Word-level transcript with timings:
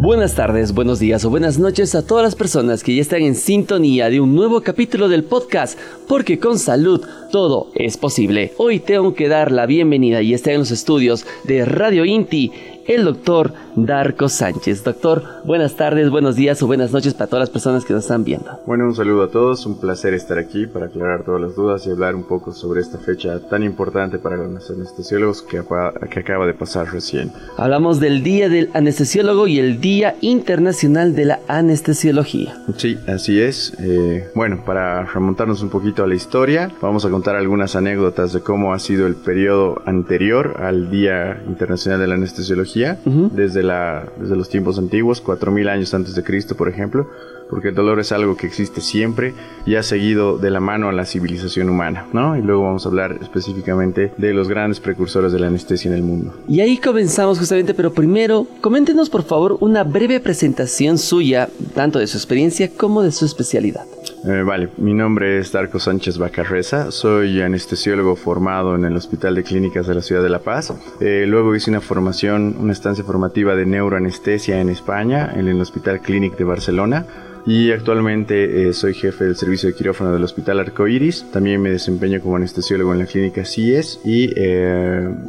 Buenas 0.00 0.34
tardes, 0.34 0.72
buenos 0.72 0.98
días 0.98 1.26
o 1.26 1.30
buenas 1.30 1.58
noches 1.58 1.94
a 1.94 2.06
todas 2.06 2.24
las 2.24 2.34
personas 2.34 2.82
que 2.82 2.94
ya 2.94 3.02
están 3.02 3.20
en 3.20 3.34
sintonía 3.34 4.08
de 4.08 4.18
un 4.18 4.34
nuevo 4.34 4.62
capítulo 4.62 5.10
del 5.10 5.24
podcast, 5.24 5.78
porque 6.08 6.38
con 6.38 6.58
salud 6.58 7.04
todo 7.30 7.70
es 7.74 7.98
posible. 7.98 8.54
Hoy 8.56 8.80
tengo 8.80 9.12
que 9.12 9.28
dar 9.28 9.52
la 9.52 9.66
bienvenida 9.66 10.22
y 10.22 10.32
está 10.32 10.52
en 10.52 10.60
los 10.60 10.70
estudios 10.70 11.26
de 11.44 11.66
Radio 11.66 12.06
Inti 12.06 12.50
el 12.86 13.04
doctor 13.04 13.52
Darko 13.76 14.28
Sánchez. 14.28 14.84
Doctor, 14.84 15.22
buenas 15.44 15.76
tardes, 15.76 16.10
buenos 16.10 16.36
días 16.36 16.62
o 16.62 16.66
buenas 16.66 16.92
noches 16.92 17.14
para 17.14 17.28
todas 17.28 17.42
las 17.42 17.50
personas 17.50 17.84
que 17.84 17.92
nos 17.92 18.04
están 18.04 18.24
viendo. 18.24 18.58
Bueno, 18.66 18.84
un 18.84 18.94
saludo 18.94 19.24
a 19.24 19.30
todos, 19.30 19.66
un 19.66 19.78
placer 19.78 20.14
estar 20.14 20.38
aquí 20.38 20.66
para 20.66 20.86
aclarar 20.86 21.24
todas 21.24 21.40
las 21.40 21.54
dudas 21.54 21.86
y 21.86 21.90
hablar 21.90 22.14
un 22.14 22.24
poco 22.24 22.52
sobre 22.52 22.80
esta 22.80 22.98
fecha 22.98 23.38
tan 23.48 23.62
importante 23.62 24.18
para 24.18 24.36
los 24.36 24.70
anestesiólogos 24.70 25.42
que, 25.42 25.62
que 26.10 26.20
acaba 26.20 26.46
de 26.46 26.54
pasar 26.54 26.92
recién. 26.92 27.32
Hablamos 27.56 28.00
del 28.00 28.22
Día 28.22 28.48
del 28.48 28.70
Anestesiólogo 28.74 29.46
y 29.46 29.58
el 29.58 29.80
Día 29.80 30.16
Internacional 30.20 31.14
de 31.14 31.24
la 31.24 31.40
Anestesiología. 31.48 32.56
Sí, 32.76 32.98
así 33.06 33.40
es. 33.40 33.74
Eh, 33.78 34.28
bueno, 34.34 34.62
para 34.64 35.04
remontarnos 35.04 35.62
un 35.62 35.70
poquito 35.70 36.04
a 36.04 36.06
la 36.06 36.14
historia, 36.14 36.70
vamos 36.80 37.04
a 37.04 37.10
contar 37.10 37.36
algunas 37.36 37.76
anécdotas 37.76 38.32
de 38.32 38.40
cómo 38.40 38.72
ha 38.72 38.78
sido 38.78 39.06
el 39.06 39.14
periodo 39.14 39.82
anterior 39.86 40.56
al 40.60 40.90
Día 40.90 41.42
Internacional 41.46 42.00
de 42.00 42.06
la 42.06 42.14
Anestesiología 42.14 42.69
desde, 42.74 43.62
la, 43.62 44.06
desde 44.18 44.36
los 44.36 44.48
tiempos 44.48 44.78
antiguos, 44.78 45.22
4.000 45.24 45.68
años 45.68 45.94
antes 45.94 46.14
de 46.14 46.22
Cristo, 46.22 46.56
por 46.56 46.68
ejemplo, 46.68 47.08
porque 47.50 47.68
el 47.68 47.74
dolor 47.74 47.98
es 47.98 48.12
algo 48.12 48.36
que 48.36 48.46
existe 48.46 48.80
siempre 48.80 49.34
y 49.66 49.74
ha 49.74 49.82
seguido 49.82 50.38
de 50.38 50.50
la 50.50 50.60
mano 50.60 50.88
a 50.88 50.92
la 50.92 51.04
civilización 51.04 51.68
humana, 51.68 52.06
¿no? 52.12 52.36
Y 52.36 52.42
luego 52.42 52.62
vamos 52.62 52.86
a 52.86 52.88
hablar 52.88 53.18
específicamente 53.20 54.12
de 54.16 54.32
los 54.32 54.48
grandes 54.48 54.78
precursores 54.78 55.32
de 55.32 55.40
la 55.40 55.48
anestesia 55.48 55.90
en 55.90 55.96
el 55.96 56.02
mundo. 56.02 56.32
Y 56.48 56.60
ahí 56.60 56.78
comenzamos 56.78 57.38
justamente, 57.38 57.74
pero 57.74 57.92
primero, 57.92 58.46
coméntenos 58.60 59.10
por 59.10 59.24
favor 59.24 59.58
una 59.60 59.82
breve 59.82 60.20
presentación 60.20 60.96
suya, 60.96 61.48
tanto 61.74 61.98
de 61.98 62.06
su 62.06 62.16
experiencia 62.16 62.70
como 62.74 63.02
de 63.02 63.10
su 63.10 63.24
especialidad. 63.24 63.84
Eh, 64.22 64.42
vale, 64.42 64.68
mi 64.76 64.92
nombre 64.92 65.38
es 65.38 65.50
Darko 65.50 65.78
Sánchez 65.78 66.18
Bacarreza, 66.18 66.90
soy 66.90 67.40
anestesiólogo 67.40 68.16
formado 68.16 68.74
en 68.74 68.84
el 68.84 68.94
Hospital 68.94 69.34
de 69.34 69.42
Clínicas 69.42 69.86
de 69.86 69.94
la 69.94 70.02
Ciudad 70.02 70.22
de 70.22 70.28
La 70.28 70.40
Paz. 70.40 70.74
Eh, 71.00 71.24
luego 71.26 71.54
hice 71.54 71.70
una 71.70 71.80
formación, 71.80 72.56
una 72.60 72.72
estancia 72.72 73.02
formativa 73.02 73.56
de 73.56 73.64
neuroanestesia 73.64 74.60
en 74.60 74.68
España, 74.68 75.32
en 75.34 75.48
el 75.48 75.58
Hospital 75.60 76.00
Clínic 76.00 76.36
de 76.36 76.44
Barcelona. 76.44 77.06
Y 77.46 77.72
actualmente 77.72 78.68
eh, 78.68 78.74
soy 78.74 78.92
jefe 78.92 79.24
del 79.24 79.36
servicio 79.36 79.70
de 79.70 79.74
quirófano 79.74 80.12
del 80.12 80.22
Hospital 80.22 80.60
Arcoiris. 80.60 81.24
También 81.32 81.62
me 81.62 81.70
desempeño 81.70 82.20
como 82.20 82.36
anestesiólogo 82.36 82.92
en 82.92 82.98
la 82.98 83.06
clínica 83.06 83.46
CIES 83.46 84.00
y 84.04 84.34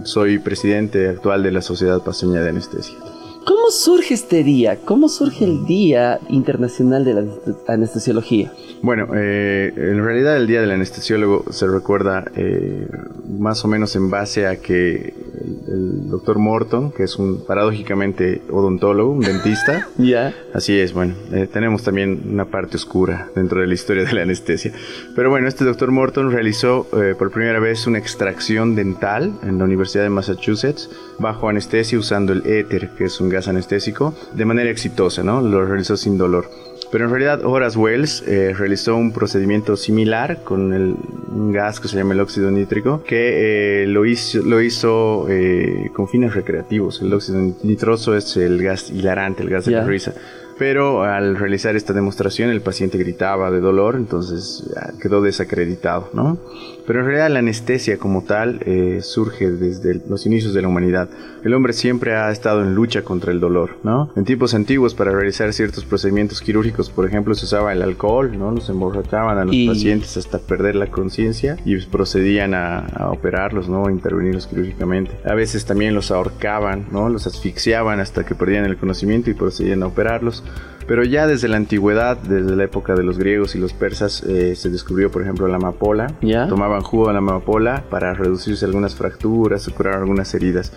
soy 0.03 0.39
presidente 0.39 1.07
actual 1.07 1.41
de 1.43 1.53
la 1.53 1.61
Sociedad 1.61 2.03
Paseña 2.03 2.41
de 2.41 2.49
Anestesia. 2.49 2.97
¿Cómo 3.45 3.71
surge 3.71 4.13
este 4.13 4.43
día? 4.43 4.77
¿Cómo 4.85 5.09
surge 5.09 5.45
el 5.45 5.65
Día 5.65 6.19
Internacional 6.29 7.03
de 7.03 7.13
la 7.13 7.23
Anestesiología? 7.67 8.51
Bueno, 8.83 9.07
eh, 9.15 9.73
en 9.75 10.03
realidad 10.03 10.37
el 10.37 10.45
Día 10.45 10.61
del 10.61 10.71
Anestesiólogo 10.71 11.45
se 11.51 11.67
recuerda 11.67 12.25
eh, 12.35 12.87
más 13.39 13.65
o 13.65 13.67
menos 13.67 13.95
en 13.95 14.11
base 14.11 14.45
a 14.45 14.57
que 14.57 15.13
el, 15.67 16.09
doctor 16.11 16.39
Morton, 16.39 16.91
que 16.91 17.03
es 17.03 17.17
un 17.17 17.45
paradójicamente 17.45 18.41
odontólogo, 18.51 19.11
un 19.11 19.21
dentista. 19.21 19.87
Ya. 19.97 20.33
Así 20.53 20.79
es, 20.79 20.93
bueno, 20.93 21.13
eh, 21.31 21.47
tenemos 21.51 21.83
también 21.83 22.23
una 22.25 22.45
parte 22.45 22.75
oscura 22.75 23.29
dentro 23.35 23.61
de 23.61 23.67
la 23.67 23.73
historia 23.73 24.03
de 24.03 24.13
la 24.13 24.23
anestesia. 24.23 24.73
Pero 25.15 25.29
bueno, 25.29 25.47
este 25.47 25.63
doctor 25.63 25.91
Morton 25.91 26.31
realizó 26.31 26.87
por 27.17 27.31
primera 27.31 27.59
vez 27.59 27.87
una 27.87 27.99
extracción 27.99 28.75
dental 28.75 29.33
en 29.43 29.59
la 29.59 29.65
Universidad 29.65 30.03
de 30.03 30.09
Massachusetts 30.09 30.89
bajo 31.21 31.49
anestesia 31.49 31.97
usando 31.97 32.33
el 32.33 32.45
éter, 32.45 32.89
que 32.89 33.05
es 33.05 33.21
un 33.21 33.29
gas 33.29 33.47
anestésico, 33.47 34.13
de 34.33 34.45
manera 34.45 34.69
exitosa, 34.69 35.23
¿no? 35.23 35.41
Lo 35.41 35.65
realizó 35.65 35.95
sin 35.95 36.17
dolor. 36.17 36.49
Pero 36.91 37.05
en 37.05 37.11
realidad 37.11 37.45
Horace 37.45 37.77
Wells 37.77 38.23
eh, 38.27 38.53
realizó 38.57 38.97
un 38.97 39.13
procedimiento 39.13 39.77
similar 39.77 40.43
con 40.43 40.73
el, 40.73 40.95
un 41.29 41.53
gas 41.53 41.79
que 41.79 41.87
se 41.87 41.95
llama 41.95 42.13
el 42.13 42.19
óxido 42.19 42.51
nítrico, 42.51 43.01
que 43.03 43.83
eh, 43.83 43.87
lo 43.87 44.05
hizo, 44.05 44.39
lo 44.39 44.61
hizo 44.61 45.27
eh, 45.29 45.89
con 45.93 46.09
fines 46.09 46.33
recreativos. 46.33 47.01
El 47.01 47.13
óxido 47.13 47.39
nitroso 47.63 48.17
es 48.17 48.35
el 48.35 48.61
gas 48.61 48.89
hilarante, 48.89 49.43
el 49.43 49.49
gas 49.49 49.65
de 49.65 49.71
la 49.71 49.85
risa 49.85 50.13
pero 50.61 51.03
al 51.03 51.37
realizar 51.37 51.75
esta 51.75 51.91
demostración 51.91 52.51
el 52.51 52.61
paciente 52.61 52.99
gritaba 52.99 53.49
de 53.49 53.59
dolor, 53.59 53.95
entonces 53.95 54.71
quedó 55.01 55.23
desacreditado, 55.23 56.11
¿no? 56.13 56.37
Pero 56.85 56.99
en 56.99 57.05
realidad 57.05 57.31
la 57.31 57.39
anestesia 57.39 57.97
como 57.97 58.25
tal 58.25 58.59
eh, 58.67 58.99
surge 59.01 59.49
desde 59.49 60.01
los 60.07 60.27
inicios 60.27 60.53
de 60.53 60.61
la 60.61 60.67
humanidad. 60.67 61.09
El 61.43 61.55
hombre 61.55 61.73
siempre 61.73 62.15
ha 62.15 62.29
estado 62.29 62.61
en 62.61 62.75
lucha 62.75 63.01
contra 63.01 63.31
el 63.31 63.39
dolor, 63.39 63.77
¿no? 63.81 64.11
En 64.15 64.23
tiempos 64.23 64.53
antiguos 64.53 64.93
para 64.93 65.11
realizar 65.11 65.51
ciertos 65.51 65.83
procedimientos 65.83 66.41
quirúrgicos, 66.41 66.91
por 66.91 67.07
ejemplo, 67.07 67.33
se 67.33 67.45
usaba 67.45 67.73
el 67.73 67.81
alcohol, 67.81 68.37
¿no? 68.37 68.51
Los 68.51 68.69
emborrachaban 68.69 69.39
a 69.39 69.45
los 69.45 69.55
pacientes 69.67 70.15
hasta 70.17 70.37
perder 70.37 70.75
la 70.75 70.91
conciencia 70.91 71.57
y 71.65 71.75
procedían 71.87 72.53
a, 72.53 72.85
a, 72.85 73.09
operarlos, 73.09 73.67
¿no? 73.67 73.87
A 73.87 73.91
intervenirlos 73.91 74.45
quirúrgicamente. 74.45 75.11
A 75.25 75.33
veces 75.33 75.65
también 75.65 75.95
los 75.95 76.11
ahorcaban, 76.11 76.85
¿no? 76.91 77.09
Los 77.09 77.25
asfixiaban 77.25 77.99
hasta 77.99 78.25
que 78.25 78.35
perdían 78.35 78.65
el 78.65 78.77
conocimiento 78.77 79.31
y 79.31 79.33
procedían 79.33 79.81
a 79.81 79.87
operarlos. 79.87 80.43
Pero 80.87 81.03
ya 81.03 81.27
desde 81.27 81.47
la 81.47 81.57
antigüedad, 81.57 82.17
desde 82.17 82.55
la 82.55 82.63
época 82.63 82.95
de 82.95 83.03
los 83.03 83.17
griegos 83.17 83.55
y 83.55 83.59
los 83.59 83.71
persas, 83.71 84.23
eh, 84.23 84.55
se 84.55 84.69
descubrió, 84.69 85.11
por 85.11 85.21
ejemplo, 85.21 85.47
la 85.47 85.55
amapola. 85.55 86.07
Tomaban 86.49 86.81
jugo 86.81 87.07
de 87.07 87.13
la 87.13 87.19
amapola 87.19 87.83
para 87.89 88.13
reducirse 88.13 88.65
algunas 88.65 88.95
fracturas 88.95 89.67
o 89.67 89.73
curar 89.73 89.95
algunas 89.95 90.33
heridas. 90.33 90.73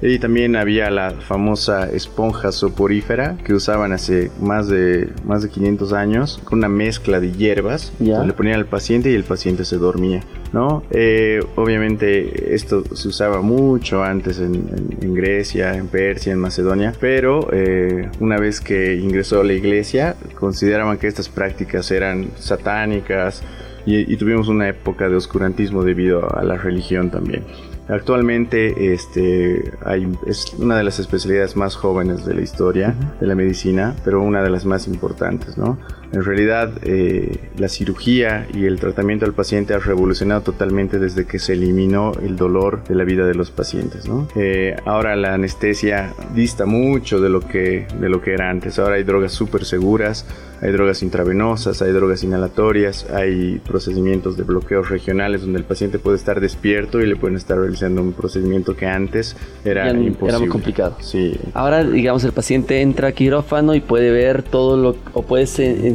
Y 0.00 0.18
también 0.18 0.56
había 0.56 0.90
la 0.90 1.10
famosa 1.10 1.88
esponja 1.90 2.52
soporífera 2.52 3.36
que 3.44 3.52
usaban 3.52 3.92
hace 3.92 4.30
más 4.40 4.68
de, 4.68 5.10
más 5.24 5.42
de 5.42 5.50
500 5.50 5.92
años 5.92 6.40
con 6.44 6.58
una 6.58 6.68
mezcla 6.68 7.20
de 7.20 7.32
hierbas. 7.32 7.92
Le 7.98 8.32
ponían 8.32 8.56
al 8.56 8.66
paciente 8.66 9.10
y 9.10 9.14
el 9.14 9.24
paciente 9.24 9.64
se 9.64 9.76
dormía. 9.76 10.22
¿no? 10.52 10.82
Eh, 10.90 11.40
obviamente 11.56 12.54
esto 12.54 12.84
se 12.94 13.08
usaba 13.08 13.42
mucho 13.42 14.02
antes 14.02 14.38
en, 14.38 15.14
Grecia, 15.14 15.74
en 15.74 15.88
Persia, 15.88 16.32
en 16.32 16.38
Macedonia, 16.38 16.92
pero 17.00 17.48
eh, 17.52 18.10
una 18.20 18.38
vez 18.38 18.60
que 18.60 18.94
ingresó 18.94 19.40
a 19.40 19.44
la 19.44 19.52
iglesia 19.52 20.16
consideraban 20.38 20.98
que 20.98 21.08
estas 21.08 21.28
prácticas 21.28 21.90
eran 21.90 22.28
satánicas 22.36 23.42
y, 23.84 24.12
y 24.12 24.16
tuvimos 24.16 24.48
una 24.48 24.68
época 24.68 25.08
de 25.08 25.16
oscurantismo 25.16 25.82
debido 25.82 26.34
a 26.36 26.42
la 26.44 26.56
religión 26.56 27.10
también. 27.10 27.44
Actualmente 27.88 28.92
este, 28.92 29.72
hay, 29.84 30.06
es 30.26 30.54
una 30.58 30.76
de 30.76 30.84
las 30.84 30.98
especialidades 30.98 31.56
más 31.56 31.74
jóvenes 31.74 32.26
de 32.26 32.34
la 32.34 32.42
historia 32.42 32.94
de 33.20 33.26
la 33.26 33.34
medicina, 33.34 33.94
pero 34.04 34.22
una 34.22 34.42
de 34.42 34.50
las 34.50 34.66
más 34.66 34.86
importantes. 34.86 35.56
¿no? 35.56 35.78
En 36.12 36.24
realidad, 36.24 36.72
eh, 36.82 37.36
la 37.58 37.68
cirugía 37.68 38.46
y 38.54 38.64
el 38.64 38.80
tratamiento 38.80 39.26
al 39.26 39.34
paciente 39.34 39.74
ha 39.74 39.78
revolucionado 39.78 40.40
totalmente 40.40 40.98
desde 40.98 41.26
que 41.26 41.38
se 41.38 41.52
eliminó 41.52 42.12
el 42.22 42.36
dolor 42.36 42.82
de 42.84 42.94
la 42.94 43.04
vida 43.04 43.26
de 43.26 43.34
los 43.34 43.50
pacientes. 43.50 44.08
¿no? 44.08 44.28
Eh, 44.34 44.76
ahora 44.86 45.16
la 45.16 45.34
anestesia 45.34 46.14
dista 46.34 46.66
mucho 46.66 47.20
de 47.20 47.28
lo 47.28 47.40
que, 47.40 47.86
de 48.00 48.08
lo 48.08 48.22
que 48.22 48.32
era 48.32 48.48
antes. 48.48 48.78
Ahora 48.78 48.96
hay 48.96 49.04
drogas 49.04 49.32
súper 49.32 49.64
seguras, 49.64 50.26
hay 50.60 50.72
drogas 50.72 51.02
intravenosas, 51.02 51.82
hay 51.82 51.92
drogas 51.92 52.24
inhalatorias, 52.24 53.08
hay 53.10 53.60
procedimientos 53.60 54.36
de 54.36 54.42
bloqueos 54.42 54.88
regionales 54.88 55.42
donde 55.42 55.58
el 55.58 55.64
paciente 55.64 55.98
puede 55.98 56.16
estar 56.16 56.40
despierto 56.40 57.00
y 57.00 57.06
le 57.06 57.16
pueden 57.16 57.36
estar 57.36 57.58
realizando 57.58 58.02
un 58.02 58.12
procedimiento 58.12 58.74
que 58.74 58.86
antes 58.86 59.36
era 59.64 59.90
imposible. 59.90 60.28
Era 60.28 60.38
muy 60.38 60.48
complicado. 60.48 60.96
Sí. 61.00 61.38
Ahora, 61.54 61.84
digamos, 61.84 62.24
el 62.24 62.32
paciente 62.32 62.80
entra 62.80 63.08
a 63.08 63.12
quirófano 63.12 63.74
y 63.74 63.80
puede 63.80 64.10
ver 64.10 64.42
todo 64.42 64.76
lo, 64.76 64.96
o 65.12 65.22
puede 65.22 65.46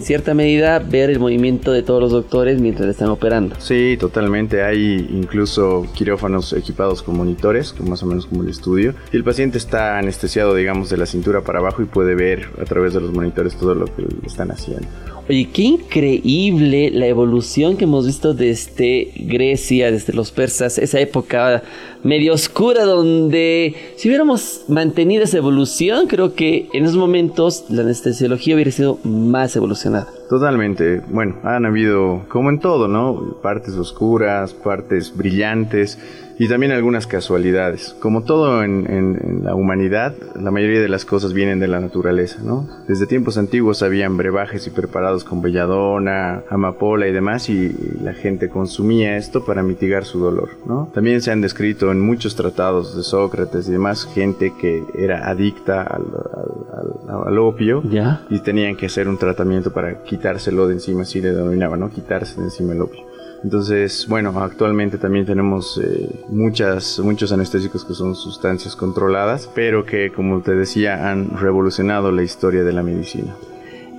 cierta 0.04 0.34
medida 0.34 0.80
ver 0.80 1.10
el 1.10 1.20
movimiento 1.20 1.72
de 1.72 1.84
todos 1.84 2.02
los 2.02 2.12
doctores 2.12 2.60
mientras 2.60 2.90
están 2.90 3.10
operando. 3.10 3.56
Sí, 3.60 3.98
totalmente. 4.00 4.64
Hay 4.64 5.08
incluso 5.12 5.88
quirófanos 5.96 6.54
equipados 6.54 7.02
con 7.02 7.18
monitores, 7.18 7.74
más 7.82 8.04
o 8.04 8.06
menos 8.06 8.26
como 8.26 8.44
el 8.44 8.50
estudio. 8.50 8.94
Y 9.12 9.18
el 9.18 9.24
paciente 9.24 9.58
está 9.58 9.98
anestesiado, 9.98 10.56
digamos, 10.56 10.90
de 10.90 10.98
la 10.98 11.06
cintura 11.06 11.42
para 11.42 11.60
abajo 11.60 11.82
y 11.82 11.86
puede 11.86 12.16
ver 12.16 12.50
a 12.62 12.66
través 12.66 12.94
de 12.94 13.02
los 13.02 13.12
monitores 13.12 13.56
todo 13.56 13.76
lo 13.76 13.86
que 13.86 14.06
están 14.26 14.52
haciendo. 14.52 14.88
Oye, 15.30 15.50
qué 15.54 15.62
increíble 15.62 16.92
la 16.92 17.08
evolución 17.08 17.78
que 17.78 17.86
hemos 17.86 18.06
visto 18.06 18.34
desde 18.34 19.12
Grecia, 19.16 19.90
desde 19.90 20.12
los 20.12 20.32
persas, 20.32 20.78
esa 20.78 21.00
época 21.00 21.64
medio 22.04 22.34
oscura 22.34 22.84
donde 22.84 23.76
si 23.96 24.10
hubiéramos 24.10 24.66
mantenido 24.68 25.24
esa 25.24 25.38
evolución, 25.38 26.08
creo 26.08 26.36
que 26.36 26.68
en 26.74 26.84
esos 26.86 26.98
momentos 26.98 27.66
la 27.70 27.82
anestesiología 27.82 28.56
hubiera 28.56 28.72
sido 28.72 29.00
más 29.04 29.56
evolucionada. 29.56 30.08
Totalmente. 30.30 31.02
Bueno, 31.10 31.36
han 31.44 31.66
habido, 31.66 32.24
como 32.28 32.50
en 32.50 32.60
todo, 32.60 32.88
¿no? 32.88 33.38
Partes 33.42 33.76
oscuras, 33.76 34.54
partes 34.54 35.16
brillantes 35.16 36.00
y 36.40 36.48
también 36.48 36.72
algunas 36.72 37.08
casualidades. 37.08 37.96
Como 38.00 38.24
todo 38.24 38.64
en, 38.64 39.44
la 39.44 39.56
humanidad, 39.56 40.16
la 40.36 40.52
mayoría 40.52 40.82
de 40.82 40.90
las 40.90 41.06
cosas 41.06 41.34
vienen 41.34 41.60
de 41.60 41.68
la 41.68 41.80
naturaleza, 41.80 42.40
¿no? 42.44 42.68
Desde 42.88 43.06
tiempos 43.06 43.38
antiguos 43.38 43.84
habían 43.84 44.18
brebajes 44.18 44.66
y 44.68 44.70
preparados 44.70 45.24
con 45.24 45.42
belladona, 45.42 46.44
amapola 46.50 47.08
y 47.08 47.12
demás, 47.12 47.50
y 47.50 47.72
la 48.02 48.14
gente 48.14 48.50
consumía 48.50 49.18
esto 49.18 49.46
para 49.46 49.64
mitigar 49.64 50.06
su 50.06 50.20
dolor, 50.20 50.50
¿no? 50.66 50.90
También 50.94 51.22
se 51.22 51.32
han 51.32 51.42
descrito 51.42 51.93
en 51.94 52.02
muchos 52.02 52.36
tratados 52.36 52.98
de 52.98 53.04
Sócrates 53.04 53.70
y 53.70 53.72
demás 53.72 54.06
gente 54.14 54.54
que 54.60 54.84
era 54.94 55.30
adicta 55.30 55.84
al, 55.84 57.40
opio 57.40 57.82
y 58.30 58.40
tenían 58.40 58.76
que 58.76 58.88
hacer 58.88 59.08
un 59.08 59.18
tratamiento 59.18 59.72
para 59.72 60.04
quitárselo 60.04 60.68
de 60.68 60.74
encima, 60.74 61.04
así 61.04 61.22
le 61.22 61.32
denominaban, 61.32 61.80
¿no? 61.80 61.90
Quitarse 61.90 62.36
de 62.40 62.48
encima 62.48 62.74
el 62.74 62.82
opio. 62.82 63.02
Entonces, 63.44 64.06
bueno, 64.08 64.34
actualmente 64.40 64.98
también 64.98 65.26
tenemos 65.26 65.80
eh, 65.84 66.10
muchas, 66.30 67.00
muchos 67.00 67.32
anestésicos 67.34 67.84
que 67.84 67.94
son 67.94 68.16
sustancias 68.16 68.76
controladas, 68.76 69.50
pero 69.54 69.86
que, 69.86 70.12
como 70.12 70.42
te 70.42 70.56
decía, 70.56 71.10
han 71.12 71.38
revolucionado 71.38 72.12
la 72.12 72.24
historia 72.24 72.64
de 72.64 72.72
la 72.72 72.84
medicina. 72.84 73.36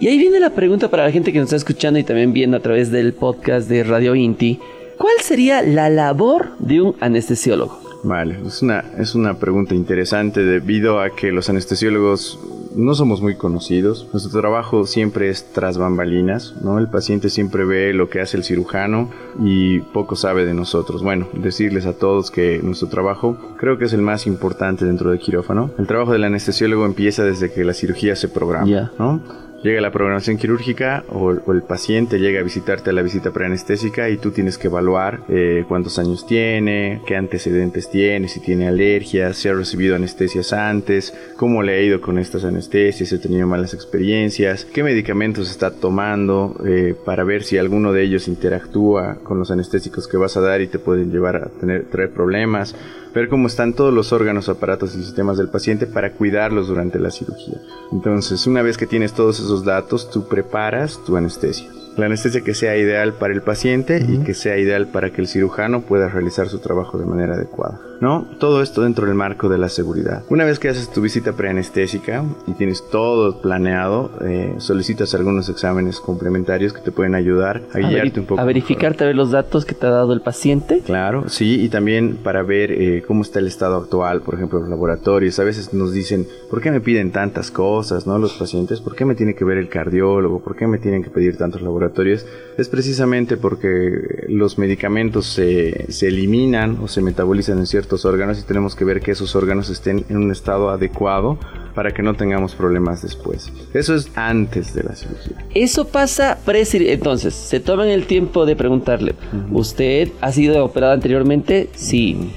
Y 0.01 0.09
ahí 0.09 0.19
viene 0.19 0.41
la 0.41 0.51
pregunta 0.51 0.89
para 0.89 1.05
la 1.05 1.13
gente 1.13 1.33
que 1.33 1.39
nos 1.39 1.47
está 1.47 1.57
escuchando 1.57 1.99
y 1.99 2.05
también 2.05 2.33
viendo 2.33 2.57
a 2.57 2.61
través 2.61 2.91
del 2.91 3.13
podcast 3.13 3.69
de 3.69 3.85
Radio 3.85 4.15
Inti. 4.15 4.59
¿Cuál 4.97 5.15
sería 5.21 5.63
la 5.63 5.91
labor 5.91 6.57
de 6.59 6.81
un 6.81 6.97
anestesiólogo? 7.01 7.84
Vale, 8.05 8.39
es 8.47 8.63
una, 8.63 8.85
es 8.99 9.15
una 9.15 9.35
pregunta 9.35 9.75
interesante 9.75 10.45
debido 10.45 11.01
a 11.01 11.11
que 11.11 11.33
los 11.33 11.49
anestesiólogos 11.49 12.39
no 12.77 12.95
somos 12.95 13.23
muy 13.23 13.37
conocidos. 13.37 14.09
Nuestro 14.13 14.41
trabajo 14.41 14.87
siempre 14.87 15.31
es 15.31 15.53
tras 15.53 15.79
bambalinas, 15.79 16.55
¿no? 16.63 16.79
El 16.79 16.89
paciente 16.89 17.31
siempre 17.31 17.65
ve 17.65 17.93
lo 17.95 18.09
que 18.11 18.21
hace 18.21 18.37
el 18.37 18.45
cirujano 18.45 19.11
y 19.41 19.81
poco 19.81 20.17
sabe 20.17 20.45
de 20.45 20.55
nosotros. 20.55 21.03
Bueno, 21.03 21.29
decirles 21.33 21.87
a 21.87 21.95
todos 21.95 22.31
que 22.31 22.61
nuestro 22.63 22.89
trabajo 22.89 23.37
creo 23.59 23.79
que 23.79 23.87
es 23.87 23.93
el 23.93 24.03
más 24.03 24.27
importante 24.27 24.85
dentro 24.85 25.11
del 25.11 25.19
quirófano. 25.19 25.71
El 25.79 25.87
trabajo 25.87 26.13
del 26.13 26.25
anestesiólogo 26.25 26.85
empieza 26.85 27.25
desde 27.25 27.53
que 27.53 27.65
la 27.65 27.75
cirugía 27.75 28.17
se 28.17 28.29
programa, 28.29 28.93
¿no? 28.99 29.23
Llega 29.65 29.81
la 29.81 29.91
programación 29.91 30.37
quirúrgica 30.37 31.05
o, 31.09 31.31
el 31.31 31.63
paciente 31.63 32.21
llega 32.21 32.41
a 32.41 32.43
visitarte 32.43 32.91
a 32.91 32.93
la 32.93 33.01
visita 33.01 33.33
preanestésica 33.33 34.11
y 34.11 34.19
tú 34.19 34.31
tienes 34.31 34.59
que 34.59 34.67
evaluar 34.67 35.21
eh, 35.31 35.65
cuántos 35.67 35.99
años 35.99 36.27
tiene, 36.27 37.01
qué 37.07 37.17
antecedentes 37.17 37.91
tiene, 37.91 38.29
si 38.29 38.41
tiene 38.41 38.69
alergias, 38.69 39.39
si 39.39 39.49
ha 39.49 39.55
recibido 39.55 39.97
anestesias 39.97 40.53
antes, 40.53 41.15
cómo 41.37 41.63
le 41.63 41.77
ha 41.77 41.81
ido 41.81 42.03
con 42.03 42.19
estas 42.19 42.45
anestesias, 42.45 43.09
si 43.09 43.17
ha 43.17 43.21
tenido 43.21 43.47
malas 43.47 43.73
experiencias, 43.73 44.67
qué 44.67 44.83
medicamentos 44.83 45.51
está 45.51 45.71
tomando 45.71 46.55
eh, 46.67 46.95
para 47.07 47.25
ver 47.25 47.43
si 47.43 47.57
alguno 47.57 47.95
de 47.95 48.03
ellos 48.03 48.29
interactúa 48.29 49.17
con 49.25 49.39
los 49.39 49.51
anestésicos 49.51 50.07
que 50.07 50.19
vas 50.19 50.37
a 50.37 50.43
dar 50.43 50.61
y 50.61 50.67
te 50.67 50.79
pueden 50.79 51.11
llevar 51.11 51.37
a 51.37 51.47
tener, 51.47 51.85
traer 51.85 52.11
problemas 52.11 52.77
ver 53.15 53.29
cómo 53.29 53.47
están 53.47 53.75
todos 53.75 53.95
los 53.95 54.13
órganos, 54.13 54.49
aparatos 54.49 54.95
y 54.95 55.03
sistemas 55.03 55.39
del 55.39 55.49
paciente 55.49 55.87
para 55.87 56.13
cuidarlos 56.13 56.69
durante 56.69 56.99
la 56.99 57.11
cirugía. 57.11 57.59
Entonces, 57.93 58.47
una 58.47 58.63
vez 58.63 58.77
que 58.77 58.87
tienes 58.87 59.13
todos 59.13 59.39
esos 59.39 59.65
datos, 59.65 60.11
tú 60.11 60.27
preparas 60.29 61.01
tu 61.05 61.17
anestesia 61.17 61.71
la 61.97 62.07
anestesia 62.07 62.41
que 62.41 62.55
sea 62.55 62.77
ideal 62.77 63.13
para 63.15 63.33
el 63.33 63.43
paciente 63.43 64.05
y 64.09 64.19
que 64.19 64.35
sea 64.35 64.59
ideal 64.59 64.89
para 64.89 65.11
que 65.11 65.21
el 65.21 65.29
cirujano 65.29 65.83
pueda 65.83 66.09
realizar 66.09 66.49
su 66.49 66.59
trabajo 66.59 66.99
de 66.99 67.07
manera 67.07 67.35
adecuada. 67.35 67.81
¿No? 68.05 68.27
Todo 68.39 68.61
esto 68.61 68.83
dentro 68.83 69.07
del 69.07 69.15
marco 69.15 69.49
de 69.49 69.57
la 69.57 69.71
seguridad. 69.71 70.25
Una 70.29 70.45
vez 70.45 70.59
que 70.59 70.69
haces 70.69 70.91
tu 70.91 71.01
visita 71.01 71.33
preanestésica 71.33 72.23
y 72.47 72.53
tienes 72.53 72.85
todo 72.91 73.41
planeado, 73.41 74.11
eh, 74.21 74.57
solicitas 74.59 75.15
algunos 75.15 75.49
exámenes 75.49 76.01
complementarios 76.01 76.75
que 76.75 76.83
te 76.83 76.93
pueden 76.93 77.15
ayudar 77.15 77.63
a, 77.73 77.79
guiarte 77.79 78.21
un 78.21 78.27
poco. 78.27 78.43
A 78.43 78.45
verificarte 78.45 79.05
a 79.05 79.07
ver 79.07 79.17
los 79.17 79.31
datos 79.31 79.65
que 79.65 79.75
te 79.75 79.87
ha 79.87 79.91
dado 79.91 80.13
el 80.13 80.21
paciente. 80.21 80.83
Claro, 80.85 81.31
sí, 81.31 81.65
y 81.65 81.71
también 81.71 82.19
para 82.23 82.43
ver 82.43 82.73
eh, 82.73 83.03
cómo 83.09 83.23
está 83.23 83.39
el 83.39 83.47
estado 83.47 83.77
actual, 83.77 84.21
por 84.21 84.35
ejemplo, 84.35 84.61
los 84.61 84.69
laboratorios. 84.69 85.39
A 85.39 85.45
veces 85.45 85.73
nos 85.73 85.95
dicen, 85.95 86.27
¿por 86.51 86.61
qué 86.61 86.71
me 86.71 86.83
piden 86.83 87.11
tantas 87.11 87.51
cosas, 87.51 88.07
no? 88.07 88.19
Los 88.19 88.35
pacientes, 88.35 88.83
¿por 88.83 88.95
qué 88.95 89.07
me 89.07 89.15
tiene 89.15 89.35
que 89.35 89.47
ver 89.47 89.57
el 89.57 89.71
cardiólogo? 89.71 90.41
¿Por 90.41 90.57
qué 90.57 90.67
me 90.67 90.77
tienen 90.77 91.03
que 91.03 91.09
pedir 91.09 91.39
tantos 91.39 91.63
laboratorios? 91.63 92.27
es 92.57 92.69
precisamente 92.69 93.37
porque 93.37 94.27
los 94.29 94.59
medicamentos 94.59 95.27
se, 95.27 95.93
se, 95.93 96.09
eliminan 96.09 96.79
o 96.83 96.89
se 96.89 97.03
metabolizan 97.03 97.59
en 97.59 97.67
ciertos 97.95 98.05
órganos 98.05 98.41
y 98.41 98.43
tenemos 98.43 98.75
que 98.75 98.85
ver 98.85 99.01
que 99.01 99.13
esos 99.13 99.35
órganos 99.37 99.71
estén 99.71 100.05
en 100.09 100.17
un 100.17 100.31
estado 100.31 100.71
adecuado 100.71 101.39
para 101.75 101.93
que 101.93 102.03
no 102.03 102.15
tengamos 102.15 102.55
problemas 102.55 103.03
después. 103.03 103.53
Eso 103.73 103.95
es 103.95 104.11
antes 104.17 104.75
de 104.75 104.83
la 104.85 104.95
cirugía. 104.95 105.45
Eso 105.55 105.87
pasa 105.87 106.39
pre 106.45 106.65
Entonces, 106.73 107.35
se 107.35 107.61
toman 107.61 107.89
el 107.89 108.07
tiempo 108.07 108.47
de 108.47 108.57
preguntarle, 108.57 109.15
¿usted 109.53 110.09
ha 110.21 110.33
sido 110.33 110.65
operado 110.65 110.93
anteriormente? 110.93 111.69
Sí. 111.75 112.31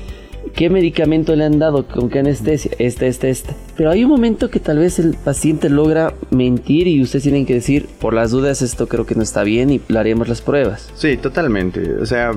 ¿Qué 0.54 0.70
medicamento 0.70 1.36
le 1.36 1.46
han 1.46 1.60
dado? 1.60 1.88
¿Con 1.88 2.10
qué 2.10 2.20
anestesia? 2.20 2.72
Esta, 2.80 3.06
esta, 3.06 3.28
esta. 3.28 3.56
Pero 3.78 3.92
hay 3.92 4.04
un 4.04 4.10
momento 4.10 4.50
que 4.50 4.60
tal 4.60 4.80
vez 4.80 4.98
el 4.98 5.14
paciente 5.14 5.70
logra 5.70 6.14
mentir 6.32 6.88
y 6.88 7.00
ustedes 7.02 7.24
tienen 7.24 7.46
que 7.46 7.54
decir, 7.54 7.88
por 8.00 8.14
las 8.14 8.32
dudas, 8.32 8.64
esto 8.64 8.88
creo 8.88 9.06
que 9.06 9.14
no 9.14 9.22
está 9.22 9.44
bien 9.44 9.70
y 9.70 9.80
le 9.88 10.00
haremos 10.00 10.28
las 10.28 10.42
pruebas. 10.42 10.92
Sí, 10.96 11.16
totalmente. 11.18 11.94
O 11.94 12.06
sea, 12.06 12.32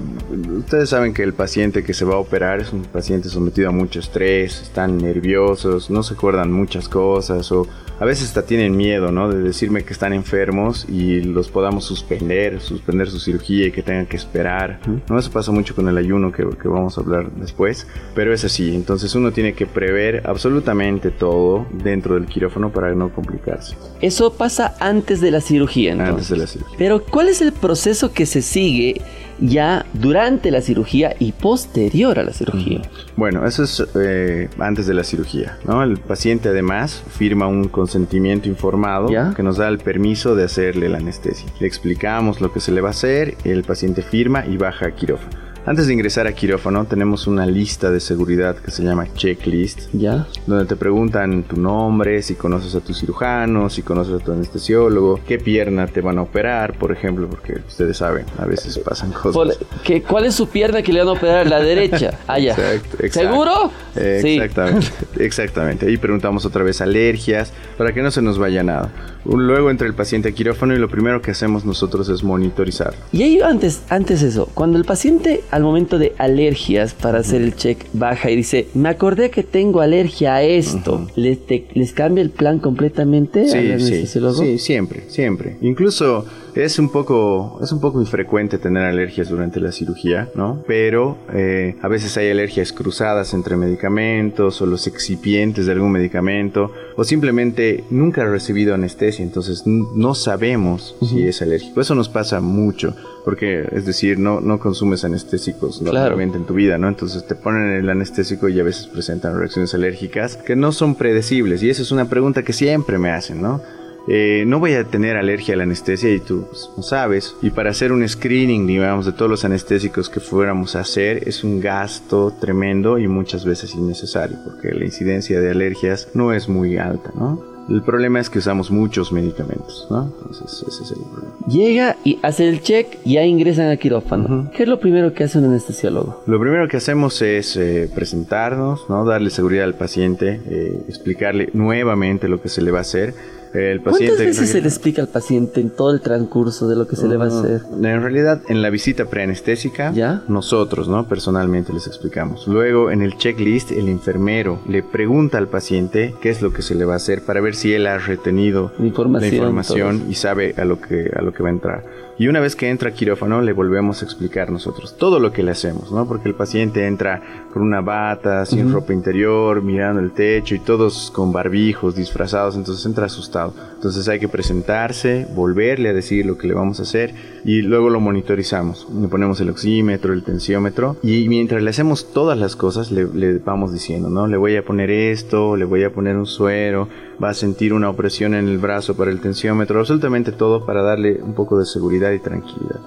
ustedes 0.58 0.90
saben 0.90 1.14
que 1.14 1.22
el 1.22 1.32
paciente 1.32 1.82
que 1.82 1.94
se 1.94 2.04
va 2.04 2.16
a 2.16 2.18
operar 2.18 2.60
es 2.60 2.74
un 2.74 2.82
paciente 2.82 3.30
sometido 3.30 3.70
a 3.70 3.72
mucho 3.72 4.00
estrés, 4.00 4.60
están 4.60 4.98
nerviosos, 4.98 5.90
no 5.90 6.02
se 6.02 6.12
acuerdan 6.12 6.52
muchas 6.52 6.90
cosas 6.90 7.50
o 7.52 7.66
a 7.98 8.04
veces 8.06 8.28
hasta 8.28 8.46
tienen 8.46 8.76
miedo, 8.76 9.12
¿no? 9.12 9.28
De 9.28 9.42
decirme 9.42 9.84
que 9.84 9.92
están 9.92 10.14
enfermos 10.14 10.86
y 10.88 11.20
los 11.20 11.50
podamos 11.50 11.84
suspender, 11.84 12.60
suspender 12.60 13.10
su 13.10 13.20
cirugía 13.20 13.66
y 13.66 13.72
que 13.72 13.82
tengan 13.82 14.06
que 14.06 14.16
esperar. 14.16 14.80
¿no? 15.08 15.18
Eso 15.18 15.30
pasa 15.30 15.52
mucho 15.52 15.74
con 15.74 15.86
el 15.86 15.98
ayuno 15.98 16.32
que, 16.32 16.48
que 16.60 16.68
vamos 16.68 16.96
a 16.96 17.02
hablar 17.02 17.30
después, 17.32 17.86
pero 18.14 18.32
es 18.32 18.42
así. 18.42 18.74
Entonces 18.74 19.14
uno 19.14 19.32
tiene 19.32 19.52
que 19.52 19.66
prever 19.66 20.22
absolutamente 20.24 21.10
todo 21.10 21.29
dentro 21.72 22.14
del 22.14 22.26
quirófano 22.26 22.72
para 22.72 22.94
no 22.94 23.12
complicarse. 23.12 23.76
Eso 24.00 24.32
pasa 24.32 24.74
antes 24.80 25.20
de 25.20 25.30
la 25.30 25.40
cirugía, 25.40 25.92
entonces. 25.92 26.12
Antes 26.12 26.28
de 26.30 26.36
la 26.36 26.46
cirugía. 26.46 26.76
Pero 26.78 27.04
¿cuál 27.04 27.28
es 27.28 27.40
el 27.42 27.52
proceso 27.52 28.12
que 28.12 28.26
se 28.26 28.42
sigue 28.42 29.00
ya 29.40 29.86
durante 29.94 30.50
la 30.50 30.60
cirugía 30.60 31.14
y 31.18 31.32
posterior 31.32 32.18
a 32.18 32.24
la 32.24 32.32
cirugía? 32.32 32.82
Bueno, 33.16 33.46
eso 33.46 33.64
es 33.64 33.82
eh, 33.94 34.48
antes 34.58 34.86
de 34.86 34.94
la 34.94 35.04
cirugía, 35.04 35.58
¿no? 35.64 35.82
El 35.82 35.98
paciente 35.98 36.48
además 36.48 37.02
firma 37.08 37.46
un 37.46 37.68
consentimiento 37.68 38.48
informado 38.48 39.08
que 39.34 39.42
nos 39.42 39.56
da 39.56 39.68
el 39.68 39.78
permiso 39.78 40.34
de 40.34 40.44
hacerle 40.44 40.88
la 40.88 40.98
anestesia. 40.98 41.46
Le 41.58 41.66
explicamos 41.66 42.40
lo 42.40 42.52
que 42.52 42.60
se 42.60 42.72
le 42.72 42.80
va 42.80 42.88
a 42.88 42.90
hacer, 42.90 43.36
el 43.44 43.64
paciente 43.64 44.02
firma 44.02 44.44
y 44.46 44.56
baja 44.56 44.86
a 44.86 44.90
quirófano. 44.92 45.49
Antes 45.66 45.86
de 45.86 45.92
ingresar 45.92 46.26
a 46.26 46.32
quirófano 46.32 46.86
tenemos 46.86 47.26
una 47.26 47.44
lista 47.44 47.90
de 47.90 48.00
seguridad 48.00 48.56
que 48.56 48.70
se 48.70 48.82
llama 48.82 49.06
checklist, 49.14 49.92
¿ya? 49.92 50.26
Donde 50.46 50.64
te 50.64 50.74
preguntan 50.74 51.42
tu 51.42 51.60
nombre, 51.60 52.22
si 52.22 52.34
conoces 52.34 52.74
a 52.74 52.80
tu 52.80 52.94
cirujano, 52.94 53.68
si 53.68 53.82
conoces 53.82 54.20
a 54.20 54.24
tu 54.24 54.32
anestesiólogo, 54.32 55.20
qué 55.26 55.38
pierna 55.38 55.86
te 55.86 56.00
van 56.00 56.18
a 56.18 56.22
operar, 56.22 56.78
por 56.78 56.92
ejemplo, 56.92 57.28
porque 57.28 57.60
ustedes 57.68 57.98
saben, 57.98 58.24
a 58.38 58.46
veces 58.46 58.78
pasan 58.78 59.12
cosas. 59.12 59.58
¿Qué, 59.84 60.02
¿Cuál 60.02 60.24
es 60.24 60.34
su 60.34 60.48
pierna 60.48 60.82
que 60.82 60.94
le 60.94 61.00
van 61.00 61.08
a 61.08 61.12
operar? 61.12 61.46
La 61.46 61.60
derecha. 61.60 62.18
Ah, 62.30 62.38
ya. 62.38 62.52
Exacto, 62.52 63.08
¿Seguro? 63.10 63.72
exactamente, 63.96 64.86
exactamente. 65.18 65.86
Ahí 65.86 65.96
preguntamos 65.96 66.44
otra 66.44 66.62
vez 66.62 66.80
alergias, 66.80 67.52
para 67.76 67.92
que 67.92 68.02
no 68.02 68.10
se 68.12 68.22
nos 68.22 68.38
vaya 68.38 68.62
nada. 68.62 68.92
Luego 69.24 69.70
entra 69.70 69.86
el 69.86 69.94
paciente 69.94 70.28
a 70.28 70.32
quirófano 70.32 70.74
y 70.74 70.78
lo 70.78 70.88
primero 70.88 71.20
que 71.20 71.32
hacemos 71.32 71.64
nosotros 71.64 72.08
es 72.08 72.22
monitorizar. 72.22 72.94
Y 73.12 73.22
ahí 73.22 73.40
antes, 73.40 73.82
antes 73.88 74.22
eso, 74.22 74.48
cuando 74.54 74.78
el 74.78 74.84
paciente 74.84 75.42
al 75.50 75.62
momento 75.62 75.98
de 75.98 76.12
alergias 76.18 76.94
para 76.94 77.18
hacer 77.20 77.42
el 77.42 77.54
check 77.56 77.78
baja 77.92 78.30
y 78.30 78.36
dice, 78.36 78.68
me 78.74 78.88
acordé 78.88 79.30
que 79.30 79.42
tengo 79.42 79.80
alergia 79.80 80.34
a 80.36 80.42
esto. 80.42 81.06
¿Les, 81.16 81.44
te- 81.46 81.66
¿Les 81.74 81.92
cambia 81.92 82.22
el 82.22 82.30
plan 82.30 82.58
completamente 82.58 83.48
Sí, 83.48 84.06
sí, 84.34 84.58
siempre, 84.58 85.04
siempre. 85.08 85.56
Incluso 85.60 86.24
es 86.54 86.78
un 86.80 86.90
poco, 86.90 87.60
es 87.62 87.70
un 87.72 87.80
poco 87.80 88.00
infrecuente 88.00 88.58
tener 88.58 88.82
alergias 88.84 89.28
durante 89.28 89.60
la 89.60 89.70
cirugía, 89.72 90.28
¿no? 90.34 90.62
Pero 90.66 91.16
eh, 91.32 91.76
a 91.80 91.88
veces 91.88 92.16
hay 92.16 92.30
alergias 92.30 92.72
cruzadas 92.72 93.34
entre 93.34 93.56
medicamentos 93.56 94.60
o 94.60 94.66
los 94.66 94.86
excipientes 94.86 95.66
de 95.66 95.72
algún 95.72 95.92
medicamento 95.92 96.72
o 96.96 97.04
simplemente 97.04 97.84
nunca 97.90 98.22
ha 98.22 98.26
recibido 98.30 98.74
anestesia, 98.74 99.24
entonces 99.24 99.62
no 99.66 100.14
sabemos 100.14 100.96
si 101.08 101.22
es 101.22 101.40
alérgico. 101.42 101.80
Eso 101.80 101.94
nos 101.94 102.08
pasa 102.08 102.40
mucho, 102.40 102.94
porque 103.24 103.64
es 103.72 103.86
decir, 103.86 104.18
no, 104.18 104.40
no 104.40 104.58
consumes 104.58 105.04
anestésicos 105.40 105.78
Claro. 105.80 105.98
normalmente 106.00 106.38
en 106.38 106.44
tu 106.44 106.54
vida, 106.54 106.78
¿no? 106.78 106.88
Entonces 106.88 107.26
te 107.26 107.34
ponen 107.34 107.72
el 107.72 107.88
anestésico 107.88 108.48
y 108.48 108.60
a 108.60 108.62
veces 108.62 108.86
presentan 108.86 109.38
reacciones 109.38 109.74
alérgicas 109.74 110.36
que 110.36 110.56
no 110.56 110.72
son 110.72 110.94
predecibles. 110.94 111.62
Y 111.62 111.70
esa 111.70 111.82
es 111.82 111.90
una 111.92 112.08
pregunta 112.08 112.42
que 112.42 112.52
siempre 112.52 112.98
me 112.98 113.10
hacen, 113.10 113.40
¿no? 113.42 113.60
Eh, 114.08 114.44
no 114.46 114.58
voy 114.58 114.72
a 114.74 114.84
tener 114.84 115.16
alergia 115.18 115.54
a 115.54 115.58
la 115.58 115.64
anestesia 115.64 116.10
y 116.10 116.20
tú 116.20 116.46
pues, 116.50 116.70
no 116.76 116.82
sabes. 116.82 117.36
Y 117.42 117.50
para 117.50 117.70
hacer 117.70 117.92
un 117.92 118.06
screening, 118.08 118.66
digamos, 118.66 119.06
de 119.06 119.12
todos 119.12 119.30
los 119.30 119.44
anestésicos 119.44 120.08
que 120.08 120.20
fuéramos 120.20 120.74
a 120.74 120.80
hacer 120.80 121.28
es 121.28 121.44
un 121.44 121.60
gasto 121.60 122.32
tremendo 122.40 122.98
y 122.98 123.06
muchas 123.08 123.44
veces 123.44 123.74
innecesario, 123.74 124.38
porque 124.44 124.72
la 124.74 124.84
incidencia 124.84 125.40
de 125.40 125.50
alergias 125.50 126.08
no 126.14 126.32
es 126.32 126.48
muy 126.48 126.78
alta, 126.78 127.10
¿no? 127.14 127.49
El 127.68 127.82
problema 127.82 128.18
es 128.18 128.28
que 128.30 128.38
usamos 128.38 128.70
muchos 128.70 129.12
medicamentos, 129.12 129.86
¿no? 129.90 130.04
Entonces 130.04 130.64
ese 130.66 130.82
es 130.82 130.90
el 130.90 131.04
problema. 131.04 131.34
Llega 131.48 131.96
y 132.04 132.18
hace 132.22 132.48
el 132.48 132.62
check 132.62 132.98
y 133.04 133.14
ya 133.14 133.24
ingresan 133.24 133.66
al 133.66 133.78
quirófano. 133.78 134.24
Ujú. 134.24 134.50
¿Qué 134.56 134.64
es 134.64 134.68
lo 134.68 134.80
primero 134.80 135.12
que 135.12 135.24
hace 135.24 135.38
un 135.38 135.44
anestesiólogo? 135.44 136.22
Lo 136.26 136.40
primero 136.40 136.66
que 136.68 136.76
hacemos 136.76 137.22
es 137.22 137.56
eh, 137.56 137.88
presentarnos, 137.94 138.88
¿no? 138.88 139.04
darle 139.04 139.30
seguridad 139.30 139.64
al 139.64 139.74
paciente, 139.74 140.40
eh, 140.46 140.82
explicarle 140.88 141.50
nuevamente 141.52 142.28
lo 142.28 142.40
que 142.42 142.48
se 142.48 142.62
le 142.62 142.70
va 142.70 142.78
a 142.78 142.82
hacer. 142.82 143.14
El 143.52 143.80
¿Cuántas 143.80 144.00
paciente 144.00 144.26
veces 144.26 144.50
se 144.50 144.60
le 144.60 144.68
explica 144.68 145.02
al 145.02 145.08
paciente 145.08 145.60
en 145.60 145.70
todo 145.70 145.90
el 145.90 146.00
transcurso 146.00 146.68
de 146.68 146.76
lo 146.76 146.86
que 146.86 146.96
se 146.96 147.08
le 147.08 147.16
va 147.16 147.24
a 147.24 147.28
hacer? 147.28 147.62
En 147.72 148.02
realidad, 148.02 148.42
en 148.48 148.62
la 148.62 148.70
visita 148.70 149.06
preanestésica, 149.06 149.92
¿Ya? 149.92 150.22
nosotros, 150.28 150.88
¿no? 150.88 151.08
Personalmente 151.08 151.72
les 151.72 151.86
explicamos. 151.86 152.46
Luego, 152.46 152.90
en 152.90 153.02
el 153.02 153.16
checklist, 153.16 153.72
el 153.72 153.88
enfermero 153.88 154.60
le 154.68 154.82
pregunta 154.82 155.38
al 155.38 155.48
paciente 155.48 156.14
qué 156.20 156.30
es 156.30 156.42
lo 156.42 156.52
que 156.52 156.62
se 156.62 156.74
le 156.74 156.84
va 156.84 156.94
a 156.94 156.96
hacer 156.96 157.22
para 157.22 157.40
ver 157.40 157.54
si 157.56 157.72
él 157.72 157.86
ha 157.86 157.98
retenido 157.98 158.72
La 158.78 158.86
información, 158.86 159.30
la 159.30 159.36
información 159.36 160.04
y 160.08 160.14
sabe 160.14 160.54
a 160.56 160.64
lo 160.64 160.80
que 160.80 161.10
a 161.14 161.22
lo 161.22 161.32
que 161.32 161.42
va 161.42 161.48
a 161.48 161.52
entrar. 161.52 161.84
Y 162.20 162.28
una 162.28 162.40
vez 162.40 162.54
que 162.54 162.68
entra 162.68 162.90
a 162.90 162.92
quirófano, 162.92 163.40
le 163.40 163.54
volvemos 163.54 164.02
a 164.02 164.04
explicar 164.04 164.50
nosotros 164.50 164.94
todo 164.98 165.18
lo 165.18 165.32
que 165.32 165.42
le 165.42 165.52
hacemos, 165.52 165.90
¿no? 165.90 166.06
Porque 166.06 166.28
el 166.28 166.34
paciente 166.34 166.86
entra 166.86 167.46
con 167.50 167.62
una 167.62 167.80
bata, 167.80 168.44
sin 168.44 168.70
ropa 168.70 168.92
interior, 168.92 169.62
mirando 169.62 170.02
el 170.02 170.12
techo 170.12 170.54
y 170.54 170.58
todos 170.58 171.10
con 171.14 171.32
barbijos, 171.32 171.96
disfrazados, 171.96 172.56
entonces 172.56 172.84
entra 172.84 173.06
asustado. 173.06 173.54
Entonces 173.74 174.06
hay 174.06 174.20
que 174.20 174.28
presentarse, 174.28 175.26
volverle 175.34 175.88
a 175.88 175.94
decir 175.94 176.26
lo 176.26 176.36
que 176.36 176.46
le 176.46 176.52
vamos 176.52 176.78
a 176.80 176.82
hacer 176.82 177.14
y 177.44 177.62
luego 177.62 177.90
lo 177.90 178.00
monitorizamos. 178.00 178.86
Le 178.94 179.08
ponemos 179.08 179.40
el 179.40 179.50
oxímetro, 179.50 180.12
el 180.12 180.22
tensiómetro 180.22 180.96
y 181.02 181.28
mientras 181.28 181.62
le 181.62 181.70
hacemos 181.70 182.12
todas 182.12 182.38
las 182.38 182.56
cosas 182.56 182.90
le, 182.90 183.38
vamos 183.38 183.72
diciendo, 183.72 184.08
¿no? 184.10 184.26
Le 184.26 184.36
voy 184.36 184.56
a 184.56 184.64
poner 184.64 184.90
esto, 184.90 185.56
le 185.56 185.64
voy 185.64 185.84
a 185.84 185.92
poner 185.92 186.16
un 186.16 186.26
suero, 186.26 186.88
va 187.22 187.30
a 187.30 187.34
sentir 187.34 187.72
una 187.72 187.90
opresión 187.90 188.34
en 188.34 188.48
el 188.48 188.58
brazo 188.58 188.96
para 188.96 189.10
el 189.10 189.20
tensiómetro, 189.20 189.80
absolutamente 189.80 190.32
todo 190.32 190.64
para 190.64 190.82
darle 190.82 191.20
un 191.22 191.34
poco 191.34 191.58
de 191.58 191.66
seguridad 191.66 192.12
y 192.12 192.18
tranquilidad. 192.18 192.80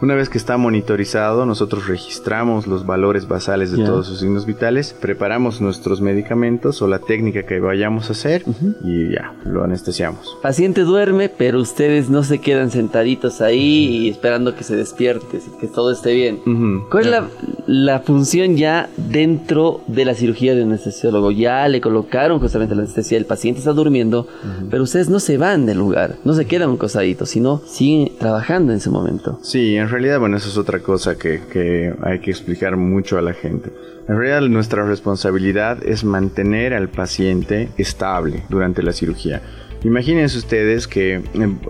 Una 0.00 0.14
vez 0.14 0.28
que 0.28 0.38
está 0.38 0.56
monitorizado, 0.56 1.44
nosotros 1.44 1.88
registramos 1.88 2.66
los 2.68 2.86
valores 2.86 3.26
basales 3.26 3.72
de 3.72 3.78
Ya. 3.78 3.86
todos 3.86 4.06
sus 4.06 4.20
signos 4.20 4.46
vitales, 4.46 4.94
preparamos 5.00 5.60
nuestros 5.60 6.00
medicamentos 6.00 6.80
o 6.82 6.86
la 6.86 7.00
técnica 7.00 7.42
que 7.44 7.58
vayamos 7.58 8.08
a 8.08 8.12
hacer 8.12 8.44
y 8.84 9.12
ya, 9.12 9.34
lo 9.44 9.64
anestesiamos. 9.64 10.36
Paciente 10.40 10.82
duerme, 10.82 11.28
pero 11.28 11.60
ustedes 11.60 12.10
no 12.10 12.22
se 12.22 12.38
quedan 12.38 12.70
sentaditos 12.70 13.40
ahí 13.40 13.58
y 14.04 14.08
esperando 14.10 14.54
que 14.54 14.62
se 14.62 14.76
despierte, 14.76 15.40
que 15.60 15.66
todo 15.66 15.90
esté 15.90 16.14
bien. 16.14 16.38
Ujú. 16.46 16.88
¿Cuál 16.90 17.04
es 17.06 17.10
la, 17.10 17.28
la 17.66 17.98
función 18.00 18.56
ya 18.56 18.88
dentro 18.96 19.80
de 19.88 20.04
la 20.04 20.14
cirugía 20.14 20.54
de 20.54 20.62
anestesiólogo? 20.62 21.32
Ya 21.32 21.66
le 21.66 21.80
colocaron 21.80 22.38
justamente 22.38 22.74
la 22.76 22.82
anestesia, 22.82 23.18
el 23.18 23.26
paciente 23.26 23.58
está 23.58 23.72
durmiendo, 23.72 24.28
pero 24.70 24.84
ustedes 24.84 25.08
no 25.10 25.18
se 25.18 25.38
van 25.38 25.66
del 25.66 25.78
lugar, 25.78 26.16
no 26.24 26.34
se 26.34 26.46
quedan 26.46 26.76
cosaditos, 26.76 27.30
sino 27.30 27.60
siguen 27.66 28.12
trabajando 28.18 28.72
en 28.72 28.78
ese 28.78 28.90
momento. 28.90 29.40
Sí, 29.42 29.74
en 29.76 29.87
realidad, 29.88 30.20
bueno, 30.20 30.36
eso 30.36 30.48
es 30.48 30.56
otra 30.56 30.80
cosa 30.80 31.16
que, 31.16 31.40
que 31.52 31.94
hay 32.02 32.20
que 32.20 32.30
explicar 32.30 32.76
mucho 32.76 33.18
a 33.18 33.22
la 33.22 33.32
gente. 33.32 33.70
En 34.08 34.16
realidad, 34.16 34.48
nuestra 34.48 34.84
responsabilidad 34.84 35.84
es 35.84 36.04
mantener 36.04 36.74
al 36.74 36.88
paciente 36.88 37.68
estable 37.76 38.44
durante 38.48 38.82
la 38.82 38.92
cirugía. 38.92 39.42
Imagínense 39.84 40.38
ustedes 40.38 40.88
que 40.88 41.14
eh, 41.14 41.22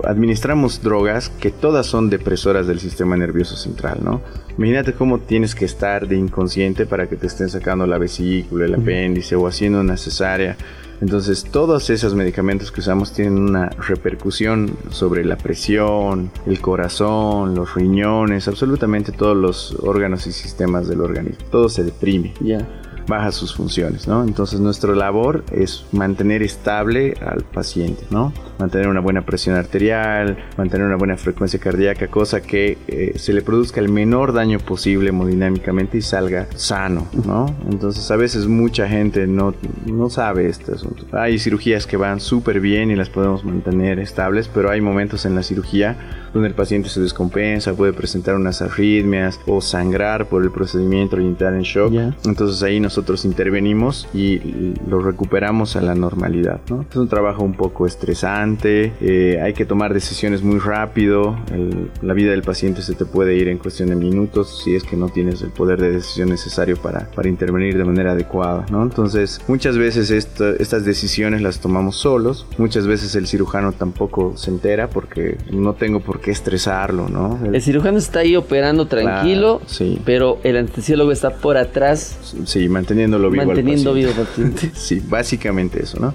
administramos 0.05 0.83
drogas 0.83 1.29
que 1.29 1.51
todas 1.51 1.87
son 1.87 2.09
depresoras 2.09 2.67
del 2.67 2.81
sistema 2.81 3.17
nervioso 3.17 3.57
central, 3.57 3.99
¿no? 4.03 4.23
Imagínate 4.57 4.95
cómo 4.95 5.19
tienes 5.19 5.55
que 5.55 5.67
estar 5.67 6.09
de 6.09 6.17
inconsciente 6.17 6.87
para 6.87 7.07
que 7.07 7.17
te 7.17 7.27
estén 7.27 7.51
sacando 7.51 7.87
la 7.87 7.99
vesícula, 7.99 8.65
el 8.65 8.75
apéndice 8.77 9.37
o 9.37 9.47
haciendo 9.47 9.81
una 9.81 9.97
cesárea. 9.97 10.57
Entonces, 11.01 11.45
todos 11.45 11.91
esos 11.91 12.15
medicamentos 12.15 12.73
que 12.73 12.81
usamos 12.81 13.13
tienen 13.13 13.39
una 13.39 13.69
repercusión 13.69 14.77
sobre 14.91 15.25
la 15.25 15.37
presión, 15.37 16.31
el 16.47 16.61
corazón, 16.61 17.55
los 17.55 17.75
riñones, 17.75 18.49
absolutamente 18.49 19.13
todos 19.13 19.37
los 19.37 19.77
órganos 19.83 20.27
y 20.27 20.33
sistemas 20.33 20.89
del 20.89 21.01
organismo. 21.01 21.45
Todo 21.51 21.69
se 21.69 21.85
deprime 21.85 22.35
Ya. 22.41 22.67
baja 23.07 23.33
sus 23.33 23.55
funciones, 23.55 24.07
¿no? 24.09 24.23
Entonces 24.25 24.61
nuestra 24.61 24.95
labor 24.95 25.45
es 25.53 25.85
mantener 25.93 26.43
estable 26.43 27.15
al 27.25 27.43
paciente, 27.43 28.05
¿no? 28.11 28.33
Mantener 28.59 28.89
una 28.89 29.01
buena 29.01 29.23
presión 29.23 29.57
arterial, 29.57 30.37
mantener 30.57 30.87
una 30.87 30.97
buena 30.97 31.17
frecuencia 31.17 31.61
cardíaca, 31.61 32.09
cosa 32.09 32.41
que 32.41 32.79
eh, 32.89 33.13
se 33.17 33.33
le 33.33 33.43
produzca 33.43 33.81
el 33.81 33.89
menor 33.89 34.33
daño 34.33 34.59
posible 34.59 35.11
hemodinámicamente 35.11 35.99
y 35.99 36.03
salga 36.03 36.47
sano, 36.55 37.07
¿no? 37.25 37.55
Entonces 37.71 38.11
a 38.11 38.17
veces 38.17 38.47
mucha 38.47 38.89
gente 38.89 39.27
no, 39.27 39.55
no 39.87 40.11
sabe 40.11 40.49
este 40.49 40.73
asunto. 40.73 41.05
Hay 41.13 41.39
cirugías 41.39 41.87
que 41.87 41.97
van 41.97 42.21
súper 42.21 42.61
bien 42.61 42.91
y 42.91 42.97
las 42.97 43.11
podemos 43.11 43.45
mantener 43.45 43.99
estables, 43.99 44.49
pero 44.49 44.71
hay 44.71 44.81
momentos 44.81 45.25
en 45.25 45.35
la 45.35 45.43
cirugía 45.43 45.97
donde 46.33 46.49
el 46.49 46.55
paciente 46.55 46.89
se 46.89 47.01
descompensa, 47.01 47.75
puede 47.75 47.93
presentar 47.93 48.35
unas 48.35 48.61
arritmias 48.63 49.41
o 49.47 49.61
sangrar 49.61 50.27
por 50.27 50.43
el 50.43 50.51
procedimiento 50.51 51.21
y 51.21 51.27
entrar 51.27 51.55
en 51.55 51.63
shock. 51.63 51.93
Ya. 51.93 52.15
Entonces 52.25 52.63
ahí 52.63 52.81
nosotros 52.81 53.25
intervenimos 53.25 54.09
y 54.13 54.75
lo 54.89 55.01
recuperamos 55.01 55.77
a 55.77 55.81
la 55.81 55.95
normalidad. 55.95 56.61
¿no? 56.69 56.85
Es 56.89 56.97
un 56.97 57.09
trabajo 57.09 57.43
un 57.43 57.55
poco 57.55 57.87
estresante, 57.87 58.48
eh, 58.57 59.41
hay 59.43 59.53
que 59.53 59.65
tomar 59.65 59.93
decisiones 59.93 60.43
muy 60.43 60.59
rápido, 60.59 61.37
el- 61.53 61.91
la 62.03 62.15
vida 62.15 62.31
del 62.31 62.43
paciente 62.43 62.83
se 62.83 62.95
te 62.95 63.05
puede 63.05 63.35
ir 63.37 63.49
en 63.49 63.59
cuestión 63.59 63.89
de 63.91 63.97
minutos 63.97 64.63
si 64.65 64.75
es 64.75 64.85
que 64.85 64.97
no 64.97 65.09
tienes 65.09 65.43
el 65.43 65.51
poder 65.51 65.81
de 65.81 65.91
decisión 65.93 66.29
necesario 66.31 66.77
para, 66.77 67.11
para 67.15 67.29
intervenir 67.29 67.77
de 67.77 67.85
manera 67.85 68.13
adecuada. 68.13 68.65
¿no? 68.71 68.83
Entonces 68.83 69.41
muchas 69.49 69.77
veces 69.77 70.11
esto- 70.11 70.49
estas 70.57 70.85
decisiones 70.85 71.43
las 71.43 71.61
tomamos 71.61 71.97
solos, 71.97 72.47
muchas 72.59 72.87
veces 72.87 73.15
el 73.15 73.27
cirujano 73.27 73.73
tampoco 73.73 74.37
se 74.37 74.51
entera 74.51 74.89
porque 74.89 75.37
no 75.51 75.75
tengo 75.75 76.01
por 76.01 76.21
qué 76.21 76.31
estresarlo. 76.31 77.09
¿no? 77.09 77.39
El- 77.45 77.55
El 77.55 77.63
cirujano 77.63 77.99
está 77.99 78.21
ahí 78.21 78.37
operando 78.37 78.87
tranquilo, 78.87 79.59
Claro, 79.59 79.61
sí. 79.67 80.01
pero 80.05 80.39
el 80.45 80.57
anestesiólogo 80.57 81.13
está 81.13 81.31
por 81.37 81.57
atrás 81.57 82.35
Sí, 82.45 82.69
manteniéndolo 82.69 83.31
vivo 83.31 83.43
al 83.43 83.47
manteniendo 83.49 83.91
paciente. 83.93 84.13
vivo 84.13 84.21
al 84.21 84.27
paciente. 84.27 84.71
Sí, 84.79 85.03
básicamente 85.07 85.83
eso, 85.83 85.99
¿no? 86.01 86.15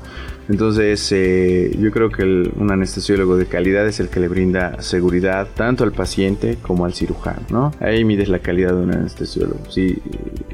Entonces, 0.49 1.09
eh, 1.11 1.75
yo 1.79 1.91
creo 1.91 2.09
que 2.09 2.23
el- 2.23 2.51
un 2.57 2.71
anestesiólogo 2.71 3.37
de 3.37 3.45
calidad 3.45 3.87
es 3.87 3.99
el 3.99 4.09
que 4.09 4.19
le 4.19 4.27
brinda 4.27 4.81
seguridad 4.81 5.47
tanto 5.55 5.83
al 5.83 5.91
paciente 5.93 6.57
como 6.61 6.85
al 6.85 6.93
cirujano, 6.93 7.41
¿no? 7.49 7.71
Ahí 7.79 8.03
mides 8.03 8.29
la 8.29 8.39
calidad 8.39 8.73
de 8.75 8.83
un 8.83 8.91
anestesiólogo. 8.93 9.59
Sí, 9.69 9.97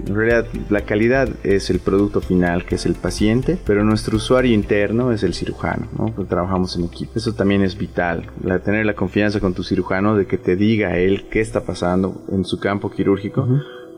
en 0.06 0.16
realidad 0.16 0.46
la 0.70 0.82
calidad 0.82 1.30
es 1.44 1.70
el 1.70 1.80
producto 1.80 2.22
final, 2.22 2.66
que 2.66 2.76
es 2.76 2.86
el 2.86 2.94
paciente, 2.96 3.58
pero 3.66 3.84
nuestro 3.84 4.18
usuario 4.18 4.54
interno 4.54 5.12
es 5.12 5.24
el 5.24 5.34
cirujano, 5.34 5.88
¿no? 5.98 6.14
Trabajamos 6.26 6.76
en 6.78 6.86
equipo. 6.86 7.14
Eso 7.16 7.34
también 7.34 7.62
es 7.64 7.78
vital, 7.78 8.28
la, 8.44 8.60
tener 8.60 8.86
la 8.86 8.94
confianza 8.94 9.40
con 9.40 9.54
tu 9.54 9.64
cirujano 9.64 10.16
de 10.16 10.26
que 10.28 10.38
te 10.38 10.56
diga 10.56 10.98
él 10.98 11.26
qué 11.32 11.42
está 11.42 11.62
pasando 11.62 12.22
en 12.32 12.46
su 12.46 12.60
campo 12.60 12.92
quirúrgico 12.92 13.48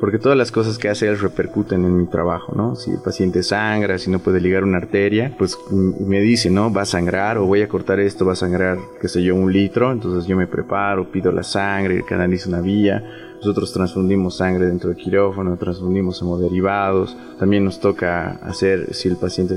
porque 0.02 0.18
todas 0.18 0.36
las 0.36 0.52
cosas 0.52 0.80
que 0.80 0.90
hace 0.90 1.08
él 1.08 1.20
repercuten 1.20 1.86
en 1.86 1.96
mi 1.96 2.08
trabajo, 2.08 2.54
¿no? 2.56 2.76
Si 2.76 2.90
el 2.90 2.98
paciente 2.98 3.44
sangra, 3.44 4.00
si 4.00 4.10
no 4.10 4.18
puede 4.18 4.42
ligar 4.42 4.64
una 4.64 4.80
arteria, 4.80 5.36
pues 5.38 5.60
me 5.70 6.20
dice, 6.20 6.50
¿no? 6.50 6.74
Va 6.74 6.82
a 6.82 6.86
sangrar 6.86 7.38
o 7.38 7.46
voy 7.46 7.62
a 7.62 7.68
cortar 7.68 8.00
esto, 8.00 8.26
va 8.26 8.34
a 8.34 8.36
sangrar, 8.36 8.80
qué 9.00 9.08
sé 9.08 9.22
yo, 9.22 9.36
un 9.36 9.54
litro, 9.54 9.92
entonces 9.92 10.28
yo 10.28 10.36
me 10.36 10.48
preparo, 10.48 11.12
pido 11.12 11.32
la 11.32 11.44
sangre, 11.44 12.04
canalizo 12.04 12.50
una 12.50 12.62
vía. 12.62 13.31
Nosotros 13.42 13.74
transfundimos 13.74 14.38
sangre 14.38 14.68
dentro 14.68 14.92
del 14.92 14.98
quirófano, 14.98 15.58
transfundimos 15.58 16.22
hemoderivados. 16.22 17.18
También 17.40 17.66
nos 17.66 17.80
toca 17.80 18.40
hacer, 18.44 18.94
si 18.94 19.08
el 19.10 19.18
paciente 19.18 19.56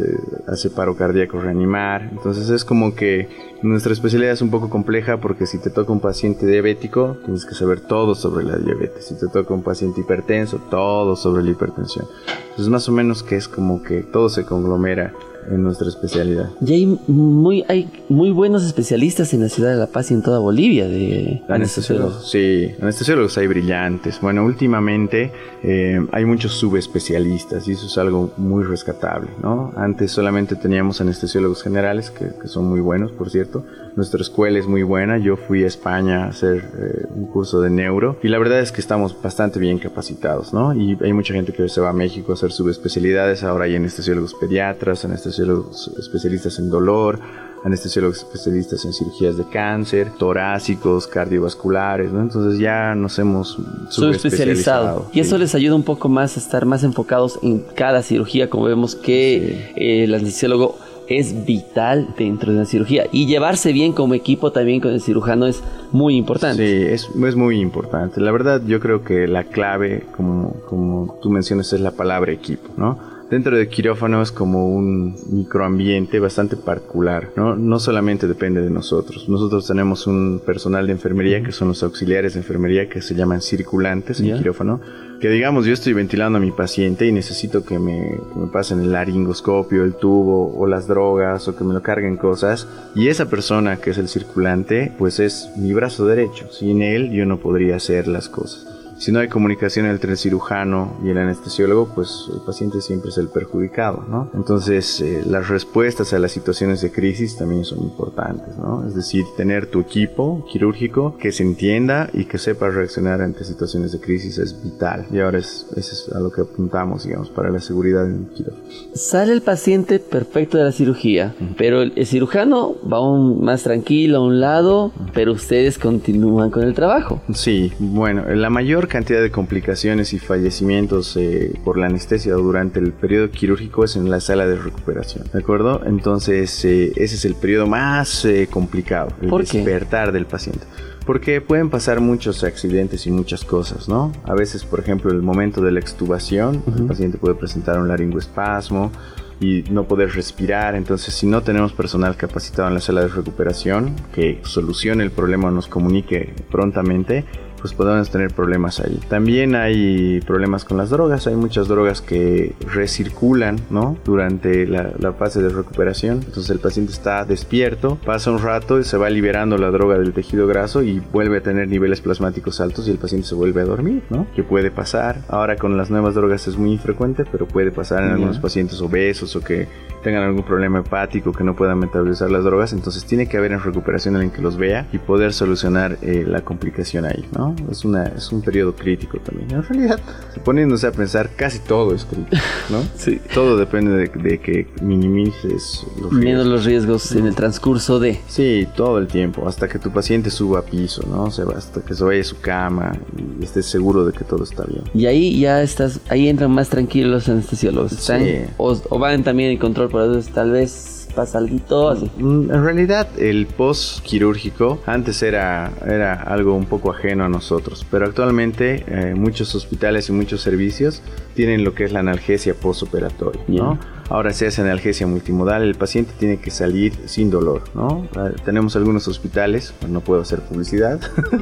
hace 0.49 0.71
paro 0.71 0.97
cardíaco, 0.97 1.39
reanimar. 1.39 2.09
Entonces 2.11 2.49
es 2.49 2.65
como 2.65 2.95
que 2.95 3.29
nuestra 3.61 3.93
especialidad 3.93 4.33
es 4.33 4.41
un 4.41 4.51
poco 4.51 4.71
compleja 4.71 5.21
porque 5.21 5.45
si 5.47 5.59
te 5.59 5.69
toca 5.69 5.93
un 5.93 6.01
paciente 6.01 6.47
diabético, 6.47 7.19
tienes 7.27 7.45
que 7.45 7.55
saber 7.55 7.81
todo 7.81 8.15
sobre 8.15 8.47
la 8.47 8.57
diabetes. 8.57 9.05
Si 9.05 9.19
te 9.19 9.29
toca 9.29 9.53
un 9.53 9.63
paciente 9.63 10.01
hipertenso, 10.01 10.59
todo 10.71 11.15
sobre 11.15 11.43
la 11.43 11.51
hipertensión. 11.51 12.07
Entonces 12.51 12.69
más 12.69 12.89
o 12.89 12.93
menos 12.93 13.23
que 13.23 13.37
es 13.37 13.49
como 13.49 13.83
que 13.83 14.01
todo 14.01 14.31
se 14.31 14.47
conglomera 14.47 15.13
en 15.51 15.63
nuestra 15.63 15.89
especialidad. 15.89 16.51
Y 16.65 16.73
hay 16.73 16.99
muy, 17.07 17.65
hay 17.69 17.89
muy 18.09 18.31
buenos 18.31 18.65
especialistas 18.65 19.33
en 19.35 19.43
la 19.43 19.49
ciudad 19.49 19.71
de 19.71 19.77
La 19.77 19.87
Paz 19.87 20.11
y 20.11 20.15
en 20.15 20.23
toda 20.23 20.39
Bolivia 20.39 20.87
de 20.89 21.43
anestesiólogos. 21.49 22.31
Sí, 22.31 22.71
anestesiólogos 22.81 23.37
hay 23.39 23.47
brillantes. 23.47 24.21
Bueno, 24.21 24.45
últimamente 24.45 25.33
eh, 25.63 26.05
hay 26.13 26.25
muchos 26.25 26.53
subespecialistas 26.55 27.69
y 27.69 27.73
eso 27.73 27.87
es 27.87 27.99
algo 27.99 28.33
muy 28.37 28.65
rescatable, 28.65 29.31
¿no? 29.43 29.73
Antes 29.77 30.13
solamente 30.13 30.57
teníamos 30.57 31.01
anestesiólogos 31.01 31.63
generales, 31.63 32.11
que, 32.11 32.33
son 32.47 32.67
muy 32.67 32.81
buenos, 32.81 33.13
por 33.13 33.31
cierto. 33.31 33.65
Nuestra 33.97 34.21
escuela 34.21 34.59
es 34.59 34.67
muy 34.67 34.83
buena. 34.83 35.19
Yo 35.19 35.37
fui 35.37 35.65
a 35.65 35.67
España 35.67 36.25
a 36.25 36.29
hacer 36.29 36.65
eh, 36.79 37.07
un 37.15 37.27
curso 37.27 37.61
de 37.61 37.71
neuro 37.71 38.19
y 38.23 38.29
la 38.29 38.39
verdad 38.39 38.61
es 38.61 38.73
que 38.73 38.81
estamos 38.81 39.21
bastante 39.21 39.59
bien 39.59 39.79
capacitados, 39.79 40.53
¿no? 40.53 40.75
Y 40.75 40.99
hay 41.01 41.13
mucha 41.13 41.33
gente 41.33 41.53
que 41.53 41.69
se 41.69 41.81
va 41.81 41.91
a 41.91 41.93
México 41.93 42.33
a 42.33 42.35
hacer 42.35 42.53
subespecialidades. 42.53 43.43
Ahora 43.45 43.65
hay 43.65 43.77
anestesiólogos 43.77 44.35
pediatras, 44.35 45.05
anestesiólogos 45.05 45.34
anestesiólogos 45.35 45.91
especialistas 45.99 46.59
en 46.59 46.71
dolor, 46.71 47.19
anestesiólogos 47.65 48.19
especialistas 48.19 48.85
en 48.85 48.93
cirugías 48.93 49.37
de 49.37 49.45
cáncer, 49.45 50.11
torácicos, 50.19 51.07
cardiovasculares, 51.07 52.13
¿no? 52.13 52.21
Entonces 52.21 52.61
ya 52.61 52.95
nos 52.95 53.19
hemos 53.19 53.59
subespecializado. 53.89 55.09
Y 55.13 55.21
eso 55.21 55.39
les 55.39 55.55
ayuda 55.55 55.75
un 55.75 55.83
poco 55.83 56.09
más 56.09 56.37
a 56.37 56.41
estar 56.41 56.67
más 56.67 56.85
enfocados 56.85 57.39
en 57.43 57.65
cada 57.75 58.03
cirugía, 58.03 58.51
como 58.51 58.65
vemos 58.65 58.95
que 58.95 59.73
eh, 59.77 60.05
el 60.05 60.15
anestesiólogo 60.15 60.77
es 61.07 61.45
vital 61.45 62.15
dentro 62.17 62.53
de 62.53 62.61
la 62.61 62.65
cirugía 62.65 63.07
y 63.13 63.27
llevarse 63.27 63.73
bien 63.73 63.93
como 63.93 64.15
equipo 64.15 64.53
también 64.53 64.81
con 64.81 64.93
el 64.93 65.03
cirujano 65.03 65.47
es 65.47 65.63
muy 65.93 66.17
importante. 66.17 66.67
Sí, 66.67 66.93
es, 66.93 67.11
es 67.15 67.37
muy 67.37 67.61
importante. 67.61 68.21
La 68.21 68.33
verdad 68.33 68.63
yo 68.67 68.81
creo 68.81 69.03
que 69.05 69.27
la 69.27 69.45
clave, 69.45 70.07
como, 70.17 70.55
como 70.67 71.19
tú 71.23 71.31
mencionas, 71.31 71.73
es 71.73 71.81
la 71.81 71.91
palabra 71.91 72.33
equipo, 72.33 72.71
¿no? 72.77 73.14
Dentro 73.35 73.57
de 73.57 73.67
quirófano 73.67 74.23
es 74.23 74.31
como 74.31 74.69
un 74.69 75.17
microambiente 75.29 76.21
bastante 76.21 76.57
particular, 76.57 77.33
¿no? 77.35 77.57
No 77.57 77.81
solamente 77.81 78.29
depende 78.29 78.61
de 78.63 78.71
nosotros. 78.71 79.29
Nosotros 79.29 79.67
tenemos 79.67 80.07
un 80.07 80.41
personal 80.47 80.87
de 80.87 80.93
enfermería 80.93 81.43
que 81.43 81.51
son 81.51 81.67
los 81.67 81.83
auxiliares 81.83 82.35
de 82.35 82.41
enfermería 82.41 82.89
que 82.89 83.03
se 83.03 83.17
llaman 83.17 83.43
circulantes 83.43 84.21
en 84.21 84.39
quirófano. 84.39 84.81
Que 85.21 85.31
digamos, 85.31 85.67
yo 85.67 85.73
estoy 85.73 85.95
ventilando 85.95 86.39
a 86.39 86.41
mi 86.41 86.53
paciente 86.53 87.07
y 87.07 87.13
necesito 87.13 87.65
que 87.65 87.81
me, 87.81 88.21
me 88.37 88.47
pasen 88.53 88.81
el 88.81 88.93
laringoscopio, 88.93 89.83
el 89.83 89.95
tubo 89.95 90.57
o 90.57 90.69
las 90.69 90.87
drogas 90.87 91.49
o 91.49 91.57
que 91.57 91.65
me 91.65 91.75
lo 91.75 91.83
carguen 91.83 92.17
cosas. 92.17 92.69
Y 92.95 93.09
esa 93.09 93.29
persona 93.29 93.79
que 93.79 93.91
es 93.91 93.99
el 93.99 94.07
circulante, 94.07 94.93
pues 94.97 95.19
es 95.19 95.51
mi 95.57 95.73
brazo 95.73 96.07
derecho. 96.07 96.53
Sin 96.53 96.83
él 96.83 97.11
yo 97.11 97.27
no 97.27 97.41
podría 97.41 97.77
hacer 97.77 98.07
las 98.07 98.29
cosas. 98.29 98.74
Si 98.99 99.11
no 99.13 99.19
hay 99.19 99.29
comunicación 99.29 99.87
entre 99.87 100.13
el 100.13 100.19
cirujano 100.19 100.97
y 101.05 101.11
el 101.11 101.19
anestesiólogo, 101.19 101.89
pues 101.95 102.29
el 102.33 102.41
paciente 102.41 102.81
siempre 102.81 103.11
es 103.11 103.19
el 103.19 103.29
perjudicado, 103.29 104.05
¿no? 104.09 104.31
Entonces, 104.35 105.01
eh, 105.01 105.23
las 105.27 105.49
respuestas 105.49 106.13
a 106.13 106.19
las 106.19 106.33
situaciones 106.33 106.81
de 106.81 106.93
crisis 106.93 107.37
también 107.37 107.65
son 107.65 107.81
importantes, 107.81 108.57
¿no? 108.57 108.87
Es 108.87 108.95
decir, 108.95 109.25
tener 109.37 109.67
tu 109.67 109.81
equipo 109.81 110.47
quirúrgico 110.51 111.17
que 111.19 111.33
se 111.33 111.43
entienda 111.43 112.09
y 112.13 112.27
que 112.27 112.39
sepa 112.39 112.71
reaccionar 112.71 113.21
ante 113.21 113.45
situaciones 113.45 113.93
de 113.93 114.01
crisis 114.01 114.39
es 114.39 114.63
vital. 114.63 115.07
Y 115.11 115.21
ahora 115.21 115.39
es, 115.39 115.67
eso 115.77 115.93
es 115.93 116.15
a 116.15 116.21
lo 116.21 116.31
que 116.31 116.43
apuntamos, 116.43 117.05
digamos, 117.05 117.31
para 117.31 117.51
la 117.51 117.61
seguridad 117.61 118.07
en 118.07 118.27
el 118.29 118.35
quirófano. 118.35 118.65
Sale 118.95 119.33
el 119.33 119.43
paciente 119.43 119.99
perfecto 119.99 120.59
de 120.59 120.65
la 120.65 120.73
cirugía, 120.73 121.35
pero 121.59 121.83
el, 121.83 122.07
cirujano 122.07 122.77
va 122.91 123.01
un, 123.01 123.45
más 123.45 123.65
tranquilo 123.65 124.19
a 124.19 124.21
un 124.21 124.41
lado, 124.41 124.93
pero 125.13 125.33
ustedes 125.33 125.79
continúan 125.79 126.51
con 126.51 126.63
el 126.63 126.75
trabajo. 126.75 127.21
Sí, 127.33 127.73
bueno, 127.79 128.25
la 128.35 128.51
mayor 128.51 128.89
cantidad 128.95 129.23
de 129.23 129.33
complicaciones 129.33 130.13
y 130.13 130.21
fallecimientos 130.21 131.17
eh, 131.17 131.53
por 131.65 131.77
la 131.79 131.87
anestesia 131.87 132.35
durante 132.35 132.79
el 132.79 132.93
periodo 132.93 133.29
quirúrgico 133.29 133.83
es 133.83 133.97
en 133.97 134.09
la 134.09 134.21
sala 134.21 134.47
de 134.47 134.55
recuperación, 134.55 135.25
¿de 135.33 135.41
acuerdo? 135.41 135.83
Entonces 135.85 136.65
eh, 136.65 136.93
ese 136.95 137.17
es 137.17 137.25
el 137.25 137.35
periodo 137.35 137.67
más 137.67 138.25
eh, 138.25 138.47
complicado, 138.49 139.09
el 139.21 139.31
despertar 139.31 140.13
del 140.13 140.27
paciente. 140.27 140.65
Porque 141.05 141.41
pueden 141.41 141.71
pasar 141.71 141.99
muchos 142.01 142.45
accidentes 142.45 143.05
y 143.09 143.11
muchas 143.11 143.45
cosas, 143.45 143.89
¿no? 143.89 144.13
A 144.23 144.35
veces, 144.35 144.65
por 144.65 144.79
ejemplo, 144.79 145.11
el 145.11 145.23
momento 145.23 145.61
de 145.61 145.73
la 145.73 145.81
extubación, 145.81 146.63
el 146.79 146.87
paciente 146.87 147.19
puede 147.19 147.35
presentar 147.35 147.81
un 147.81 147.89
laringoespasmo, 147.89 148.93
y 149.41 149.65
no 149.71 149.85
poder 149.85 150.13
respirar. 150.13 150.75
Entonces, 150.75 151.13
si 151.13 151.27
no 151.27 151.43
tenemos 151.43 151.73
personal 151.73 152.17
capacitado 152.17 152.69
en 152.69 152.75
la 152.75 152.81
sala 152.81 153.03
de 153.03 153.09
recuperación 153.09 153.95
que 154.15 154.41
solucione 154.45 155.03
el 155.03 155.11
problema 155.11 155.49
o 155.49 155.51
nos 155.51 155.67
comunique 155.67 156.33
prontamente, 156.51 157.25
pues 157.65 157.73
podemos 157.73 158.11
tener 158.11 158.31
problemas 158.31 158.79
ahí. 158.79 159.01
También 159.09 159.55
hay 159.55 160.21
problemas 160.27 160.67
con 160.67 160.77
las 160.77 160.91
drogas, 160.91 161.27
hay 161.27 161.35
muchas 161.35 161.67
drogas 161.67 162.03
que 162.03 162.55
recirculan, 162.61 163.59
¿no? 163.71 163.97
Durante 164.05 164.67
la, 164.67 164.93
fase 165.15 165.41
de 165.41 165.49
recuperación. 165.49 166.21
Entonces 166.27 166.51
el 166.51 166.59
paciente 166.59 166.93
está 166.93 167.25
despierto, 167.25 167.97
pasa 168.05 168.31
un 168.31 168.43
rato 168.43 168.81
y 168.81 168.85
se 168.85 168.99
va 168.99 169.09
liberando 169.09 169.57
la 169.57 169.71
droga 169.71 169.97
del 169.97 170.13
tejido 170.13 170.47
graso 170.47 170.83
y 170.83 171.01
vuelve 171.11 171.39
a 171.39 171.41
tener 171.41 171.69
niveles 171.69 172.03
plasmáticos 172.03 172.61
altos 172.61 172.87
y 172.87 172.91
el 172.91 172.99
paciente 172.99 173.29
se 173.29 173.35
vuelve 173.35 173.63
a 173.63 173.65
dormir, 173.65 174.03
¿no? 174.11 174.27
Que 174.37 174.43
puede 174.43 174.71
pasar. 174.71 175.23
Ahora 175.29 175.57
con 175.57 175.79
las 175.79 175.89
nuevas 175.89 176.15
drogas 176.15 176.47
es 176.47 176.59
muy 176.59 176.73
infrecuente, 176.73 177.25
pero 177.25 177.49
puede 177.49 177.71
pasar 177.71 178.03
en 178.03 178.11
algunos 178.11 178.39
pacientes 178.39 178.79
obesos 178.83 179.35
o 179.37 179.41
que 179.41 179.69
tengan 180.03 180.23
algún 180.23 180.45
problema 180.45 180.81
hepático, 180.81 181.33
que 181.33 181.43
no 181.43 181.57
puedan 181.57 181.79
metabolizar 181.79 182.31
las 182.31 182.45
drogas. 182.45 182.75
Entonces 182.75 183.07
tiene 183.07 183.27
que 183.27 183.39
haber 183.39 183.53
en 183.53 183.61
recuperación 183.61 184.17
alguien 184.17 184.33
que 184.33 184.43
los 184.43 184.59
vea 184.59 184.87
y 184.93 184.99
poder 184.99 185.33
solucionar 185.33 185.97
eh, 186.03 186.25
la 186.27 186.43
complicación 186.43 187.07
ahí, 187.07 187.25
¿no? 187.35 187.54
Es, 187.71 187.85
una, 187.85 188.07
es 188.07 188.31
un 188.33 188.43
periodo 188.43 188.75
crítico 188.75 189.19
también. 189.19 189.51
En 189.51 189.63
realidad, 189.63 190.01
poniéndose 190.45 190.87
a 190.87 190.93
pensar, 190.93 191.31
casi 191.37 191.59
todo 191.59 191.95
es 191.95 192.05
crítico, 192.05 192.37
¿no? 192.71 192.83
sí. 192.97 193.21
Todo 193.33 193.57
depende 193.57 194.09
de, 194.09 194.39
que 194.39 194.67
minimices 194.83 195.87
los 196.01 196.13
riesgos. 196.13 196.47
los 196.47 196.65
riesgos 196.65 197.13
en 197.13 197.27
el 197.27 197.35
transcurso 197.35 197.99
de... 197.99 198.21
Sí, 198.29 198.67
todo 198.77 198.99
el 198.99 199.07
tiempo, 199.07 199.49
hasta 199.49 199.69
que 199.69 199.79
tu 199.79 199.91
paciente 199.91 200.31
suba 200.31 200.61
a 200.61 200.63
piso, 200.63 201.05
¿no? 201.09 201.25
O 201.25 201.31
sea, 201.31 201.45
hasta 201.57 201.81
que 201.81 201.95
se 201.95 202.05
vaya 202.05 202.21
a 202.21 202.25
su 202.25 202.41
cama 202.41 202.93
y 203.41 203.45
estés 203.45 203.67
seguro 203.67 204.05
de 204.05 204.13
que 204.13 204.25
todo 204.25 204.45
está 204.45 204.65
bien. 204.65 204.83
Y 204.95 205.07
ahí 205.07 205.41
ya 205.41 205.63
estás, 205.63 206.01
ahí 206.09 206.29
entran 206.29 206.51
más 206.51 206.69
tranquilos 206.69 207.11
los 207.11 207.29
anestesiólogos, 207.29 207.93
¿están? 207.93 208.23
O, 208.57 208.77
o 208.89 208.99
van 208.99 209.25
también 209.25 209.51
en 209.51 209.59
control, 209.59 209.89
por 209.89 210.03
eso 210.03 210.31
tal 210.33 210.51
vez 210.51 210.94
pasa 211.15 211.39
algo 211.39 211.91
así. 211.91 212.11
Mm, 212.19 212.51
en 212.51 212.65
realidad 212.65 213.09
el 213.19 213.47
post 213.47 214.05
quirúrgico 214.05 214.81
antes 214.87 215.23
era, 215.23 215.73
era 215.87 216.15
algo 216.15 216.55
un 216.55 216.67
poco 216.67 216.91
ajeno 216.91 217.25
a 217.25 217.29
nosotros, 217.29 217.87
pero 217.91 218.07
actualmente 218.07 218.85
eh, 218.87 219.15
muchos 219.15 219.55
hospitales 219.55 220.09
y 220.09 220.13
muchos 220.13 220.41
servicios 220.41 221.03
tienen 221.35 221.65
lo 221.65 221.75
que 221.75 221.85
es 221.85 221.93
la 221.93 222.01
analgesia 222.01 222.55
postoperatoria, 222.55 223.43
¿no? 223.49 223.79
Ahora 224.11 224.35
se 224.35 224.47
hace 224.47 224.61
analgesia 224.61 225.07
multimodal, 225.07 225.63
el 225.63 225.77
paciente 225.77 226.13
tiene 226.19 226.39
que 226.39 226.51
salir 226.51 226.93
sin 227.07 227.31
dolor, 227.31 227.63
¿no? 227.75 228.07
Ah, 228.17 228.31
tenemos 228.45 228.77
algunos 228.77 229.09
hospitales, 229.09 229.73
no 229.89 230.01
puedo 230.03 230.21
hacer 230.21 230.41
publicidad, 230.41 231.01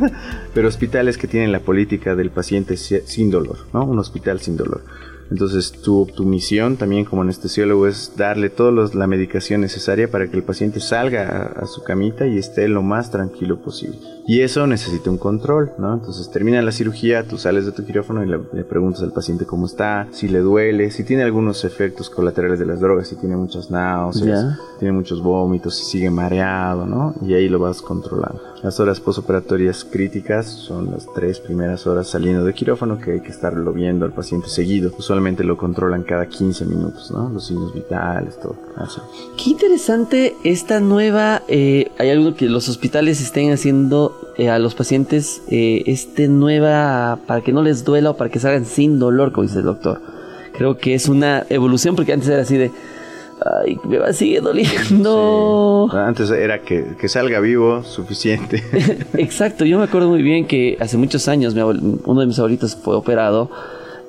pero 0.54 0.68
hospitales 0.68 1.18
que 1.18 1.26
tienen 1.26 1.50
la 1.50 1.60
política 1.60 2.14
del 2.14 2.30
paciente 2.30 2.76
sin 2.76 3.30
dolor, 3.30 3.58
¿no? 3.72 3.84
Un 3.84 3.98
hospital 3.98 4.40
sin 4.40 4.56
dolor. 4.56 4.82
Entonces 5.30 5.72
tu, 5.72 6.06
tu 6.06 6.24
misión 6.24 6.76
también 6.76 7.04
como 7.04 7.22
anestesiólogo 7.22 7.86
es 7.86 8.12
darle 8.16 8.50
toda 8.50 8.88
la 8.92 9.06
medicación 9.06 9.60
necesaria 9.60 10.10
para 10.10 10.28
que 10.28 10.36
el 10.36 10.42
paciente 10.42 10.80
salga 10.80 11.52
a, 11.56 11.66
su 11.66 11.82
camita 11.82 12.26
y 12.26 12.38
esté 12.38 12.68
lo 12.68 12.82
más 12.82 13.10
tranquilo 13.10 13.60
posible. 13.60 13.98
Y 14.26 14.40
eso 14.40 14.66
necesita 14.66 15.10
un 15.10 15.18
control, 15.18 15.72
¿no? 15.78 15.94
Entonces 15.94 16.30
termina 16.30 16.62
la 16.62 16.70
cirugía, 16.70 17.26
tú 17.26 17.38
sales 17.38 17.66
de 17.66 17.72
tu 17.72 17.84
quirófano 17.84 18.22
y 18.22 18.28
le, 18.28 18.64
preguntas 18.64 19.02
al 19.02 19.12
paciente 19.12 19.46
cómo 19.46 19.66
está, 19.66 20.06
si 20.12 20.28
le 20.28 20.38
duele, 20.40 20.90
si 20.90 21.02
tiene 21.02 21.24
algunos 21.24 21.64
efectos 21.64 22.08
colaterales 22.08 22.58
de 22.58 22.66
las 22.66 22.80
drogas, 22.80 23.08
si 23.08 23.16
tiene 23.16 23.36
muchas 23.36 23.70
náuseas, 23.70 24.58
tiene 24.78 24.92
muchos 24.92 25.22
vómitos, 25.22 25.76
si 25.76 25.84
sigue 25.84 26.10
mareado, 26.10 26.86
¿no? 26.86 27.14
Y 27.26 27.34
ahí 27.34 27.48
lo 27.48 27.58
vas 27.58 27.82
controlando. 27.82 28.40
Las 28.62 28.78
horas 28.78 29.00
postoperatorias 29.00 29.84
críticas 29.84 30.46
son 30.46 30.92
las 30.92 31.06
tres 31.12 31.40
primeras 31.40 31.84
horas 31.88 32.06
saliendo 32.08 32.44
de 32.44 32.54
quirófano 32.54 32.98
que 32.98 33.12
hay 33.12 33.20
que 33.20 33.30
estarlo 33.30 33.72
viendo 33.72 34.04
al 34.04 34.12
paciente 34.12 34.48
seguido. 34.48 34.92
Usualmente 35.12 35.44
lo 35.44 35.58
controlan 35.58 36.04
cada 36.04 36.24
15 36.24 36.64
minutos, 36.64 37.10
¿no? 37.10 37.28
Los 37.28 37.46
signos 37.46 37.74
vitales, 37.74 38.40
todo. 38.40 38.56
Así. 38.76 38.98
Qué 39.36 39.50
interesante 39.50 40.34
esta 40.42 40.80
nueva... 40.80 41.42
Eh, 41.48 41.90
hay 41.98 42.08
algo 42.08 42.34
que 42.34 42.46
los 42.46 42.70
hospitales 42.70 43.20
estén 43.20 43.52
haciendo 43.52 44.32
eh, 44.38 44.48
a 44.48 44.58
los 44.58 44.74
pacientes, 44.74 45.42
eh, 45.50 45.82
este 45.84 46.28
nueva... 46.28 47.18
para 47.26 47.42
que 47.42 47.52
no 47.52 47.62
les 47.62 47.84
duela 47.84 48.12
o 48.12 48.16
para 48.16 48.30
que 48.30 48.40
salgan 48.40 48.64
sin 48.64 48.98
dolor, 48.98 49.32
como 49.32 49.46
dice 49.46 49.58
el 49.58 49.66
doctor. 49.66 50.00
Creo 50.56 50.78
que 50.78 50.94
es 50.94 51.06
una 51.10 51.44
evolución 51.50 51.94
porque 51.94 52.14
antes 52.14 52.30
era 52.30 52.40
así 52.40 52.56
de 52.56 52.70
ay, 53.66 53.78
me 53.84 53.98
va 53.98 54.06
a 54.06 54.12
seguir 54.14 54.40
doliendo. 54.40 55.88
Sí. 55.90 55.96
Antes 55.98 56.30
era 56.30 56.62
que, 56.62 56.96
que, 56.98 57.08
salga 57.10 57.38
vivo, 57.40 57.84
suficiente. 57.84 58.62
Exacto, 59.18 59.66
yo 59.66 59.76
me 59.76 59.84
acuerdo 59.84 60.08
muy 60.08 60.22
bien 60.22 60.46
que 60.46 60.78
hace 60.80 60.96
muchos 60.96 61.28
años 61.28 61.54
uno 61.54 62.20
de 62.22 62.26
mis 62.26 62.38
abuelitos 62.38 62.74
fue 62.76 62.96
operado 62.96 63.50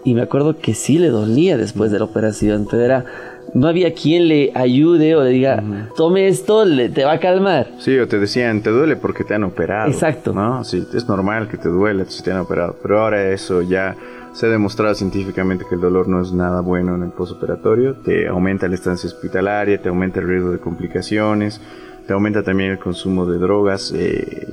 y 0.04 0.14
me 0.14 0.22
acuerdo 0.22 0.58
que 0.58 0.74
sí 0.74 0.98
le 1.00 1.10
dolía 1.10 1.58
después 1.58 1.92
de 1.92 2.00
la 2.00 2.06
operación, 2.06 2.68
pero 2.70 2.84
era 2.84 3.06
no 3.54 3.68
había 3.68 3.94
quien 3.94 4.28
le 4.28 4.52
ayude 4.56 5.16
o 5.16 5.24
le 5.24 5.30
diga, 5.30 5.64
tome 5.96 6.28
esto, 6.28 6.66
le, 6.66 6.90
te 6.90 7.06
va 7.06 7.14
a 7.14 7.20
calmar. 7.20 7.68
Sí, 7.78 7.98
o 8.00 8.08
te 8.08 8.20
decían, 8.20 8.62
te 8.62 8.72
duele 8.72 8.96
porque 8.96 9.24
te 9.24 9.36
han 9.36 9.44
operado. 9.44 9.90
Exacto. 9.90 10.34
¿no? 10.34 10.64
Sí, 10.64 10.86
es 10.94 11.08
normal 11.08 11.48
que 11.48 11.58
te 11.58 11.70
duele 11.70 12.06
si 12.06 12.24
te 12.24 12.32
han 12.32 12.40
operado. 12.40 12.76
Pero 12.82 13.02
ahora 13.02 13.30
eso 13.30 13.62
ya 13.62 13.96
se 14.34 14.48
ha 14.48 14.50
demostrado 14.50 14.96
científicamente 14.96 15.66
que 15.70 15.76
el 15.76 15.82
dolor 15.82 16.08
no 16.08 16.22
es 16.22 16.34
nada 16.34 16.62
bueno 16.62 16.96
en 16.96 17.04
el 17.04 17.12
postoperatorio. 17.12 17.96
Te 17.96 18.28
aumenta 18.28 18.68
la 18.68 18.76
estancia 18.76 19.08
hospitalaria, 19.08 19.80
te 19.82 19.90
aumenta 19.90 20.20
el 20.20 20.28
riesgo 20.28 20.52
de 20.52 20.60
complicaciones, 20.60 21.62
te 22.08 22.14
aumenta 22.14 22.42
también 22.42 22.72
el 22.72 22.80
consumo 22.80 23.26
de 23.28 23.38
drogas, 23.38 23.94
eh, 23.96 24.48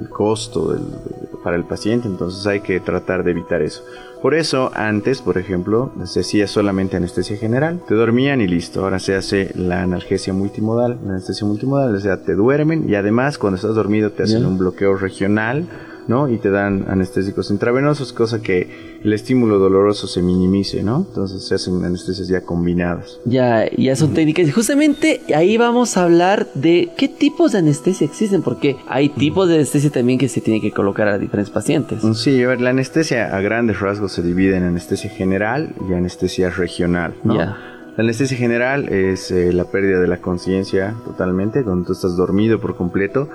el 0.00 0.08
costo 0.10 0.72
del, 0.72 0.82
para 1.42 1.56
el 1.56 1.64
paciente. 1.64 2.06
Entonces 2.06 2.46
hay 2.46 2.60
que 2.60 2.78
tratar 2.80 3.24
de 3.24 3.30
evitar 3.30 3.62
eso. 3.62 3.82
Por 4.22 4.34
eso 4.34 4.72
antes, 4.74 5.22
por 5.22 5.38
ejemplo, 5.38 5.92
se 6.04 6.20
hacía 6.20 6.48
solamente 6.48 6.96
anestesia 6.96 7.36
general, 7.36 7.80
te 7.86 7.94
dormían 7.94 8.40
y 8.40 8.48
listo. 8.48 8.82
Ahora 8.82 8.98
se 8.98 9.14
hace 9.14 9.52
la 9.54 9.82
analgesia 9.82 10.32
multimodal, 10.32 10.98
la 11.04 11.12
anestesia 11.12 11.46
multimodal, 11.46 11.94
o 11.94 12.00
sea, 12.00 12.22
te 12.22 12.34
duermen 12.34 12.88
y 12.88 12.96
además 12.96 13.38
cuando 13.38 13.56
estás 13.56 13.76
dormido 13.76 14.10
te 14.10 14.24
hacen 14.24 14.44
un 14.44 14.58
bloqueo 14.58 14.96
regional 14.96 15.66
¿no? 16.08 16.28
Y 16.28 16.38
te 16.38 16.50
dan 16.50 16.86
anestésicos 16.88 17.50
intravenosos, 17.50 18.12
cosa 18.12 18.42
que 18.42 18.98
el 19.04 19.12
estímulo 19.12 19.58
doloroso 19.58 20.06
se 20.06 20.22
minimice, 20.22 20.82
¿no? 20.82 21.06
Entonces 21.08 21.46
se 21.46 21.54
hacen 21.54 21.84
anestesias 21.84 22.26
ya 22.26 22.40
combinadas. 22.40 23.20
Ya, 23.24 23.70
ya 23.76 23.94
son 23.94 24.14
técnicas. 24.14 24.52
Justamente 24.52 25.20
ahí 25.34 25.56
vamos 25.56 25.96
a 25.96 26.04
hablar 26.04 26.48
de 26.54 26.90
qué 26.96 27.08
tipos 27.08 27.52
de 27.52 27.58
anestesia 27.58 28.06
existen, 28.06 28.42
porque 28.42 28.76
hay 28.88 29.10
tipos 29.10 29.48
de 29.48 29.56
anestesia 29.56 29.90
también 29.90 30.18
que 30.18 30.28
se 30.28 30.40
tiene 30.40 30.60
que 30.60 30.72
colocar 30.72 31.06
a 31.08 31.18
diferentes 31.18 31.52
pacientes. 31.52 32.02
Sí, 32.14 32.42
a 32.42 32.48
ver, 32.48 32.60
la 32.60 32.70
anestesia 32.70 33.36
a 33.36 33.40
grandes 33.40 33.78
rasgos 33.80 34.12
se 34.12 34.22
divide 34.22 34.56
en 34.56 34.64
anestesia 34.64 35.10
general 35.10 35.74
y 35.88 35.92
anestesia 35.92 36.50
regional, 36.50 37.14
¿no? 37.22 37.34
La 37.34 38.04
anestesia 38.04 38.38
general 38.38 38.88
es 38.90 39.32
eh, 39.32 39.52
la 39.52 39.64
pérdida 39.64 39.98
de 39.98 40.06
la 40.06 40.18
conciencia 40.18 40.94
totalmente, 41.04 41.64
cuando 41.64 41.86
tú 41.86 41.92
estás 41.92 42.16
dormido 42.16 42.60
por 42.60 42.76
completo 42.76 43.28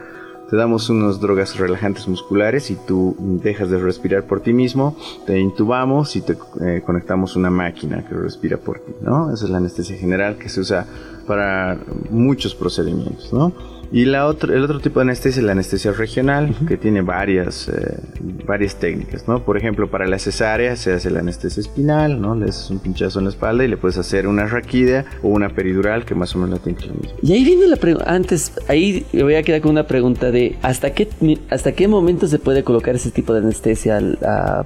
te 0.50 0.56
damos 0.56 0.90
unas 0.90 1.20
drogas 1.20 1.58
relajantes 1.58 2.08
musculares 2.08 2.70
y 2.72 2.76
tú 2.76 3.16
dejas 3.20 3.70
de 3.70 3.80
respirar 3.80 4.24
por 4.24 4.42
ti 4.42 4.54
mismo, 4.54 4.96
te 5.26 5.40
intubamos 5.40 6.16
y 6.16 6.22
te 6.22 6.38
eh, 6.62 6.82
conectamos 6.86 7.36
una 7.36 7.50
máquina 7.50 8.06
que 8.08 8.16
respira 8.16 8.58
por 8.58 8.80
ti, 8.80 8.94
¿no? 9.02 9.34
Esa 9.34 9.46
es 9.46 9.52
la 9.52 9.58
anestesia 9.58 9.98
general 9.98 10.38
que 10.38 10.50
se 10.50 10.62
usa 10.62 10.86
para 11.26 11.78
muchos 12.10 12.54
procedimientos, 12.56 13.32
¿no? 13.34 13.54
Y 13.94 14.06
la 14.06 14.26
otro, 14.26 14.52
el 14.52 14.64
otro 14.64 14.80
tipo 14.80 15.00
de 15.00 15.04
anestesia 15.04 15.40
es 15.40 15.46
la 15.46 15.52
anestesia 15.52 15.92
regional, 15.92 16.56
que 16.68 16.78
tiene 16.78 17.04
varias, 17.04 17.70
eh, 17.70 18.00
varias 18.44 18.76
técnicas, 18.78 19.28
¿no? 19.28 19.44
Por 19.44 19.56
ejemplo, 19.56 19.88
para 19.88 20.08
la 20.08 20.18
cesárea 20.18 20.76
se 20.76 20.94
hace 20.94 21.12
la 21.12 21.20
anestesia 21.20 21.62
espinal, 21.62 22.20
¿no? 22.20 22.34
Le 22.34 22.46
haces 22.46 22.72
un 22.72 22.80
pinchazo 22.80 23.20
en 23.20 23.26
la 23.26 23.30
espalda 23.30 23.64
y 23.64 23.68
le 23.68 23.78
puedes 23.78 24.00
hacer 24.00 24.26
una 24.28 24.48
raquídea 24.48 25.06
o 25.22 25.28
una 25.28 25.50
peridural 25.50 26.06
que 26.06 26.16
más 26.16 26.36
o 26.36 26.40
menos 26.40 26.58
la 26.58 26.64
tiene 26.64 26.88
lo 26.88 26.96
mismo. 26.96 27.20
Y 27.22 27.34
ahí 27.34 27.46
viene 27.46 27.68
la 27.68 27.76
pregunta, 27.76 28.12
antes, 28.12 28.54
ahí 28.68 29.06
voy 29.14 29.36
a 29.36 29.44
quedar 29.44 29.62
con 29.62 29.70
una 29.70 29.86
pregunta 29.86 30.32
de 30.32 30.58
¿hasta 30.64 30.92
qué, 30.96 31.08
hasta 31.52 31.74
qué 31.74 31.88
momento 31.88 32.28
se 32.28 32.40
puede 32.40 32.64
colocar 32.64 32.96
ese 32.96 33.12
tipo 33.12 33.32
de 33.34 33.42
anestesia 33.42 34.02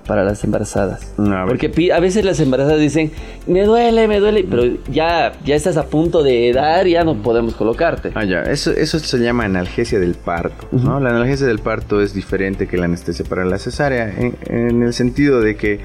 para 0.07 0.23
las 0.23 0.41
embarazadas? 0.45 1.13
Porque 1.45 1.91
a 1.93 1.99
veces 1.99 2.23
las 2.23 2.39
embarazadas 2.39 2.79
dicen, 2.79 3.11
me 3.45 3.63
duele, 3.63 4.07
me 4.07 4.21
duele, 4.21 4.45
pero 4.49 4.63
ya, 4.89 5.33
ya 5.43 5.55
estás 5.55 5.75
a 5.75 5.87
punto 5.87 6.23
de 6.23 6.53
dar, 6.53 6.87
ya 6.87 7.03
no 7.03 7.21
podemos 7.21 7.55
colocarte. 7.55 8.11
Ah, 8.15 8.23
ya, 8.23 8.43
eso, 8.43 8.71
eso 8.71 8.95
es 8.95 9.16
se 9.17 9.23
llama 9.23 9.45
analgesia 9.45 9.99
del 9.99 10.15
parto. 10.15 10.67
¿no? 10.71 10.99
La 10.99 11.09
analgesia 11.09 11.47
del 11.47 11.59
parto 11.59 12.01
es 12.01 12.13
diferente 12.13 12.67
que 12.67 12.77
la 12.77 12.85
anestesia 12.85 13.25
para 13.25 13.45
la 13.45 13.57
cesárea, 13.57 14.13
en, 14.17 14.83
el 14.83 14.93
sentido 14.93 15.41
de 15.41 15.55
que 15.55 15.79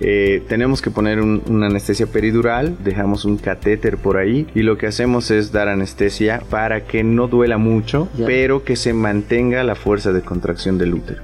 eh, 0.00 0.42
tenemos 0.48 0.82
que 0.82 0.90
poner 0.90 1.20
una 1.20 1.66
anestesia 1.66 2.06
peridural, 2.06 2.76
dejamos 2.82 3.24
un 3.24 3.36
catéter 3.36 3.98
por 3.98 4.16
ahí 4.16 4.46
y 4.54 4.62
lo 4.62 4.76
que 4.76 4.86
hacemos 4.86 5.30
es 5.30 5.52
dar 5.52 5.68
anestesia 5.68 6.42
para 6.50 6.84
que 6.84 7.04
no 7.04 7.28
duela 7.28 7.58
mucho, 7.58 8.08
pero 8.26 8.64
que 8.64 8.76
se 8.76 8.92
mantenga 8.92 9.62
la 9.62 9.74
fuerza 9.74 10.12
de 10.12 10.22
contracción 10.22 10.78
del 10.78 10.94
útero. 10.94 11.22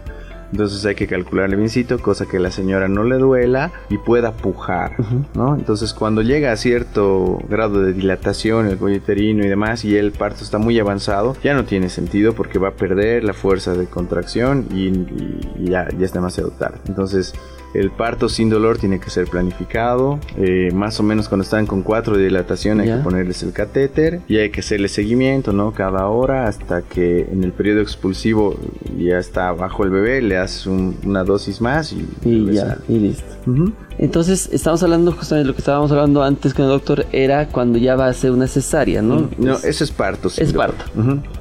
Entonces 0.53 0.85
hay 0.87 0.95
que 0.95 1.07
calcularle 1.07 1.57
biencito, 1.57 1.99
cosa 1.99 2.27
que 2.27 2.39
la 2.39 2.51
señora 2.51 2.89
no 2.89 3.05
le 3.05 3.17
duela 3.17 3.73
y 3.91 3.99
pueda 3.99 4.33
pujar, 4.33 4.97
¿no? 5.35 5.57
Entonces 5.57 5.93
cuando 5.93 6.23
llega 6.23 6.53
a 6.53 6.57
cierto 6.57 7.39
grado 7.49 7.83
de 7.83 7.93
dilatación, 7.93 8.67
el 8.67 8.79
cuello 8.79 9.01
y 9.09 9.49
demás, 9.49 9.85
y 9.85 9.97
el 9.97 10.13
parto 10.13 10.45
está 10.45 10.59
muy 10.59 10.79
avanzado, 10.79 11.37
ya 11.43 11.55
no 11.55 11.65
tiene 11.65 11.89
sentido 11.91 12.35
porque 12.35 12.59
va 12.59 12.69
a 12.69 12.73
perder 12.73 13.25
la 13.25 13.33
fuerza 13.33 13.75
de 13.75 13.87
contracción 13.87 14.67
y, 14.73 15.69
ya, 15.71 15.89
ya 15.97 16.05
es 16.05 16.13
demasiado 16.13 16.51
tarde. 16.51 16.79
Entonces 16.89 17.35
el 17.75 17.91
parto 17.91 18.29
sin 18.29 18.49
dolor 18.51 18.79
tiene 18.79 19.01
que 19.01 19.11
ser 19.11 19.27
planificado. 19.27 20.19
Eh, 20.37 20.71
más 20.73 20.99
o 21.01 21.03
menos 21.03 21.29
cuando 21.29 21.45
están 21.45 21.67
con 21.67 21.83
cuatro 21.83 22.17
de 22.17 22.25
dilatación 22.25 22.81
hay 22.81 22.89
que 22.89 22.97
ponerles 22.97 23.43
el 23.43 23.53
catéter 23.53 24.21
y 24.29 24.39
hay 24.39 24.51
que 24.51 24.61
hacerle 24.61 24.89
seguimiento, 24.89 25.53
¿no? 25.53 25.73
Cada 25.73 26.07
hora 26.07 26.49
hasta 26.49 26.83
que 26.83 27.29
en 27.31 27.45
el 27.45 27.53
periodo 27.53 27.81
expulsivo 27.81 28.57
ya 28.99 29.19
está 29.19 29.53
bajo 29.53 29.85
el 29.85 29.91
bebé, 29.91 30.23
le 30.23 30.39
haces 30.39 30.67
una 30.67 31.25
dosis 31.25 31.61
más 31.61 31.93
y, 31.93 32.53
ya, 32.53 32.79
y 32.89 32.99
listo. 32.99 33.25
Entonces, 33.99 34.49
estamos 34.53 34.83
hablando 34.83 35.11
justamente 35.13 35.45
de 35.45 35.49
lo 35.49 35.55
que 35.55 35.61
estábamos 35.61 35.91
hablando 35.91 36.23
antes 36.23 36.55
con 36.55 36.67
el 36.67 36.71
doctor, 36.71 37.07
era 37.11 37.49
cuando 37.49 37.79
ya 37.79 37.97
va 37.97 38.07
a 38.07 38.13
ser 38.13 38.31
una 38.31 38.47
cesárea, 38.47 39.03
¿no? 39.03 39.29
No, 39.39 39.57
eso 39.57 39.85
es 39.85 39.91
parto. 39.91 40.29
Es 40.37 40.53
parto. 40.53 40.85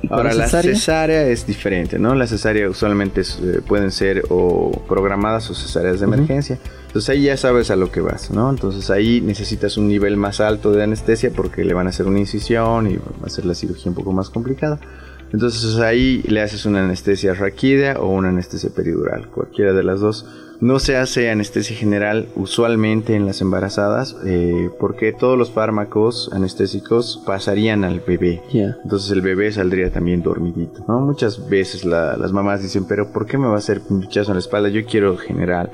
Ahora, 0.09 0.33
la 0.33 0.47
cesárea 0.47 1.27
es 1.27 1.45
diferente, 1.45 1.99
¿no? 1.99 2.15
La 2.15 2.27
cesárea 2.27 2.69
usualmente 2.69 3.21
eh, 3.21 3.61
pueden 3.67 3.91
ser 3.91 4.23
o 4.29 4.71
programadas 4.87 5.49
o 5.49 5.55
cesáreas 5.55 5.99
de 5.99 6.05
emergencia. 6.05 6.59
Entonces 6.87 7.09
ahí 7.09 7.23
ya 7.23 7.37
sabes 7.37 7.69
a 7.69 7.75
lo 7.75 7.91
que 7.91 8.01
vas, 8.01 8.31
¿no? 8.31 8.49
Entonces 8.49 8.89
ahí 8.89 9.21
necesitas 9.21 9.77
un 9.77 9.87
nivel 9.87 10.17
más 10.17 10.39
alto 10.39 10.71
de 10.71 10.83
anestesia 10.83 11.31
porque 11.35 11.63
le 11.63 11.73
van 11.73 11.87
a 11.87 11.89
hacer 11.89 12.07
una 12.07 12.19
incisión 12.19 12.89
y 12.89 12.95
va 12.95 13.25
a 13.25 13.29
ser 13.29 13.45
la 13.45 13.53
cirugía 13.53 13.89
un 13.89 13.95
poco 13.95 14.13
más 14.13 14.29
complicada. 14.29 14.79
Entonces 15.33 15.77
ahí 15.79 16.23
le 16.27 16.41
haces 16.41 16.65
una 16.65 16.83
anestesia 16.83 17.33
raquídea 17.33 17.99
o 17.99 18.07
una 18.07 18.29
anestesia 18.29 18.69
peridural, 18.69 19.27
cualquiera 19.27 19.73
de 19.73 19.83
las 19.83 19.99
dos 19.99 20.25
no 20.59 20.79
se 20.79 20.97
hace 20.97 21.29
anestesia 21.29 21.75
general 21.75 22.27
usualmente 22.35 23.15
en 23.15 23.25
las 23.25 23.41
embarazadas 23.41 24.15
eh, 24.25 24.69
porque 24.79 25.13
todos 25.13 25.37
los 25.37 25.51
fármacos 25.51 26.29
anestésicos 26.33 27.21
pasarían 27.25 27.83
al 27.83 27.99
bebé. 27.99 28.41
Entonces 28.83 29.11
el 29.11 29.21
bebé 29.21 29.51
saldría 29.51 29.91
también 29.91 30.23
dormidito. 30.23 30.83
¿no? 30.87 30.99
Muchas 30.99 31.47
veces 31.49 31.85
las 31.85 32.31
mamás 32.31 32.61
dicen, 32.61 32.85
pero 32.87 33.11
¿por 33.11 33.25
qué 33.25 33.37
me 33.37 33.47
va 33.47 33.55
a 33.55 33.57
hacer 33.57 33.81
un 33.89 34.07
en 34.11 34.33
la 34.33 34.39
espalda? 34.39 34.69
Yo 34.69 34.85
quiero 34.85 35.17
general. 35.17 35.69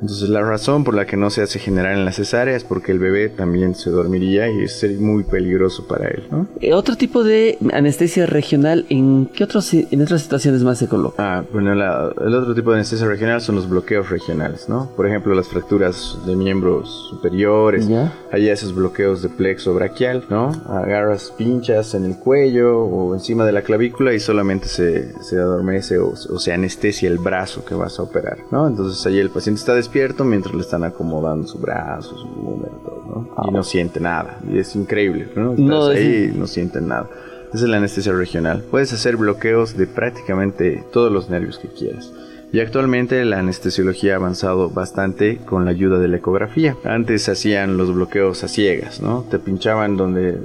Entonces 0.00 0.28
la 0.30 0.42
razón 0.42 0.84
por 0.84 0.94
la 0.94 1.06
que 1.06 1.16
no 1.16 1.30
se 1.30 1.42
hace 1.42 1.58
general 1.58 1.98
en 1.98 2.04
la 2.04 2.12
cesárea 2.12 2.56
es 2.56 2.64
porque 2.64 2.92
el 2.92 2.98
bebé 2.98 3.28
también 3.28 3.74
se 3.74 3.90
dormiría 3.90 4.48
y 4.48 4.66
sería 4.68 4.98
muy 5.00 5.24
peligroso 5.24 5.86
para 5.86 6.08
él. 6.08 6.24
¿no? 6.30 6.46
Eh, 6.60 6.72
otro 6.72 6.96
tipo 6.96 7.22
de 7.22 7.58
anestesia 7.72 8.26
regional, 8.26 8.86
¿en 8.88 9.26
qué 9.26 9.44
otros, 9.44 9.72
en 9.74 10.02
otras 10.02 10.22
situaciones 10.22 10.62
más 10.62 10.78
se 10.78 10.88
coloca? 10.88 11.14
Ah, 11.18 11.44
bueno, 11.52 11.72
el 11.72 12.34
otro 12.34 12.54
tipo 12.54 12.70
de 12.70 12.78
anestesia 12.78 13.06
regional 13.06 13.40
son 13.40 13.56
los 13.56 13.68
bloqueos 13.68 14.08
regionales, 14.08 14.68
¿no? 14.68 14.90
Por 14.96 15.06
ejemplo, 15.06 15.34
las 15.34 15.48
fracturas 15.48 16.16
de 16.26 16.34
miembros 16.34 17.08
superiores, 17.10 17.86
¿Ya? 17.88 18.12
hay 18.32 18.48
esos 18.48 18.74
bloqueos 18.74 19.22
de 19.22 19.28
plexo 19.28 19.74
braquial, 19.74 20.24
¿no? 20.30 20.50
Agarras 20.66 21.32
pinchas 21.36 21.94
en 21.94 22.04
el 22.04 22.16
cuello 22.16 22.78
o 22.84 23.14
encima 23.14 23.44
de 23.44 23.52
la 23.52 23.62
clavícula 23.62 24.14
y 24.14 24.20
solamente 24.20 24.68
se, 24.68 25.12
se 25.22 25.36
adormece 25.36 25.98
o, 25.98 26.10
o, 26.10 26.38
se 26.38 26.52
anestesia 26.52 27.08
el 27.08 27.18
brazo 27.18 27.64
que 27.64 27.74
vas 27.74 27.98
a 27.98 28.02
operar, 28.02 28.38
¿no? 28.50 28.66
Entonces 28.66 29.04
ahí 29.06 29.18
el 29.18 29.30
paciente 29.30 29.60
está 29.60 29.74
despierto 29.74 29.89
mientras 30.24 30.54
le 30.54 30.60
están 30.60 30.84
acomodando 30.84 31.46
su 31.46 31.58
brazo, 31.58 32.16
su 32.16 32.26
húmero, 32.26 33.04
¿no? 33.08 33.28
Y 33.44 33.48
ah. 33.48 33.50
no 33.52 33.62
siente 33.62 34.00
nada. 34.00 34.38
Y 34.50 34.58
es 34.58 34.74
increíble, 34.76 35.28
¿no? 35.34 35.52
Estás 35.52 35.96
ahí 35.96 36.30
y 36.34 36.38
no 36.38 36.46
siente 36.46 36.80
nada. 36.80 37.08
Esa 37.52 37.64
es 37.64 37.70
la 37.70 37.78
anestesia 37.78 38.12
regional. 38.12 38.62
Puedes 38.70 38.92
hacer 38.92 39.16
bloqueos 39.16 39.76
de 39.76 39.86
prácticamente 39.86 40.84
todos 40.92 41.10
los 41.10 41.30
nervios 41.30 41.58
que 41.58 41.68
quieras. 41.68 42.12
Y 42.52 42.58
actualmente 42.58 43.24
la 43.24 43.38
anestesiología 43.38 44.14
ha 44.14 44.16
avanzado 44.16 44.70
bastante 44.70 45.38
con 45.38 45.64
la 45.64 45.70
ayuda 45.70 45.98
de 45.98 46.08
la 46.08 46.16
ecografía. 46.16 46.76
Antes 46.84 47.28
hacían 47.28 47.76
los 47.76 47.94
bloqueos 47.94 48.42
a 48.42 48.48
ciegas, 48.48 49.00
¿no? 49.00 49.24
Te 49.30 49.38
pinchaban 49.38 49.96
donde 49.96 50.38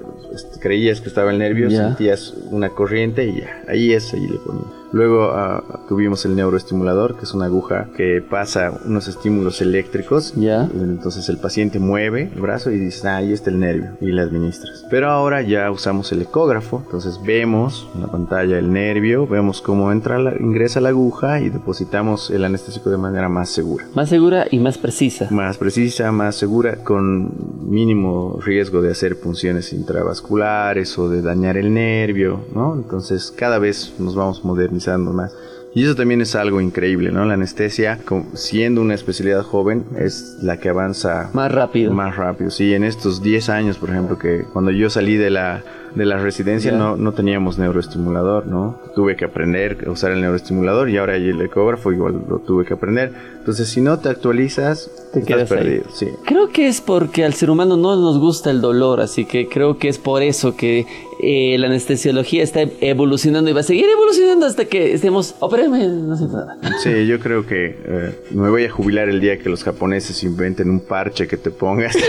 creías 0.59 1.01
que 1.01 1.09
estaba 1.09 1.31
el 1.31 1.39
nervio, 1.39 1.69
sentías 1.71 2.35
una 2.51 2.69
corriente 2.69 3.25
y 3.25 3.41
ya, 3.41 3.63
ahí 3.67 3.93
es, 3.93 4.13
ahí 4.13 4.27
le 4.27 4.37
ponían. 4.37 4.84
Luego 4.95 5.31
ah, 5.33 5.61
tuvimos 5.89 6.23
el 6.23 6.37
neuroestimulador, 6.37 7.17
que 7.17 7.25
es 7.25 7.33
una 7.33 7.47
aguja 7.47 7.89
que 7.97 8.21
pasa 8.21 8.79
unos 8.85 9.09
estímulos 9.09 9.59
eléctricos. 9.61 10.33
Ya. 10.37 10.69
Entonces 10.73 11.27
el 11.27 11.37
paciente 11.37 11.79
mueve 11.79 12.31
el 12.33 12.39
brazo 12.39 12.71
y 12.71 12.79
dice, 12.79 13.05
ah, 13.09 13.17
ahí 13.17 13.33
está 13.33 13.49
el 13.49 13.59
nervio, 13.59 13.97
y 13.99 14.05
le 14.13 14.21
administras. 14.21 14.85
Pero 14.89 15.09
ahora 15.09 15.41
ya 15.41 15.69
usamos 15.69 16.13
el 16.13 16.21
ecógrafo, 16.21 16.81
entonces 16.85 17.19
vemos 17.21 17.89
en 17.93 18.03
la 18.03 18.07
pantalla 18.07 18.57
el 18.57 18.71
nervio, 18.71 19.27
vemos 19.27 19.61
cómo 19.61 19.91
entra 19.91 20.17
la, 20.17 20.33
ingresa 20.39 20.79
la 20.79 20.89
aguja 20.89 21.41
y 21.41 21.49
depositamos 21.49 22.29
el 22.29 22.45
anestésico 22.45 22.89
de 22.89 22.97
manera 22.97 23.27
más 23.27 23.49
segura. 23.49 23.83
Más 23.95 24.07
segura 24.07 24.47
y 24.49 24.59
más 24.59 24.77
precisa. 24.77 25.27
Más 25.29 25.57
precisa, 25.57 26.13
más 26.13 26.37
segura, 26.37 26.77
con 26.85 27.33
mínimo 27.69 28.39
riesgo 28.41 28.81
de 28.81 28.91
hacer 28.91 29.19
punciones 29.19 29.73
intravasculares 29.73 30.97
o 30.97 31.09
de 31.09 31.21
dañar 31.21 31.57
el 31.57 31.73
nervio, 31.73 32.45
¿no? 32.53 32.75
Entonces 32.75 33.33
cada 33.35 33.59
vez 33.59 33.93
nos 33.99 34.15
vamos 34.15 34.45
modernizando 34.45 34.84
más. 34.97 35.35
Y 35.73 35.83
eso 35.83 35.93
también 35.93 36.21
es 36.21 36.35
algo 36.35 36.61
increíble, 36.61 37.11
¿no? 37.11 37.25
La 37.25 37.33
anestesia, 37.33 37.99
siendo 38.33 38.81
una 38.81 38.93
especialidad 38.93 39.43
joven, 39.43 39.83
es 39.99 40.37
la 40.41 40.57
que 40.57 40.69
avanza 40.69 41.29
más 41.33 41.51
rápido. 41.51 41.91
Más 41.91 42.15
rápido, 42.15 42.49
sí. 42.49 42.73
En 42.73 42.85
estos 42.85 43.21
10 43.21 43.49
años, 43.49 43.77
por 43.77 43.89
ejemplo, 43.89 44.17
que 44.17 44.45
cuando 44.53 44.71
yo 44.71 44.89
salí 44.89 45.17
de 45.17 45.31
la 45.31 45.63
de 45.95 46.05
la 46.05 46.17
residencia 46.17 46.73
no, 46.73 46.97
no 46.97 47.13
teníamos 47.13 47.57
neuroestimulador, 47.57 48.47
¿no? 48.47 48.77
Tuve 48.95 49.15
que 49.15 49.25
aprender 49.25 49.85
a 49.87 49.91
usar 49.91 50.11
el 50.11 50.21
neuroestimulador 50.21 50.89
y 50.89 50.97
ahora 50.97 51.15
el 51.15 51.41
ecógrafo 51.41 51.91
igual 51.91 52.21
lo 52.27 52.39
tuve 52.39 52.65
que 52.65 52.73
aprender. 52.73 53.13
Entonces, 53.39 53.69
si 53.69 53.79
no 53.79 53.97
te 53.99 54.09
actualizas, 54.09 54.91
te 55.13 55.23
quedas 55.23 55.47
perdido. 55.47 55.85
Sí. 55.93 56.09
Creo 56.25 56.49
que 56.49 56.67
es 56.67 56.81
porque 56.81 57.23
al 57.23 57.33
ser 57.33 57.49
humano 57.49 57.77
no 57.77 57.95
nos 57.95 58.19
gusta 58.19 58.51
el 58.51 58.59
dolor, 58.59 58.99
así 58.99 59.25
que 59.25 59.47
creo 59.47 59.77
que 59.77 59.87
es 59.87 59.97
por 59.97 60.21
eso 60.21 60.55
que 60.57 60.85
eh, 61.27 61.57
la 61.57 61.65
anestesiología 61.65 62.43
está 62.43 62.61
evolucionando 62.81 63.49
y 63.49 63.53
va 63.53 63.61
a 63.61 63.63
seguir 63.63 63.87
evolucionando 63.89 64.45
hasta 64.45 64.65
que 64.65 64.93
estemos, 64.93 65.33
opéreme, 65.39 65.87
no 65.87 66.15
sé 66.15 66.25
nada. 66.25 66.55
Sí, 66.83 67.07
yo 67.07 67.19
creo 67.19 67.47
que 67.47 67.75
eh, 67.83 68.15
me 68.29 68.47
voy 68.51 68.65
a 68.65 68.69
jubilar 68.69 69.09
el 69.09 69.21
día 69.21 69.39
que 69.39 69.49
los 69.49 69.63
japoneses 69.63 70.23
inventen 70.23 70.69
un 70.69 70.81
parche 70.81 71.27
que 71.27 71.37
te 71.37 71.49
pongas. 71.49 71.97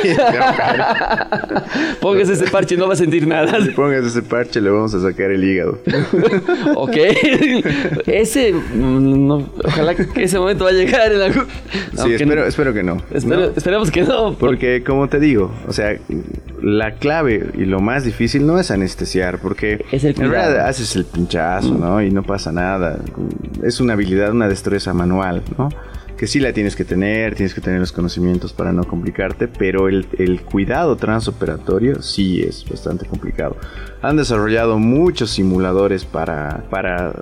Pongas 2.00 2.28
ese 2.28 2.46
parche 2.48 2.74
y 2.74 2.78
no 2.78 2.88
va 2.88 2.92
a 2.92 2.96
sentir 2.96 3.26
nada 3.26 3.56
pongas 3.74 4.04
ese 4.04 4.20
parche, 4.20 4.60
le 4.60 4.68
vamos 4.68 4.92
a 4.92 5.00
sacar 5.00 5.30
el 5.30 5.42
hígado. 5.42 5.78
ok. 6.76 6.96
ese. 8.06 8.52
Mm, 8.52 9.30
ojalá 9.64 9.94
que 9.94 10.24
ese 10.24 10.38
momento 10.38 10.64
va 10.64 10.70
a 10.70 10.74
llegar 10.74 11.12
en 11.12 11.22
algún. 11.22 11.46
Sí, 11.94 12.12
espero, 12.12 12.46
espero, 12.46 12.74
que 12.74 12.82
no. 12.82 12.98
Esperemos 13.10 13.90
que 13.90 14.02
no. 14.02 14.36
Porque, 14.38 14.84
como 14.84 15.08
te 15.08 15.20
digo, 15.20 15.50
o 15.66 15.72
sea, 15.72 15.98
la 16.60 16.96
clave 16.96 17.46
y 17.56 17.64
lo 17.64 17.80
más 17.80 18.04
difícil 18.04 18.46
no 18.46 18.58
es 18.58 18.70
anestesiar, 19.06 19.38
porque 19.38 19.84
es 19.90 20.04
el 20.04 20.20
en 20.20 20.30
realidad 20.30 20.66
haces 20.66 20.96
el 20.96 21.04
pinchazo, 21.04 21.74
¿no? 21.74 22.02
Y 22.02 22.10
no 22.10 22.22
pasa 22.22 22.52
nada. 22.52 22.98
Es 23.62 23.80
una 23.80 23.94
habilidad, 23.94 24.32
una 24.32 24.48
destreza 24.48 24.92
manual, 24.92 25.42
¿no? 25.56 25.68
que 26.16 26.26
sí 26.26 26.40
la 26.40 26.52
tienes 26.52 26.74
que 26.76 26.84
tener, 26.86 27.34
tienes 27.34 27.52
que 27.52 27.60
tener 27.60 27.78
los 27.78 27.92
conocimientos 27.92 28.52
para 28.52 28.72
no 28.72 28.84
complicarte, 28.84 29.48
pero 29.48 29.88
el, 29.88 30.06
cuidado 30.50 30.96
transoperatorio 30.96 32.00
sí 32.00 32.40
es 32.40 32.64
bastante 32.68 33.04
complicado. 33.04 33.56
Han 34.00 34.16
desarrollado 34.16 34.78
muchos 34.78 35.30
simuladores 35.30 36.06
para, 36.06 36.64
para 36.70 37.12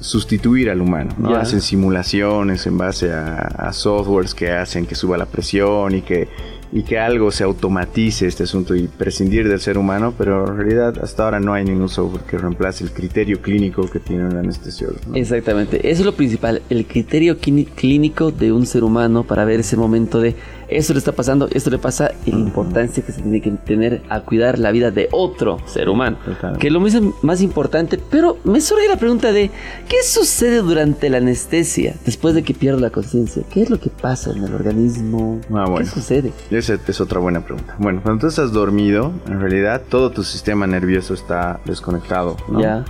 sustituir 0.00 0.68
al 0.68 0.82
humano. 0.82 1.14
Hacen 1.34 1.62
simulaciones 1.62 2.66
en 2.66 2.76
base 2.76 3.10
a, 3.10 3.38
a 3.38 3.72
softwares 3.72 4.34
que 4.34 4.50
hacen 4.50 4.84
que 4.84 4.94
suba 4.94 5.16
la 5.16 5.26
presión 5.26 5.94
y 5.94 6.02
que 6.02 6.28
y 6.72 6.82
que 6.82 6.98
algo 6.98 7.30
se 7.30 7.44
automatice 7.44 8.26
este 8.26 8.44
asunto 8.44 8.74
y 8.74 8.88
prescindir 8.88 9.48
del 9.48 9.60
ser 9.60 9.78
humano, 9.78 10.14
pero 10.16 10.48
en 10.48 10.56
realidad 10.56 10.98
hasta 11.02 11.24
ahora 11.24 11.40
no 11.40 11.54
hay 11.54 11.64
ningún 11.64 11.88
software 11.88 12.24
que 12.24 12.38
reemplace 12.38 12.84
el 12.84 12.92
criterio 12.92 13.40
clínico 13.40 13.88
que 13.88 14.00
tiene 14.00 14.24
un 14.24 14.36
anestesiólogo. 14.36 15.14
Exactamente, 15.14 15.88
eso 15.88 16.02
es 16.02 16.06
lo 16.06 16.14
principal, 16.14 16.62
el 16.68 16.86
criterio 16.86 17.38
clínico 17.38 18.30
de 18.32 18.52
un 18.52 18.66
ser 18.66 18.84
humano 18.84 19.24
para 19.24 19.44
ver 19.44 19.60
ese 19.60 19.76
momento 19.76 20.20
de 20.20 20.34
esto 20.68 20.92
le 20.92 20.98
está 20.98 21.12
pasando, 21.12 21.48
esto 21.52 21.70
le 21.70 21.78
pasa 21.78 22.12
y 22.24 22.32
la 22.32 22.38
importancia 22.38 23.04
que 23.04 23.12
se 23.12 23.22
tiene 23.22 23.40
que 23.40 23.50
tener 23.50 24.02
a 24.08 24.20
cuidar 24.20 24.58
la 24.58 24.70
vida 24.70 24.90
de 24.90 25.08
otro 25.12 25.58
ser 25.66 25.88
humano, 25.88 26.18
que 26.58 26.68
es 26.68 26.72
lo 26.72 26.80
mismo, 26.80 27.14
más 27.22 27.40
importante, 27.40 28.00
pero 28.10 28.38
me 28.44 28.60
surge 28.60 28.88
la 28.88 28.96
pregunta 28.96 29.32
de 29.32 29.50
¿qué 29.88 29.96
sucede 30.04 30.58
durante 30.58 31.10
la 31.10 31.18
anestesia 31.18 31.94
después 32.04 32.34
de 32.34 32.42
que 32.42 32.54
pierdo 32.54 32.80
la 32.80 32.90
conciencia? 32.90 33.42
¿Qué 33.50 33.62
es 33.62 33.70
lo 33.70 33.78
que 33.78 33.90
pasa 33.90 34.30
en 34.30 34.44
el 34.44 34.54
organismo? 34.54 35.40
Ah, 35.52 35.66
¿Qué 35.78 35.86
sucede? 35.86 36.32
Esa 36.50 36.78
es 36.86 37.00
otra 37.00 37.20
buena 37.20 37.44
pregunta. 37.44 37.76
Bueno, 37.78 38.00
cuando 38.02 38.22
tú 38.22 38.26
estás 38.28 38.52
dormido, 38.52 39.12
en 39.26 39.40
realidad 39.40 39.82
todo 39.88 40.10
tu 40.10 40.24
sistema 40.24 40.66
nervioso 40.66 41.14
está 41.14 41.60
desconectado. 41.64 42.36
¿no? 42.48 42.60
Ya 42.60 42.84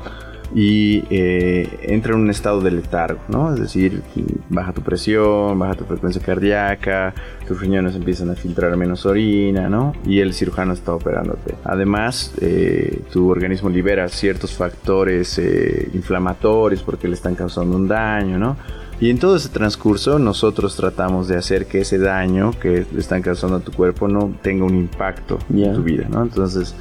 y 0.57 1.05
eh, 1.11 1.69
entra 1.83 2.15
en 2.15 2.21
un 2.21 2.31
estado 2.31 2.63
de 2.63 2.71
letargo, 2.71 3.21
¿no? 3.29 3.53
Es 3.53 3.61
decir, 3.61 4.03
baja 4.49 4.73
tu 4.73 4.81
presión, 4.81 5.59
baja 5.59 5.75
tu 5.75 5.85
frecuencia 5.85 6.23
cardíaca, 6.23 7.13
tus 7.47 7.61
riñones 7.61 7.95
empiezan 7.95 8.31
a 8.31 8.35
filtrar 8.37 8.75
menos 8.75 9.05
orina, 9.05 9.69
¿no? 9.69 9.93
Y 10.07 10.21
el 10.21 10.33
cirujano 10.33 10.73
está 10.73 10.95
operándote. 10.95 11.57
Además, 11.63 12.33
eh, 12.41 13.03
tu 13.13 13.29
organismo 13.29 13.69
libera 13.69 14.09
ciertos 14.09 14.55
factores 14.55 15.39
eh, 15.39 15.91
inflamatorios 15.93 16.83
porque 16.83 17.07
le 17.07 17.17
están 17.17 17.35
causando 17.35 17.77
un 17.77 17.87
daño, 17.87 18.39
¿no? 18.39 18.57
Y 18.99 19.11
en 19.11 19.19
todo 19.19 19.37
ese 19.37 19.51
transcurso 19.51 20.19
nosotros 20.19 20.75
tratamos 20.75 21.29
de 21.29 21.37
hacer 21.37 21.67
que 21.67 21.81
ese 21.81 21.99
daño 21.99 22.53
que 22.59 22.87
le 22.91 22.99
están 22.99 23.21
causando 23.21 23.57
a 23.57 23.61
tu 23.61 23.73
cuerpo 23.73 24.09
no 24.09 24.35
tenga 24.41 24.65
un 24.65 24.75
impacto 24.75 25.39
en 25.51 25.75
tu 25.75 25.83
vida, 25.83 26.07
¿no? 26.09 26.23
Entonces, 26.23 26.75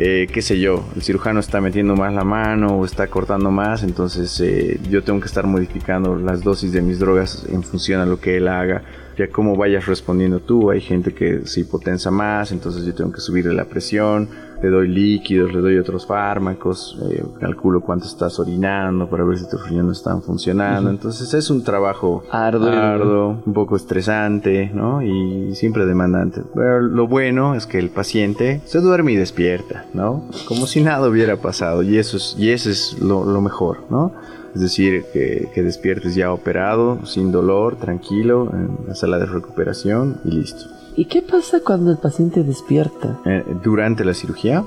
eh, 0.00 0.28
qué 0.32 0.42
sé 0.42 0.60
yo, 0.60 0.84
el 0.94 1.02
cirujano 1.02 1.40
está 1.40 1.60
metiendo 1.60 1.96
más 1.96 2.14
la 2.14 2.22
mano 2.22 2.68
o 2.68 2.84
está 2.84 3.08
cortando 3.08 3.50
más, 3.50 3.82
entonces 3.82 4.40
eh, 4.40 4.78
yo 4.88 5.02
tengo 5.02 5.18
que 5.18 5.26
estar 5.26 5.44
modificando 5.44 6.14
las 6.14 6.44
dosis 6.44 6.70
de 6.70 6.82
mis 6.82 7.00
drogas 7.00 7.44
en 7.48 7.64
función 7.64 8.00
a 8.00 8.06
lo 8.06 8.20
que 8.20 8.36
él 8.36 8.46
haga 8.46 8.84
ya 9.18 9.28
cómo 9.28 9.56
vayas 9.56 9.86
respondiendo 9.86 10.40
tú. 10.40 10.70
Hay 10.70 10.80
gente 10.80 11.12
que 11.12 11.44
se 11.46 11.60
hipotensa 11.60 12.10
más, 12.10 12.52
entonces 12.52 12.84
yo 12.84 12.94
tengo 12.94 13.12
que 13.12 13.20
subirle 13.20 13.52
la 13.52 13.64
presión, 13.64 14.28
le 14.62 14.68
doy 14.68 14.88
líquidos, 14.88 15.52
le 15.52 15.60
doy 15.60 15.78
otros 15.78 16.06
fármacos, 16.06 16.98
eh, 17.10 17.22
calculo 17.40 17.80
cuánto 17.80 18.06
estás 18.06 18.38
orinando 18.38 19.08
para 19.08 19.24
ver 19.24 19.38
si 19.38 19.48
tus 19.48 19.68
riñones 19.68 19.98
están 19.98 20.22
funcionando. 20.22 20.90
Entonces 20.90 21.34
es 21.34 21.50
un 21.50 21.64
trabajo 21.64 22.22
arduo, 22.30 23.42
un 23.44 23.52
poco 23.52 23.76
estresante, 23.76 24.70
¿no? 24.72 25.02
Y 25.02 25.54
siempre 25.54 25.84
demandante. 25.84 26.42
Pero 26.54 26.80
lo 26.80 27.08
bueno 27.08 27.54
es 27.54 27.66
que 27.66 27.78
el 27.78 27.90
paciente 27.90 28.60
se 28.64 28.80
duerme 28.80 29.12
y 29.12 29.16
despierta, 29.16 29.86
¿no? 29.94 30.24
Como 30.46 30.66
si 30.66 30.80
nada 30.80 31.08
hubiera 31.08 31.36
pasado 31.36 31.82
y 31.82 31.98
eso 31.98 32.16
es, 32.16 32.36
y 32.38 32.50
eso 32.50 32.70
es 32.70 32.96
lo, 33.00 33.24
lo 33.24 33.40
mejor, 33.40 33.84
¿no? 33.90 34.12
Es 34.54 34.60
decir, 34.60 35.04
que, 35.12 35.50
que, 35.54 35.62
despiertes 35.62 36.14
ya 36.14 36.32
operado, 36.32 37.04
sin 37.04 37.30
dolor, 37.30 37.76
tranquilo, 37.76 38.50
en 38.52 38.88
la 38.88 38.94
sala 38.94 39.18
de 39.18 39.26
recuperación 39.26 40.20
y 40.24 40.30
listo. 40.32 40.64
¿Y 40.96 41.04
qué 41.04 41.22
pasa 41.22 41.60
cuando 41.60 41.92
el 41.92 41.98
paciente 41.98 42.42
despierta? 42.42 43.20
Eh, 43.24 43.44
¿Durante 43.62 44.04
la 44.04 44.14
cirugía? 44.14 44.64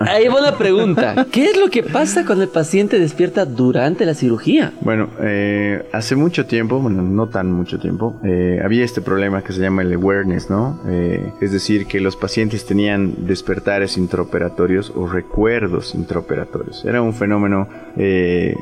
Ahí 0.00 0.28
va 0.28 0.40
una 0.40 0.56
pregunta. 0.56 1.26
¿Qué 1.30 1.44
es 1.44 1.58
lo 1.58 1.68
que 1.68 1.82
pasa 1.82 2.24
cuando 2.24 2.42
el 2.44 2.48
paciente 2.48 2.98
despierta 2.98 3.44
durante 3.44 4.06
la 4.06 4.14
cirugía? 4.14 4.72
Bueno, 4.80 5.10
eh, 5.20 5.86
hace 5.92 6.16
mucho 6.16 6.46
tiempo, 6.46 6.80
bueno, 6.80 7.02
no 7.02 7.28
tan 7.28 7.52
mucho 7.52 7.78
tiempo, 7.78 8.18
eh, 8.24 8.62
había 8.64 8.82
este 8.82 9.02
problema 9.02 9.42
que 9.42 9.52
se 9.52 9.60
llama 9.60 9.82
el 9.82 9.92
awareness, 9.92 10.48
¿no? 10.48 10.80
Eh, 10.88 11.30
es 11.42 11.52
decir, 11.52 11.86
que 11.86 12.00
los 12.00 12.16
pacientes 12.16 12.64
tenían 12.64 13.26
despertares 13.26 13.98
intraoperatorios 13.98 14.90
o 14.96 15.06
recuerdos 15.06 15.94
intraoperatorios. 15.94 16.82
Era 16.86 17.02
un 17.02 17.12
fenómeno 17.12 17.68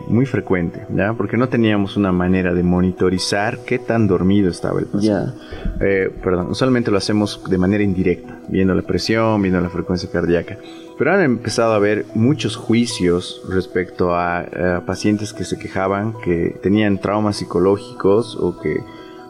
muy 0.08 0.26
frecuente, 0.26 0.86
¿ya? 0.92 1.12
Porque 1.12 1.36
no 1.36 1.48
teníamos 1.48 1.96
una 1.96 2.10
manera 2.10 2.52
de 2.52 2.64
monitorizar 2.64 3.60
qué 3.64 3.78
tan 3.78 4.08
dormido 4.08 4.50
estaba 4.50 4.80
el 4.80 4.86
paciente. 4.86 5.32
perdón, 6.20 6.48
usualmente 6.50 6.90
lo 6.90 6.98
hacemos 6.98 7.44
de 7.48 7.58
manera 7.58 7.84
indirecta, 7.84 8.40
viendo 8.48 8.74
la 8.74 8.82
presión, 8.82 9.40
viendo 9.40 9.60
la 9.60 9.68
frecuencia 9.68 10.10
cardíaca. 10.10 10.58
Pero 10.98 11.14
han 11.14 11.22
empezado 11.22 11.72
a 11.72 11.76
haber 11.76 12.04
muchos 12.14 12.56
juicios 12.56 13.40
respecto 13.48 14.14
a, 14.14 14.82
pacientes 14.84 15.32
que 15.32 15.44
se 15.44 15.58
quejaban 15.58 16.14
que 16.24 16.56
tenían 16.62 16.98
traumas 16.98 17.36
psicológicos 17.36 18.36
o 18.36 18.58
que 18.58 18.80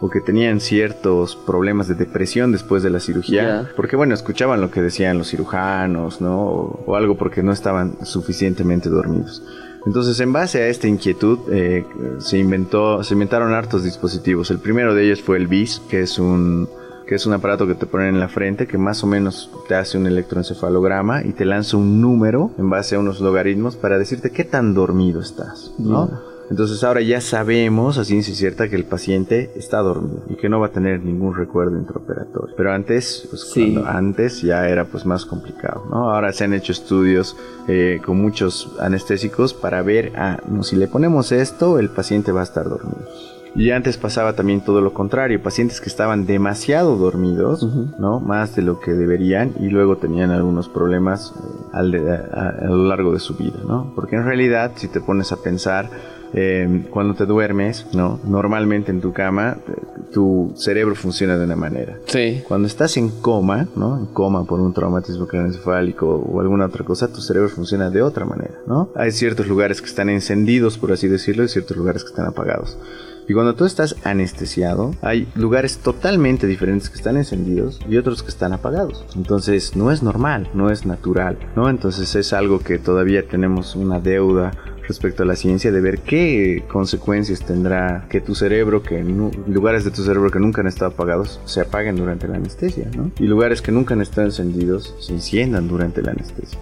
o 0.00 0.08
que 0.10 0.20
tenían 0.20 0.60
ciertos 0.60 1.34
problemas 1.34 1.88
de 1.88 1.94
depresión 1.94 2.52
después 2.52 2.82
de 2.82 2.90
la 2.90 3.00
cirugía, 3.00 3.68
porque 3.74 3.96
bueno, 3.96 4.14
escuchaban 4.14 4.60
lo 4.60 4.70
que 4.70 4.80
decían 4.80 5.18
los 5.18 5.30
cirujanos, 5.30 6.20
¿no? 6.20 6.46
O, 6.46 6.94
algo 6.96 7.16
porque 7.16 7.42
no 7.42 7.52
estaban 7.52 7.96
suficientemente 8.04 8.88
dormidos. 8.88 9.42
Entonces, 9.86 10.20
en 10.20 10.32
base 10.32 10.62
a 10.62 10.68
esta 10.68 10.86
inquietud, 10.86 11.38
eh, 11.50 11.84
se 12.18 12.38
inventó, 12.38 13.02
se 13.02 13.14
inventaron 13.14 13.54
hartos 13.54 13.84
dispositivos. 13.84 14.50
El 14.50 14.58
primero 14.58 14.94
de 14.94 15.04
ellos 15.04 15.22
fue 15.22 15.36
el 15.36 15.46
BIS, 15.46 15.80
que 15.88 16.02
es 16.02 16.18
un 16.18 16.68
que 17.08 17.14
es 17.14 17.24
un 17.24 17.32
aparato 17.32 17.66
que 17.66 17.74
te 17.74 17.86
ponen 17.86 18.08
en 18.08 18.20
la 18.20 18.28
frente 18.28 18.66
que 18.66 18.76
más 18.76 19.02
o 19.02 19.06
menos 19.06 19.50
te 19.66 19.74
hace 19.74 19.96
un 19.96 20.06
electroencefalograma 20.06 21.24
y 21.24 21.32
te 21.32 21.46
lanza 21.46 21.78
un 21.78 22.02
número 22.02 22.50
en 22.58 22.68
base 22.68 22.96
a 22.96 22.98
unos 22.98 23.20
logaritmos 23.20 23.76
para 23.76 23.98
decirte 23.98 24.30
qué 24.30 24.44
tan 24.44 24.74
dormido 24.74 25.20
estás, 25.20 25.72
¿no? 25.78 26.10
Entonces 26.50 26.84
ahora 26.84 27.00
ya 27.00 27.20
sabemos 27.20 27.98
a 27.98 28.04
ciencia 28.04 28.34
cierta 28.34 28.68
que 28.68 28.76
el 28.76 28.84
paciente 28.84 29.50
está 29.56 29.78
dormido 29.78 30.22
y 30.28 30.36
que 30.36 30.48
no 30.48 30.60
va 30.60 30.66
a 30.66 30.70
tener 30.70 31.02
ningún 31.02 31.34
recuerdo 31.34 31.78
intraoperatorio. 31.78 32.54
Pero 32.56 32.72
antes, 32.72 33.26
pues 33.30 33.54
antes 33.86 34.42
ya 34.42 34.68
era 34.68 34.86
pues 34.86 35.04
más 35.04 35.24
complicado, 35.24 35.86
¿no? 35.90 36.10
Ahora 36.10 36.32
se 36.32 36.44
han 36.44 36.54
hecho 36.54 36.72
estudios 36.72 37.36
eh, 37.68 38.00
con 38.04 38.20
muchos 38.20 38.74
anestésicos 38.80 39.54
para 39.54 39.82
ver, 39.82 40.12
ah, 40.16 40.40
no, 40.48 40.62
si 40.62 40.76
le 40.76 40.88
ponemos 40.88 41.32
esto, 41.32 41.78
el 41.78 41.90
paciente 41.90 42.32
va 42.32 42.40
a 42.40 42.44
estar 42.44 42.68
dormido. 42.68 43.06
Y 43.54 43.70
antes 43.70 43.96
pasaba 43.96 44.34
también 44.34 44.60
todo 44.60 44.80
lo 44.80 44.92
contrario, 44.92 45.42
pacientes 45.42 45.80
que 45.80 45.88
estaban 45.88 46.26
demasiado 46.26 46.96
dormidos, 46.96 47.66
¿no? 47.98 48.20
Más 48.20 48.54
de 48.54 48.62
lo 48.62 48.78
que 48.78 48.92
deberían 48.92 49.54
y 49.58 49.68
luego 49.68 49.96
tenían 49.96 50.30
algunos 50.30 50.68
problemas 50.68 51.34
eh, 51.74 52.22
a, 52.32 52.64
lo 52.66 52.86
largo 52.86 53.12
de 53.12 53.20
su 53.20 53.34
vida, 53.34 53.58
¿no? 53.66 53.92
Porque 53.94 54.16
en 54.16 54.24
realidad, 54.24 54.72
si 54.76 54.88
te 54.88 55.00
pones 55.00 55.32
a 55.32 55.36
pensar, 55.36 55.90
em, 56.32 56.82
cuando 56.84 57.14
te 57.14 57.26
duermes, 57.26 57.86
¿no? 57.92 58.20
Normalmente 58.24 58.90
en 58.90 59.00
tu 59.00 59.12
cama, 59.12 59.58
tu 60.12 60.52
cerebro 60.56 60.94
funciona 60.94 61.36
de 61.36 61.44
una 61.44 61.56
manera. 61.56 61.98
Sí. 62.06 62.42
Cuando 62.46 62.66
estás 62.66 62.96
en 62.96 63.08
coma, 63.08 63.68
¿no? 63.76 63.98
En 63.98 64.06
coma 64.06 64.44
por 64.44 64.60
un 64.60 64.72
traumatismo 64.72 65.26
craneoencefálico 65.26 66.06
o 66.06 66.40
alguna 66.40 66.66
otra 66.66 66.84
cosa, 66.84 67.12
tu 67.12 67.20
cerebro 67.20 67.48
funciona 67.48 67.90
de 67.90 68.02
otra 68.02 68.24
manera, 68.24 68.54
¿no? 68.66 68.90
Hay 68.94 69.12
ciertos 69.12 69.46
lugares 69.46 69.80
que 69.80 69.88
están 69.88 70.08
encendidos, 70.08 70.78
por 70.78 70.92
así 70.92 71.08
decirlo, 71.08 71.44
y 71.44 71.48
ciertos 71.48 71.76
lugares 71.76 72.04
que 72.04 72.10
están 72.10 72.26
apagados. 72.26 72.78
Y 73.28 73.34
cuando 73.34 73.54
tú 73.54 73.66
estás 73.66 73.94
anestesiado, 74.04 74.92
hay 75.02 75.28
lugares 75.34 75.78
totalmente 75.78 76.46
diferentes 76.46 76.88
que 76.88 76.96
están 76.96 77.18
encendidos 77.18 77.78
y 77.86 77.98
otros 77.98 78.22
que 78.22 78.30
están 78.30 78.54
apagados. 78.54 79.04
Entonces 79.16 79.76
no 79.76 79.92
es 79.92 80.02
normal, 80.02 80.48
no 80.54 80.70
es 80.70 80.86
natural, 80.86 81.38
¿no? 81.54 81.68
Entonces 81.68 82.14
es 82.14 82.32
algo 82.32 82.60
que 82.60 82.78
todavía 82.78 83.28
tenemos 83.28 83.76
una 83.76 84.00
deuda 84.00 84.52
respecto 84.88 85.22
a 85.22 85.26
la 85.26 85.36
ciencia 85.36 85.70
de 85.70 85.80
ver 85.80 86.00
qué 86.00 86.64
consecuencias 86.72 87.44
tendrá 87.44 88.06
que 88.08 88.20
tu 88.20 88.34
cerebro, 88.34 88.82
que 88.82 89.04
lugares 89.46 89.84
de 89.84 89.90
tu 89.90 90.02
cerebro 90.02 90.30
que 90.30 90.40
nunca 90.40 90.62
han 90.62 90.66
estado 90.66 90.92
apagados, 90.92 91.40
se 91.44 91.60
apaguen 91.60 91.96
durante 91.96 92.26
la 92.26 92.36
anestesia. 92.36 92.90
Y 93.18 93.24
lugares 93.24 93.60
que 93.62 93.70
nunca 93.70 93.94
han 93.94 94.00
estado 94.00 94.26
encendidos 94.26 94.94
se 94.98 95.12
enciendan 95.12 95.68
durante 95.68 96.02
la 96.02 96.12
anestesia. 96.12 96.58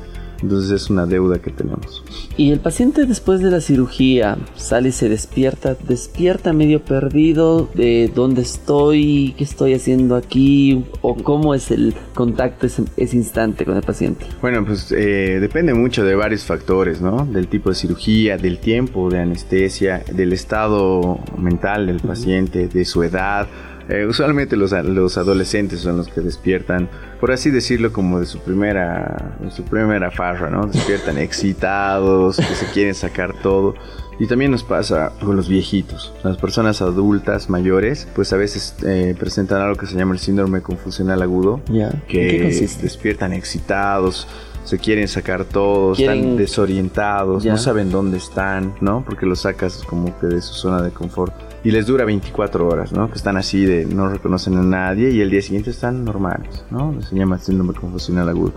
Entonces 0.47 0.71
es 0.71 0.91
una 0.91 1.07
deuda 1.07 1.41
que 1.41 1.51
tenemos. 1.51 2.05
Y 2.37 2.53
el 2.53 2.61
paciente 2.61 3.05
después 3.05 3.41
de 3.41 3.51
la 3.51 3.61
cirugía 3.61 4.39
sale 4.55 4.91
y 4.91 4.93
se 4.93 5.09
despierta, 5.09 5.75
despierta 5.89 6.53
medio 6.53 6.85
perdido 6.85 7.69
de 7.75 8.09
dónde 8.15 8.43
estoy, 8.43 9.35
qué 9.37 9.43
estoy 9.43 9.75
haciendo 9.75 10.15
aquí 10.15 10.85
o 11.01 11.17
cómo 11.17 11.53
es 11.53 11.73
el 11.73 11.97
contacto 12.15 12.69
ese, 12.69 12.85
instante 13.17 13.65
con 13.65 13.77
el 13.77 13.83
paciente. 13.83 14.25
Bueno, 14.41 14.65
pues 14.65 14.93
eh, 14.93 15.39
depende 15.41 15.75
mucho 15.75 16.05
de 16.05 16.15
varios 16.15 16.45
factores, 16.45 17.01
¿no? 17.01 17.27
Del 17.27 17.49
tipo 17.49 17.71
de 17.71 17.75
cirugía, 17.75 18.37
del 18.37 18.61
tiempo 18.61 19.11
de 19.11 19.19
anestesia, 19.19 20.05
del 20.13 20.33
estado 20.33 21.19
mental 21.37 21.89
del 21.89 21.99
paciente, 21.99 22.69
de 22.69 22.85
su 22.85 23.03
edad 23.03 23.49
eh, 23.88 24.05
usualmente 24.07 24.57
los, 24.57 24.72
los, 24.72 25.16
adolescentes 25.16 25.81
son 25.81 25.96
los 25.99 26.09
que 26.09 26.20
despiertan, 26.20 26.88
por 27.20 27.31
así 27.31 27.51
decirlo, 27.51 27.92
como 27.92 28.18
de 28.18 28.27
su 28.27 28.40
primera, 28.40 29.37
de 29.40 29.51
su 29.51 29.62
primera 29.62 30.11
farra, 30.11 30.51
¿no? 30.51 30.66
Despiertan 30.66 31.18
excitados, 31.18 32.37
que 32.37 32.55
se 32.55 32.66
quieren 32.72 32.94
sacar 32.94 33.33
todo. 33.42 33.75
Y 34.18 34.27
también 34.27 34.51
nos 34.51 34.64
pasa 34.64 35.12
con 35.20 35.37
los 35.37 35.46
viejitos. 35.49 36.12
Las 36.25 36.38
personas 36.38 36.81
adultas 36.81 37.51
mayores, 37.51 38.09
pues 38.14 38.33
a 38.33 38.37
veces 38.37 38.75
eh, 38.85 39.14
presentan 39.18 39.61
algo 39.61 39.77
que 39.77 39.87
se 39.87 39.94
llama 39.94 40.14
el 40.14 40.18
síndrome 40.18 40.62
confusional 40.62 41.20
agudo, 41.20 41.61
que 42.09 42.51
despiertan 42.81 43.35
excitados, 43.35 44.27
se 44.64 44.79
quieren 44.79 45.07
sacar 45.07 45.44
todo, 45.44 45.92
están 45.92 46.37
desorientados, 46.37 47.44
no 47.44 47.57
saben 47.57 47.90
dónde 47.90 48.16
están, 48.16 48.75
¿no? 48.81 49.05
Porque 49.07 49.27
los 49.27 49.40
sacas 49.40 49.85
como 49.87 50.18
que 50.18 50.27
de 50.27 50.42
su 50.42 50.55
zona 50.55 50.83
de 50.83 50.90
confort 50.90 51.33
y 51.64 51.71
les 51.71 51.87
dura 51.87 52.05
24 52.05 52.66
horas, 52.66 52.92
¿no? 52.92 53.11
Que 53.11 53.16
están 53.16 53.37
así 53.37 53.64
de 53.64 53.85
no 53.87 54.09
reconocen 54.09 54.57
a 54.57 54.62
nadie 54.62 55.11
y 55.11 55.21
el 55.21 55.31
día 55.31 55.42
siguiente 55.42 55.71
están 55.71 56.05
normales, 56.05 56.64
¿no? 56.71 57.01
Se 57.03 57.16
llama 57.16 57.38
síndrome 57.38 57.75
confusional 57.75 58.29
agudo. 58.29 58.53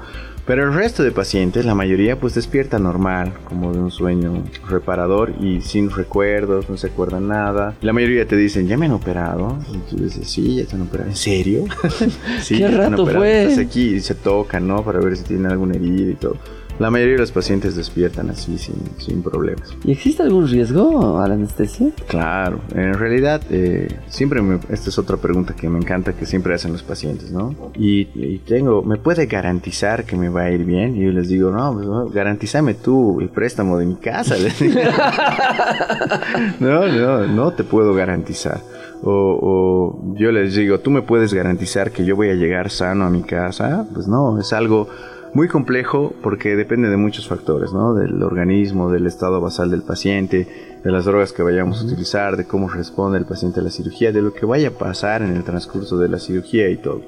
Pero 0.50 0.64
el 0.64 0.74
resto 0.74 1.04
de 1.04 1.12
pacientes, 1.12 1.64
la 1.64 1.76
mayoría, 1.76 2.20
pues 2.20 2.34
despierta 2.34 2.80
normal, 2.80 3.34
como 3.46 3.72
de 3.72 3.80
un 3.80 3.92
sueño 3.92 4.44
reparador 4.68 5.32
y 5.40 5.62
sin 5.62 5.92
recuerdos, 5.92 6.68
no 6.68 6.76
se 6.76 6.88
acuerdan 6.88 7.28
nada. 7.28 7.76
La 7.82 7.94
mayoría 7.94 8.28
te 8.28 8.36
dicen, 8.36 8.68
¿ya 8.68 8.76
me 8.76 8.88
han 8.88 8.94
operado? 8.94 9.60
Y 9.72 9.78
tú 9.90 10.04
dices, 10.04 10.28
sí, 10.28 10.56
ya 10.56 10.66
te 10.66 10.76
han 10.76 10.82
operado. 10.82 11.10
¿En 11.10 11.16
serio? 11.16 11.66
sí, 12.42 12.58
¿Qué 12.58 12.68
rato 12.68 13.06
fue? 13.06 13.44
Estás 13.44 13.64
aquí 13.64 13.96
y 13.96 14.00
se 14.00 14.16
tocan, 14.16 14.68
¿no? 14.68 14.84
Para 14.84 15.00
ver 15.00 15.16
si 15.18 15.24
tienen 15.24 15.52
alguna 15.52 15.76
herida 15.76 16.12
y 16.12 16.16
todo. 16.16 16.38
La 16.80 16.90
mayoría 16.90 17.16
de 17.16 17.20
los 17.20 17.34
pacientes 17.34 17.76
despiertan 17.76 18.30
así 18.30 18.58
sin, 18.58 18.76
sin 19.00 19.22
problemas. 19.22 19.76
¿Y 19.84 19.92
existe 19.92 20.24
algún 20.24 20.48
riesgo 20.48 21.20
a 21.20 21.28
la 21.28 21.34
anestesia? 21.34 21.92
Claro, 22.08 22.62
en 22.74 22.94
realidad 22.94 23.42
eh, 23.50 23.90
siempre 24.08 24.42
me, 24.42 24.60
esta 24.70 24.90
es 24.90 24.98
otra 24.98 25.18
pregunta 25.18 25.54
que 25.54 25.68
me 25.68 25.78
encanta 25.78 26.14
que 26.14 26.26
siempre 26.26 26.56
hacen 26.56 26.72
los 26.72 26.82
pacientes, 26.82 27.34
¿no? 27.34 27.54
Y, 27.76 28.06
tengo, 28.48 28.82
¿me 28.82 28.96
puede 28.96 29.26
garantizar 29.26 30.06
que 30.06 30.16
me 30.16 30.30
va 30.30 30.44
a 30.44 30.52
ir 30.52 30.64
bien? 30.64 30.96
Y 30.96 31.04
yo 31.04 31.12
les 31.12 31.28
digo, 31.28 31.52
no, 31.52 31.74
pues, 31.74 32.14
garantízame 32.14 32.76
tú 32.76 33.20
el 33.20 33.28
préstamo 33.28 33.78
de 33.78 33.86
mi 33.86 33.98
casa. 33.98 34.36
no, 36.62 36.88
no, 36.88 37.28
no 37.28 37.52
te 37.52 37.66
puedo 37.66 37.94
garantizar. 37.94 38.62
O, 39.04 39.12
o, 39.12 40.16
yo 40.16 40.32
les 40.32 40.56
digo, 40.56 40.80
¿tú 40.80 40.92
me 40.92 41.02
puedes 41.02 41.34
garantizar 41.34 41.92
que 41.92 42.06
yo 42.06 42.16
voy 42.16 42.30
a 42.30 42.36
llegar 42.36 42.70
sano 42.70 43.06
a 43.06 43.10
mi 43.10 43.24
casa? 43.24 43.86
Pues 43.94 44.08
no, 44.08 44.40
es 44.40 44.54
algo 44.54 44.88
muy 45.34 45.48
complejo 45.48 46.14
porque 46.22 46.56
depende 46.56 46.90
de 46.90 46.98
muchos 46.98 47.28
factores, 47.28 47.72
¿no? 47.74 47.94
Del 47.94 48.22
organismo, 48.24 48.92
del 48.92 49.08
estado 49.08 49.42
basal 49.42 49.72
del 49.72 49.84
paciente, 49.84 50.48
de 50.84 50.92
las 50.92 51.06
drogas 51.06 51.34
que 51.34 51.44
vayamos 51.44 51.82
a 51.82 51.86
utilizar, 51.86 52.38
de 52.38 52.46
cómo 52.46 52.70
responde 52.70 53.18
el 53.18 53.26
paciente 53.26 53.60
a 53.60 53.64
la 53.64 53.70
cirugía, 53.70 54.12
de 54.12 54.22
lo 54.22 54.34
que 54.34 54.46
vaya 54.46 54.70
a 54.70 54.72
pasar 54.72 55.22
en 55.22 55.36
el 55.36 55.44
transcurso 55.44 55.98
de 55.98 56.10
la 56.10 56.20
cirugía 56.20 56.70
y 56.70 56.78
todo. 56.78 57.02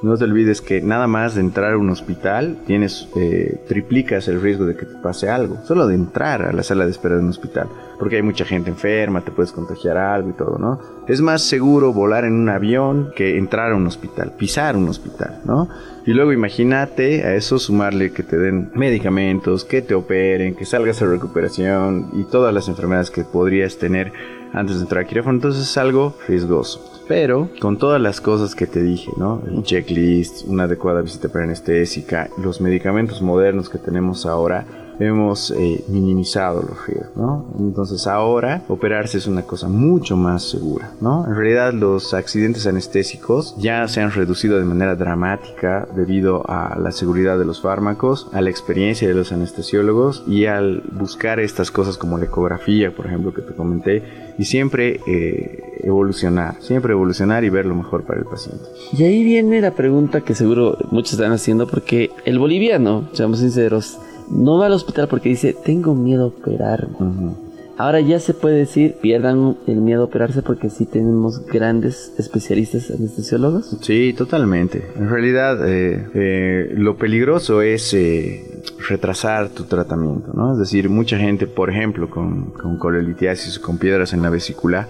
No 0.00 0.16
te 0.16 0.24
olvides 0.24 0.60
que 0.60 0.80
nada 0.80 1.08
más 1.08 1.34
de 1.34 1.40
entrar 1.40 1.72
a 1.72 1.76
un 1.76 1.90
hospital 1.90 2.58
tienes 2.66 3.08
eh, 3.16 3.64
triplicas 3.66 4.28
el 4.28 4.40
riesgo 4.40 4.64
de 4.64 4.76
que 4.76 4.86
te 4.86 4.94
pase 4.94 5.28
algo. 5.28 5.58
Solo 5.64 5.88
de 5.88 5.96
entrar 5.96 6.42
a 6.42 6.52
la 6.52 6.62
sala 6.62 6.84
de 6.84 6.92
espera 6.92 7.16
de 7.16 7.22
un 7.22 7.30
hospital. 7.30 7.68
Porque 7.98 8.14
hay 8.14 8.22
mucha 8.22 8.44
gente 8.44 8.70
enferma, 8.70 9.22
te 9.22 9.32
puedes 9.32 9.50
contagiar 9.50 9.96
algo 9.96 10.30
y 10.30 10.34
todo, 10.34 10.56
¿no? 10.56 10.78
Es 11.08 11.20
más 11.20 11.42
seguro 11.42 11.92
volar 11.92 12.24
en 12.24 12.34
un 12.34 12.48
avión 12.48 13.10
que 13.16 13.38
entrar 13.38 13.72
a 13.72 13.76
un 13.76 13.88
hospital, 13.88 14.34
pisar 14.38 14.76
un 14.76 14.88
hospital, 14.88 15.40
¿no? 15.44 15.68
Y 16.06 16.12
luego 16.12 16.32
imagínate 16.32 17.24
a 17.24 17.34
eso 17.34 17.58
sumarle 17.58 18.12
que 18.12 18.22
te 18.22 18.38
den 18.38 18.70
medicamentos, 18.74 19.64
que 19.64 19.82
te 19.82 19.94
operen, 19.94 20.54
que 20.54 20.64
salgas 20.64 21.02
a 21.02 21.06
recuperación 21.06 22.10
y 22.12 22.22
todas 22.22 22.54
las 22.54 22.68
enfermedades 22.68 23.10
que 23.10 23.24
podrías 23.24 23.78
tener 23.78 24.12
antes 24.52 24.76
de 24.76 24.82
entrar 24.82 25.04
a 25.04 25.08
quirófano. 25.08 25.36
Entonces 25.36 25.62
es 25.62 25.76
algo 25.76 26.14
riesgoso. 26.28 26.97
Pero 27.08 27.48
con 27.58 27.78
todas 27.78 28.00
las 28.00 28.20
cosas 28.20 28.54
que 28.54 28.66
te 28.66 28.82
dije, 28.82 29.10
¿no? 29.16 29.42
El 29.50 29.62
checklist, 29.62 30.46
una 30.46 30.64
adecuada 30.64 31.00
visita 31.00 31.28
anestésica, 31.42 32.28
los 32.36 32.60
medicamentos 32.60 33.22
modernos 33.22 33.70
que 33.70 33.78
tenemos 33.78 34.26
ahora, 34.26 34.66
hemos 34.98 35.50
eh, 35.52 35.84
minimizado 35.88 36.62
los 36.62 36.86
riesgos, 36.86 37.16
¿no? 37.16 37.46
Entonces 37.58 38.06
ahora 38.06 38.62
operarse 38.68 39.18
es 39.18 39.26
una 39.26 39.42
cosa 39.42 39.68
mucho 39.68 40.16
más 40.16 40.42
segura, 40.42 40.92
¿no? 41.00 41.26
En 41.26 41.34
realidad 41.34 41.72
los 41.72 42.14
accidentes 42.14 42.66
anestésicos 42.66 43.54
ya 43.58 43.86
se 43.88 44.00
han 44.00 44.10
reducido 44.10 44.58
de 44.58 44.64
manera 44.64 44.94
dramática 44.94 45.88
debido 45.94 46.48
a 46.48 46.78
la 46.78 46.92
seguridad 46.92 47.38
de 47.38 47.44
los 47.44 47.60
fármacos, 47.60 48.28
a 48.32 48.40
la 48.40 48.50
experiencia 48.50 49.08
de 49.08 49.14
los 49.14 49.32
anestesiólogos 49.32 50.24
y 50.26 50.46
al 50.46 50.82
buscar 50.92 51.40
estas 51.40 51.70
cosas 51.70 51.96
como 51.96 52.18
la 52.18 52.24
ecografía, 52.24 52.94
por 52.94 53.06
ejemplo, 53.06 53.32
que 53.32 53.42
te 53.42 53.54
comenté, 53.54 54.02
y 54.38 54.44
siempre 54.44 55.00
eh, 55.06 55.80
evolucionar, 55.82 56.56
siempre 56.60 56.92
evolucionar 56.92 57.44
y 57.44 57.50
ver 57.50 57.66
lo 57.66 57.74
mejor 57.74 58.04
para 58.04 58.20
el 58.20 58.26
paciente. 58.26 58.64
Y 58.96 59.02
ahí 59.04 59.24
viene 59.24 59.60
la 59.60 59.72
pregunta 59.72 60.20
que 60.20 60.34
seguro 60.34 60.76
muchos 60.90 61.14
están 61.14 61.32
haciendo 61.32 61.66
porque 61.66 62.10
el 62.24 62.38
boliviano, 62.38 63.08
seamos 63.12 63.40
sinceros, 63.40 63.98
no 64.30 64.58
va 64.58 64.66
al 64.66 64.72
hospital 64.72 65.08
porque 65.08 65.30
dice, 65.30 65.54
tengo 65.64 65.94
miedo 65.94 66.24
a 66.24 66.26
operarme. 66.28 66.96
Ahora 67.78 68.00
ya 68.00 68.18
se 68.18 68.34
puede 68.34 68.56
decir, 68.56 68.96
pierdan 69.00 69.56
el 69.68 69.76
miedo 69.76 70.02
a 70.02 70.04
operarse 70.06 70.42
porque 70.42 70.68
sí 70.68 70.84
tenemos 70.84 71.46
grandes 71.46 72.12
especialistas 72.18 72.90
anestesiólogos. 72.90 73.76
Sí, 73.82 74.12
totalmente. 74.18 74.82
En 74.96 75.08
realidad, 75.08 75.58
eh, 75.64 76.08
eh, 76.12 76.74
lo 76.74 76.96
peligroso 76.96 77.62
es 77.62 77.94
eh, 77.94 78.62
retrasar 78.88 79.50
tu 79.50 79.62
tratamiento, 79.64 80.32
¿no? 80.34 80.54
Es 80.54 80.58
decir, 80.58 80.88
mucha 80.88 81.18
gente, 81.18 81.46
por 81.46 81.70
ejemplo, 81.70 82.10
con, 82.10 82.46
con 82.50 82.78
colelitiasis, 82.78 83.60
con 83.60 83.78
piedras 83.78 84.12
en 84.12 84.22
la 84.22 84.30
vesícula, 84.30 84.88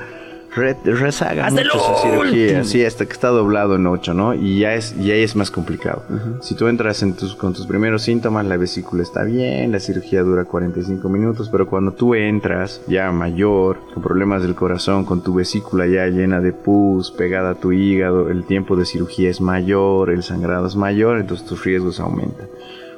rezaga 0.54 1.50
mucho 1.50 1.78
cirugía, 2.02 2.64
sí, 2.64 2.84
hasta 2.84 3.06
que 3.06 3.12
está 3.12 3.28
doblado 3.28 3.76
en 3.76 3.86
8, 3.86 4.14
¿no? 4.14 4.34
Y 4.34 4.60
ya 4.60 4.74
es, 4.74 4.94
ya 4.98 5.14
es 5.14 5.36
más 5.36 5.50
complicado. 5.50 6.02
Si 6.40 6.54
tú 6.54 6.68
entras 6.68 7.02
en 7.02 7.14
tus, 7.14 7.34
con 7.34 7.52
tus 7.52 7.66
primeros 7.66 8.02
síntomas, 8.02 8.46
la 8.46 8.56
vesícula 8.56 9.02
está 9.02 9.24
bien, 9.24 9.72
la 9.72 9.80
cirugía 9.80 10.22
dura 10.22 10.44
45 10.44 11.08
minutos, 11.08 11.48
pero 11.50 11.66
cuando 11.66 11.92
tú 11.92 12.14
entras 12.14 12.80
ya 12.86 13.10
mayor, 13.12 13.78
con 13.92 14.02
problemas 14.02 14.42
del 14.42 14.54
corazón, 14.54 15.04
con 15.04 15.22
tu 15.22 15.34
vesícula 15.34 15.86
ya 15.86 16.06
llena 16.06 16.40
de 16.40 16.52
pus, 16.52 17.10
pegada 17.10 17.50
a 17.50 17.54
tu 17.54 17.72
hígado, 17.72 18.30
el 18.30 18.44
tiempo 18.44 18.76
de 18.76 18.84
cirugía 18.84 19.30
es 19.30 19.40
mayor, 19.40 20.10
el 20.10 20.22
sangrado 20.22 20.66
es 20.66 20.76
mayor, 20.76 21.18
entonces 21.18 21.46
tus 21.46 21.64
riesgos 21.64 22.00
aumentan. 22.00 22.48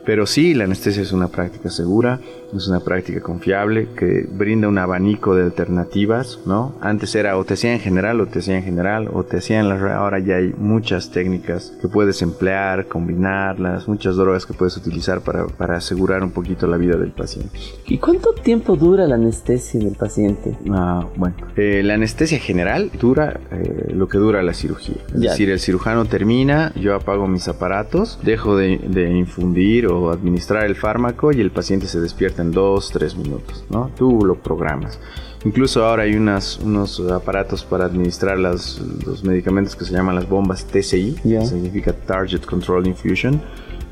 Pero 0.05 0.27
sí, 0.27 0.55
la 0.55 0.65
anestesia 0.65 1.03
es 1.03 1.13
una 1.13 1.29
práctica 1.29 1.69
segura, 1.71 2.21
es 2.55 2.69
una 2.69 2.81
práctica 2.81 3.21
confiable 3.21 3.89
que 3.97 4.27
brinda 4.31 4.69
un 4.69 4.79
abanico 4.79 5.35
de 5.35 5.45
alternativas, 5.45 6.41
¿no? 6.47 6.75
Antes 6.81 7.15
era 7.15 7.37
o 7.37 7.45
te 7.45 7.55
hacían 7.55 7.75
en 7.75 7.81
general 7.81 8.21
o 8.21 8.27
te 8.27 8.41
hacían 8.41 8.59
en 8.59 8.65
general 8.65 9.09
o 9.13 9.25
te 9.25 9.39
hacían 9.39 9.69
la 9.69 9.81
ahora 9.97 10.19
ya 10.19 10.37
hay 10.37 10.55
muchas 10.57 11.11
técnicas 11.11 11.73
que 11.81 11.89
puedes 11.89 12.23
emplear, 12.23 12.87
combinarlas, 12.87 13.89
muchas 13.89 14.17
drogas 14.17 14.47
que 14.47 14.53
puedes 14.53 14.77
utilizar 14.77 15.21
para, 15.21 15.47
para 15.47 15.77
asegurar 15.77 16.23
un 16.23 16.31
poquito 16.31 16.67
la 16.67 16.77
vida 16.77 16.97
del 16.97 17.13
paciente. 17.13 17.59
¿Y 17.87 17.99
cuánto 17.99 18.33
tiempo 18.33 18.77
dura 18.77 19.07
la 19.07 19.15
anestesia 19.15 19.81
en 19.81 19.89
el 19.89 19.97
paciente? 19.97 20.57
Ah, 20.71 21.07
bueno, 21.17 21.37
eh, 21.57 21.83
la 21.83 21.95
anestesia 21.95 22.39
general 22.39 22.91
dura 23.01 23.41
eh, 23.51 23.93
lo 23.95 24.09
que 24.09 24.19
dura 24.19 24.43
la 24.43 24.55
cirugía. 24.55 24.97
Es 25.15 25.21
decir, 25.21 25.51
el 25.51 25.61
cirujano 25.61 26.05
termina, 26.05 26.73
yo 26.75 26.95
apago 26.95 27.27
mis 27.27 27.49
aparatos, 27.49 28.19
dejo 28.23 28.57
de, 28.57 28.79
de 28.79 29.11
infundir 29.11 29.87
o 29.87 30.11
administrar 30.11 30.65
el 30.65 30.77
fármaco 30.77 31.33
y 31.33 31.41
el 31.41 31.51
paciente 31.51 31.87
se 31.87 32.01
despierta 32.01 32.39
en 32.40 32.53
dos, 32.53 32.90
tres 32.90 33.16
minutos, 33.16 33.64
¿no? 33.70 33.90
Tú 33.96 34.24
lo 34.24 34.37
programas. 34.37 34.98
Incluso 35.44 35.85
ahora 35.85 36.03
hay 36.03 36.14
unas, 36.14 36.59
unos 36.59 37.00
aparatos 37.00 37.64
para 37.64 37.87
administrar 37.87 38.38
las, 38.38 38.79
los 39.07 39.24
medicamentos 39.24 39.74
que 39.74 39.85
se 39.85 39.92
llaman 39.92 40.14
las 40.14 40.29
bombas 40.29 40.66
TCI, 40.66 41.16
que 41.22 41.46
significa 41.46 41.92
Target 41.92 42.42
Control 42.42 42.87
Infusion. 42.87 43.40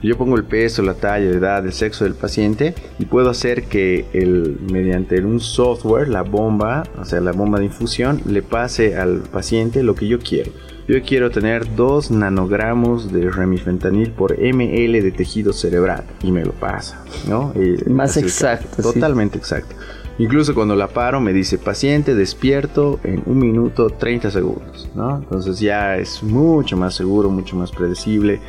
Yo 0.02 0.16
pongo 0.16 0.37
el 0.37 0.44
peso, 0.44 0.82
la 0.82 0.94
talla, 0.94 1.28
la 1.30 1.37
edad, 1.37 1.66
el 1.66 1.72
sexo 1.72 2.04
del 2.04 2.14
paciente 2.14 2.74
y 3.00 3.06
puedo 3.06 3.30
hacer 3.30 3.64
que 3.64 4.06
el, 4.12 4.58
mediante 4.70 5.20
un 5.24 5.40
software, 5.40 6.08
la 6.08 6.22
bomba, 6.22 6.84
o 7.00 7.04
sea, 7.04 7.20
la 7.20 7.32
bomba 7.32 7.58
de 7.58 7.64
infusión, 7.64 8.22
le 8.24 8.42
pase 8.42 8.96
al 8.96 9.22
paciente 9.22 9.82
lo 9.82 9.96
que 9.96 10.06
yo 10.06 10.20
quiero. 10.20 10.52
Yo 10.88 11.03
quiero 11.03 11.31
tener 11.31 11.77
2 11.77 12.12
nanogramos 12.12 13.12
de 13.12 13.31
remifentanil 13.31 14.11
por 14.12 14.38
ml 14.38 15.03
de 15.03 15.12
tejido 15.12 15.53
cerebral 15.53 16.05
y 16.22 16.33
me 16.33 16.42
lo 16.42 16.53
pasa, 16.53 17.05
¿no? 17.29 17.53
Más 17.90 18.16
exacto. 18.16 18.83
Totalmente 18.83 19.37
exacto. 19.37 19.77
Incluso 20.18 20.55
cuando 20.55 20.74
la 20.74 20.88
paro 20.88 21.20
me 21.20 21.35
dice 21.35 21.59
paciente 21.59 22.14
despierto 22.14 23.01
en 23.05 23.22
un 23.27 23.38
minuto 23.38 23.90
30 23.90 24.31
segundos, 24.31 24.88
¿no? 24.94 25.18
Entonces 25.18 25.61
ya 25.61 25.98
es 25.98 26.22
mucho 26.22 26.79
más 26.79 26.94
seguro, 26.94 27.29
mucho 27.29 27.55
más 27.55 27.70
predecible. 27.70 28.40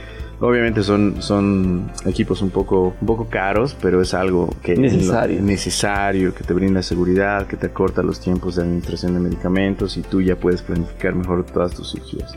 Obviamente 0.41 0.83
son, 0.83 1.21
son 1.21 1.91
equipos 2.05 2.41
un 2.41 2.49
poco, 2.49 2.95
un 2.99 3.07
poco 3.07 3.27
caros, 3.29 3.75
pero 3.81 4.01
es 4.01 4.13
algo 4.13 4.49
que 4.63 4.75
necesario. 4.75 5.41
necesario, 5.41 6.33
que 6.33 6.43
te 6.43 6.53
brinda 6.53 6.81
seguridad, 6.81 7.47
que 7.47 7.57
te 7.57 7.67
acorta 7.67 8.01
los 8.01 8.19
tiempos 8.19 8.55
de 8.55 8.63
administración 8.63 9.13
de 9.15 9.19
medicamentos 9.19 9.97
y 9.97 10.01
tú 10.01 10.21
ya 10.21 10.35
puedes 10.35 10.61
planificar 10.61 11.15
mejor 11.15 11.45
todas 11.45 11.73
tus 11.73 11.91
cirugías. 11.91 12.33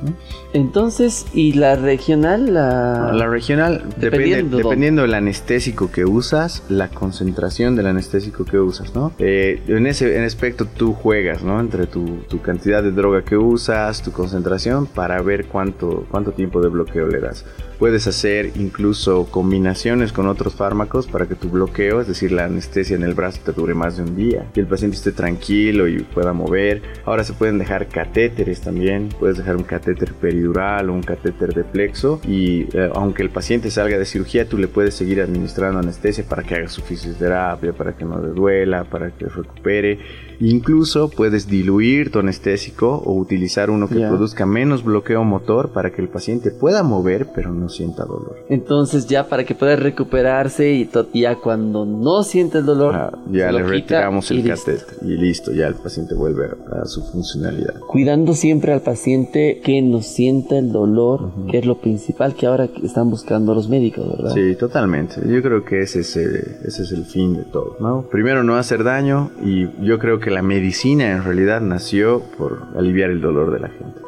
Entonces, 0.52 1.26
¿y 1.32 1.52
la 1.52 1.76
regional? 1.76 2.52
La, 2.54 3.12
la 3.12 3.26
regional, 3.28 3.84
dependiendo, 3.98 4.56
dependiendo 4.56 5.02
del 5.02 5.14
anestésico 5.14 5.90
que 5.90 6.04
usas, 6.04 6.64
la 6.68 6.88
concentración 6.88 7.76
del 7.76 7.86
anestésico 7.86 8.44
que 8.44 8.58
usas, 8.58 8.94
¿no? 8.94 9.12
Eh, 9.18 9.62
en 9.68 9.86
ese 9.86 10.16
en 10.16 10.24
aspecto 10.24 10.66
tú 10.66 10.92
juegas, 10.92 11.42
¿no? 11.42 11.60
Entre 11.60 11.86
tu, 11.86 12.18
tu, 12.28 12.40
cantidad 12.40 12.82
de 12.82 12.90
droga 12.90 13.22
que 13.22 13.36
usas, 13.36 14.02
tu 14.02 14.10
concentración, 14.10 14.86
para 14.86 15.20
ver 15.22 15.46
cuánto, 15.46 16.06
cuánto 16.10 16.32
tiempo 16.32 16.60
de 16.60 16.68
bloqueo 16.68 17.06
le 17.06 17.20
das. 17.20 17.44
Puedes 17.78 17.91
hacer 17.98 18.52
incluso 18.56 19.26
combinaciones 19.30 20.12
con 20.12 20.26
otros 20.26 20.54
fármacos 20.54 21.06
para 21.06 21.26
que 21.26 21.34
tu 21.34 21.48
bloqueo, 21.48 22.00
es 22.00 22.08
decir, 22.08 22.32
la 22.32 22.44
anestesia 22.44 22.96
en 22.96 23.02
el 23.02 23.14
brazo, 23.14 23.40
te 23.44 23.52
dure 23.52 23.74
más 23.74 23.96
de 23.96 24.02
un 24.02 24.16
día 24.16 24.46
y 24.54 24.60
el 24.60 24.66
paciente 24.66 24.96
esté 24.96 25.12
tranquilo 25.12 25.86
y 25.88 26.02
pueda 26.02 26.32
mover. 26.32 26.82
Ahora 27.04 27.24
se 27.24 27.32
pueden 27.32 27.58
dejar 27.58 27.88
catéteres 27.88 28.60
también. 28.60 29.08
Puedes 29.18 29.36
dejar 29.36 29.56
un 29.56 29.64
catéter 29.64 30.12
peridural 30.14 30.90
o 30.90 30.94
un 30.94 31.02
catéter 31.02 31.54
de 31.54 31.64
plexo 31.64 32.20
y 32.26 32.62
eh, 32.72 32.90
aunque 32.94 33.22
el 33.22 33.30
paciente 33.30 33.70
salga 33.70 33.98
de 33.98 34.04
cirugía, 34.04 34.48
tú 34.48 34.58
le 34.58 34.68
puedes 34.68 34.94
seguir 34.94 35.20
administrando 35.20 35.78
anestesia 35.78 36.24
para 36.24 36.42
que 36.42 36.54
haga 36.54 36.68
su 36.68 36.82
fisioterapia, 36.82 37.72
para 37.72 37.96
que 37.96 38.04
no 38.04 38.20
le 38.20 38.28
duela, 38.28 38.84
para 38.84 39.10
que 39.10 39.26
recupere. 39.26 39.98
Incluso 40.40 41.08
puedes 41.08 41.46
diluir 41.46 42.10
tu 42.10 42.18
anestésico 42.18 42.96
o 42.96 43.14
utilizar 43.14 43.70
uno 43.70 43.88
que 43.88 43.94
produzca 43.94 44.44
menos 44.44 44.82
bloqueo 44.82 45.22
motor 45.24 45.72
para 45.72 45.92
que 45.92 46.02
el 46.02 46.08
paciente 46.08 46.50
pueda 46.50 46.82
mover 46.82 47.28
pero 47.34 47.52
no 47.52 47.68
sienta 47.82 48.04
dolor. 48.04 48.36
Entonces 48.48 49.06
ya 49.06 49.28
para 49.28 49.44
que 49.44 49.54
pueda 49.54 49.76
recuperarse 49.76 50.72
y 50.72 50.88
ya 51.20 51.36
cuando 51.36 51.84
no 51.84 52.22
siente 52.22 52.58
el 52.58 52.66
dolor, 52.66 52.94
ah, 52.94 53.18
ya 53.30 53.50
le 53.50 53.62
retiramos 53.62 54.30
el 54.30 54.46
catéter 54.46 54.98
y 55.02 55.16
listo, 55.16 55.52
ya 55.52 55.66
el 55.66 55.74
paciente 55.74 56.14
vuelve 56.14 56.46
a, 56.70 56.84
su 56.84 57.02
funcionalidad. 57.02 57.80
Cuidando 57.80 58.34
siempre 58.34 58.72
al 58.72 58.82
paciente 58.82 59.60
que 59.64 59.82
no 59.82 60.00
sienta 60.02 60.58
el 60.58 60.70
dolor, 60.70 61.32
que 61.50 61.58
es 61.58 61.66
lo 61.66 61.78
principal 61.80 62.34
que 62.34 62.46
ahora 62.46 62.68
están 62.82 63.10
buscando 63.10 63.54
los 63.54 63.68
médicos, 63.68 64.08
¿verdad? 64.08 64.34
Sí, 64.34 64.54
totalmente. 64.54 65.16
Yo 65.26 65.42
creo 65.42 65.64
que 65.64 65.82
ese 65.82 66.00
es 66.00 66.16
el, 66.16 66.36
ese 66.64 66.82
es 66.82 66.92
el 66.92 67.04
fin 67.04 67.34
de 67.34 67.44
todo, 67.44 67.76
¿no? 67.80 68.02
Primero 68.10 68.44
no 68.44 68.56
hacer 68.56 68.84
daño 68.84 69.30
y 69.44 69.68
yo 69.84 69.98
creo 69.98 70.20
que 70.20 70.30
la 70.30 70.42
medicina 70.42 71.10
en 71.10 71.24
realidad 71.24 71.60
nació 71.60 72.22
por 72.38 72.62
aliviar 72.76 73.10
el 73.10 73.20
dolor 73.20 73.52
de 73.52 73.60
la 73.60 73.68
gente. 73.68 74.01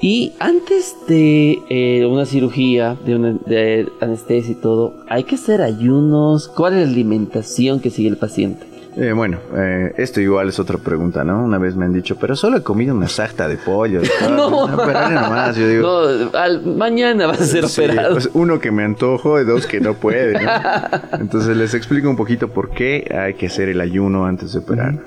Y 0.00 0.32
antes 0.38 0.96
de 1.08 1.58
eh, 1.68 2.06
una 2.06 2.24
cirugía, 2.24 2.96
de, 3.04 3.16
una, 3.16 3.32
de 3.46 3.88
anestesia 4.00 4.52
y 4.52 4.54
todo, 4.54 4.94
¿hay 5.08 5.24
que 5.24 5.34
hacer 5.34 5.60
ayunos? 5.60 6.48
¿Cuál 6.48 6.74
es 6.74 6.86
la 6.86 6.92
alimentación 6.92 7.80
que 7.80 7.90
sigue 7.90 8.08
el 8.08 8.16
paciente? 8.16 8.64
Eh, 8.96 9.12
bueno, 9.12 9.38
eh, 9.56 9.92
esto 9.96 10.20
igual 10.20 10.48
es 10.48 10.58
otra 10.58 10.76
pregunta, 10.78 11.22
¿no? 11.22 11.44
Una 11.44 11.58
vez 11.58 11.76
me 11.76 11.84
han 11.84 11.92
dicho, 11.92 12.16
pero 12.16 12.34
solo 12.34 12.56
he 12.56 12.62
comido 12.64 12.94
una 12.94 13.06
sarta 13.06 13.46
de 13.46 13.56
pollo. 13.56 14.00
no, 14.22 14.66
nomás, 14.66 15.56
yo 15.56 15.68
digo. 15.68 15.88
No, 16.32 16.74
mañana 16.74 17.26
vas 17.26 17.40
a 17.40 17.44
ser 17.44 17.64
operado. 17.64 18.14
Pues 18.14 18.30
uno 18.34 18.58
que 18.58 18.72
me 18.72 18.82
antojo 18.82 19.40
y 19.40 19.44
dos 19.44 19.66
que 19.66 19.80
no 19.80 19.94
puede, 19.94 20.32
¿no? 20.32 20.50
Entonces 21.20 21.56
les 21.56 21.74
explico 21.74 22.10
un 22.10 22.16
poquito 22.16 22.48
por 22.48 22.70
qué 22.70 23.08
hay 23.16 23.34
que 23.34 23.46
hacer 23.46 23.68
el 23.68 23.80
ayuno 23.80 24.26
antes 24.26 24.52
de 24.52 24.58
operar. 24.58 24.98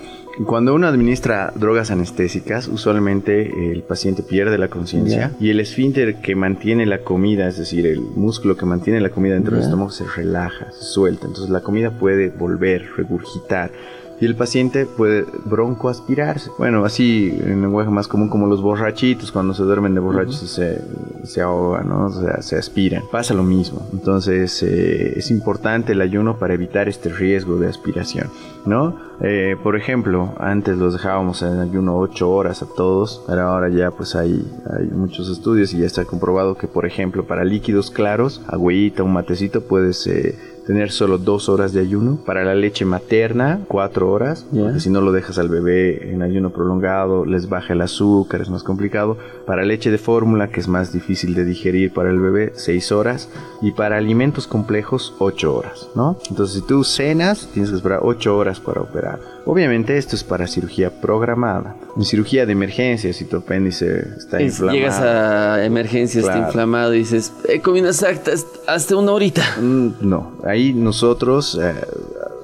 Cuando 0.45 0.73
uno 0.73 0.87
administra 0.87 1.51
drogas 1.55 1.91
anestésicas, 1.91 2.67
usualmente 2.67 3.71
el 3.71 3.83
paciente 3.83 4.23
pierde 4.23 4.57
la 4.57 4.69
conciencia 4.69 5.31
y 5.39 5.49
el 5.49 5.59
esfínter 5.59 6.15
que 6.21 6.35
mantiene 6.35 6.85
la 6.85 6.99
comida, 6.99 7.47
es 7.47 7.57
decir, 7.57 7.85
el 7.85 7.99
músculo 7.99 8.55
que 8.55 8.65
mantiene 8.65 9.01
la 9.01 9.09
comida 9.09 9.33
dentro 9.33 9.55
del 9.55 9.65
estómago 9.65 9.91
se 9.91 10.05
relaja, 10.05 10.71
se 10.71 10.83
suelta. 10.83 11.27
Entonces 11.27 11.49
la 11.49 11.61
comida 11.61 11.91
puede 11.91 12.29
volver, 12.29 12.85
regurgitar 12.95 13.71
y 14.21 14.25
el 14.25 14.35
paciente 14.35 14.85
puede 14.85 15.25
broncoaspirarse. 15.45 16.51
Bueno, 16.59 16.85
así 16.85 17.35
en 17.43 17.61
lenguaje 17.61 17.89
más 17.89 18.07
común 18.07 18.29
como 18.29 18.45
los 18.45 18.61
borrachitos, 18.61 19.31
cuando 19.31 19.55
se 19.55 19.63
duermen 19.63 19.95
de 19.95 19.99
borrachos 19.99 20.37
se, 20.37 20.79
se 21.23 21.41
ahogan, 21.41 21.89
¿no? 21.89 22.05
O 22.05 22.11
sea, 22.11 22.41
se 22.43 22.55
aspiran. 22.55 23.01
Pasa 23.11 23.33
lo 23.33 23.41
mismo. 23.41 23.87
Entonces 23.91 24.61
eh, 24.61 25.13
es 25.17 25.31
importante 25.31 25.93
el 25.93 26.01
ayuno 26.01 26.37
para 26.37 26.53
evitar 26.53 26.87
este 26.87 27.09
riesgo 27.09 27.57
de 27.57 27.67
aspiración, 27.67 28.27
¿no? 28.67 28.95
Eh, 29.21 29.55
por 29.61 29.75
ejemplo, 29.75 30.35
antes 30.37 30.77
los 30.77 30.93
dejábamos 30.93 31.41
en 31.41 31.59
ayuno 31.59 31.97
8 31.97 32.29
horas 32.29 32.61
a 32.61 32.67
todos, 32.67 33.23
pero 33.25 33.41
ahora 33.41 33.69
ya 33.69 33.89
pues 33.89 34.15
hay, 34.15 34.47
hay 34.77 34.85
muchos 34.85 35.29
estudios 35.29 35.73
y 35.73 35.79
ya 35.79 35.87
está 35.87 36.05
comprobado 36.05 36.55
que, 36.55 36.67
por 36.67 36.85
ejemplo, 36.85 37.25
para 37.25 37.43
líquidos 37.43 37.89
claros, 37.89 38.43
agüita, 38.47 39.01
un 39.01 39.13
matecito, 39.13 39.61
puedes... 39.61 40.05
Eh, 40.05 40.37
tener 40.71 40.91
solo 40.91 41.17
dos 41.17 41.49
horas 41.49 41.73
de 41.73 41.81
ayuno. 41.81 42.17
Para 42.25 42.45
la 42.45 42.55
leche 42.55 42.85
materna, 42.85 43.59
cuatro 43.67 44.09
horas, 44.09 44.45
porque 44.49 44.79
si 44.79 44.89
no 44.89 45.01
lo 45.01 45.11
dejas 45.11 45.37
al 45.37 45.49
bebé 45.49 46.13
en 46.13 46.21
ayuno 46.21 46.51
prolongado, 46.51 47.25
les 47.25 47.49
baja 47.49 47.73
el 47.73 47.81
azúcar, 47.81 48.39
es 48.39 48.49
más 48.49 48.63
complicado. 48.63 49.17
Para 49.45 49.65
leche 49.65 49.91
de 49.91 49.97
fórmula, 49.97 50.47
que 50.47 50.61
es 50.61 50.69
más 50.69 50.93
difícil 50.93 51.35
de 51.35 51.43
digerir 51.43 51.91
para 51.91 52.09
el 52.09 52.19
bebé, 52.19 52.53
seis 52.55 52.93
horas. 52.93 53.27
Y 53.61 53.71
para 53.71 53.97
alimentos 53.97 54.47
complejos, 54.47 55.13
ocho 55.19 55.53
horas, 55.53 55.89
¿no? 55.93 56.17
Entonces, 56.29 56.61
si 56.61 56.65
tú 56.65 56.85
cenas, 56.85 57.49
tienes 57.53 57.71
que 57.71 57.75
esperar 57.75 57.99
ocho 58.03 58.37
horas 58.37 58.61
para 58.61 58.79
operar. 58.79 59.19
Obviamente 59.45 59.97
esto 59.97 60.15
es 60.15 60.23
para 60.23 60.47
cirugía 60.47 60.89
programada. 60.89 61.75
En 61.97 62.05
cirugía 62.05 62.45
de 62.45 62.51
emergencia, 62.51 63.11
si 63.13 63.25
tu 63.25 63.37
apéndice 63.37 64.07
está 64.17 64.41
inflamado. 64.41 64.77
Llegas 64.77 64.99
a 64.99 65.65
emergencia, 65.65 66.21
está 66.21 66.37
inflamado 66.37 66.93
y 66.93 66.99
dices, 66.99 67.33
he 67.49 67.59
comido 67.59 67.87
exactas 67.87 68.45
hasta 68.67 68.95
una 68.95 69.11
horita. 69.11 69.43
Mm, 69.59 69.93
no, 70.01 70.33
ahí 70.45 70.73
nosotros 70.73 71.59
eh, 71.61 71.73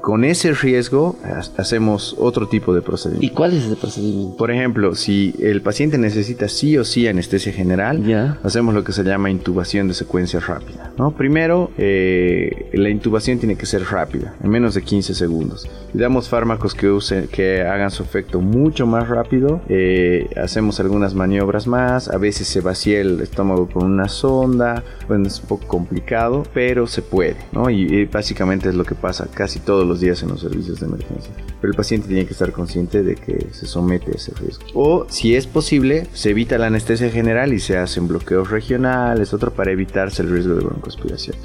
con 0.08 0.24
ese 0.24 0.54
riesgo 0.54 1.18
hacemos 1.58 2.16
otro 2.18 2.48
tipo 2.48 2.74
de 2.74 2.82
procedimiento. 2.82 3.26
¿Y 3.26 3.36
cuál 3.36 3.52
es 3.52 3.66
ese 3.66 3.76
procedimiento? 3.76 4.38
Por 4.38 4.52
ejemplo, 4.52 4.96
si 4.96 5.36
el 5.38 5.62
paciente 5.62 5.98
necesita 5.98 6.48
sí 6.48 6.78
o 6.78 6.86
sí 6.86 7.10
anestesia 7.10 7.52
general, 7.52 8.38
hacemos 8.42 8.74
lo 8.74 8.86
que 8.86 8.94
se 8.94 9.04
llama 9.04 9.30
intubación 9.30 9.90
de 9.90 9.94
secuencia 9.94 10.40
rápida. 10.40 10.94
¿no? 10.98 11.12
Primero, 11.12 11.72
eh, 11.78 12.70
la 12.72 12.90
intubación 12.90 13.38
tiene 13.40 13.58
que 13.58 13.66
ser 13.66 13.84
rápida, 13.84 14.34
en 14.42 14.50
menos 14.50 14.76
de 14.76 14.82
15 14.82 15.14
segundos. 15.14 15.70
Damos 15.94 16.30
fármacos 16.30 16.74
que, 16.74 16.90
usen, 16.90 17.28
que 17.28 17.64
hagan 17.64 17.92
su 17.92 18.02
efecto 18.02 18.40
mucho 18.40 18.88
más 18.88 19.10
rápido. 19.10 19.60
Eh, 19.68 20.30
hacemos 20.42 20.80
algunas 20.80 21.16
maniobras 21.16 21.68
más. 21.68 22.08
A 22.08 22.18
veces 22.18 22.48
se 22.48 22.62
vacía 22.62 23.02
el 23.02 23.20
estómago 23.20 23.68
con 23.68 23.92
una 23.92 24.08
sonda. 24.08 24.86
Bueno, 25.10 25.28
es 25.28 25.42
un 25.42 25.48
poco 25.48 25.68
complicado, 25.68 26.44
pero 26.54 26.88
se 26.88 27.02
puede. 27.02 27.36
¿no? 27.52 27.70
Y, 27.70 27.82
y 27.82 28.06
básicamente 28.06 28.70
es 28.70 28.76
lo 28.76 28.86
que 28.86 28.96
pasa 28.96 29.28
casi 29.34 29.60
todos 29.60 29.86
los 29.86 29.97
días 30.00 30.22
en 30.24 30.30
los 30.30 30.42
servicios 30.42 30.80
de 30.80 30.86
emergencia. 30.86 31.32
Pero 31.62 31.72
el 31.72 31.78
paciente 31.78 32.08
tiene 32.08 32.26
que 32.26 32.34
estar 32.34 32.52
consciente 32.52 33.04
de 33.04 33.16
que 33.16 33.48
se 33.52 33.66
somete 33.66 34.12
a 34.12 34.16
ese 34.16 34.34
riesgo. 34.36 34.64
O, 34.74 35.06
si 35.10 35.36
es 35.36 35.48
posible, 35.48 36.08
se 36.14 36.32
evita 36.32 36.58
la 36.58 36.68
anestesia 36.68 37.10
general 37.10 37.54
y 37.54 37.60
se 37.60 37.78
hacen 37.78 38.08
bloqueos 38.08 38.50
regionales, 38.50 39.34
otro 39.34 39.52
para 39.52 39.72
evitarse 39.72 40.22
el 40.22 40.30
riesgo 40.30 40.56
de 40.56 40.66
broncoaspiración. 40.66 41.36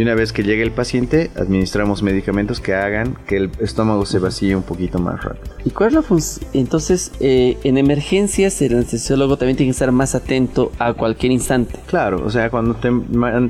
Y 0.00 0.02
una 0.02 0.14
vez 0.14 0.32
que 0.32 0.42
llegue 0.42 0.62
el 0.62 0.72
paciente, 0.72 1.30
administramos 1.36 2.02
medicamentos 2.02 2.58
que 2.58 2.72
hagan 2.72 3.18
que 3.26 3.36
el 3.36 3.50
estómago 3.60 4.06
se 4.06 4.18
vacíe 4.18 4.56
un 4.56 4.62
poquito 4.62 4.98
más 4.98 5.22
rápido. 5.22 5.54
¿Y 5.62 5.72
cuál 5.72 5.88
es 5.88 5.94
la 5.94 6.00
función? 6.00 6.48
Entonces, 6.54 7.12
eh, 7.20 7.58
en 7.64 7.76
emergencias, 7.76 8.62
el 8.62 8.76
anestesiólogo 8.76 9.36
también 9.36 9.58
tiene 9.58 9.68
que 9.68 9.72
estar 9.72 9.92
más 9.92 10.14
atento 10.14 10.72
a 10.78 10.94
cualquier 10.94 11.32
instante. 11.32 11.78
Claro, 11.86 12.24
o 12.24 12.30
sea, 12.30 12.48
cuando 12.48 12.76
te, 12.76 12.90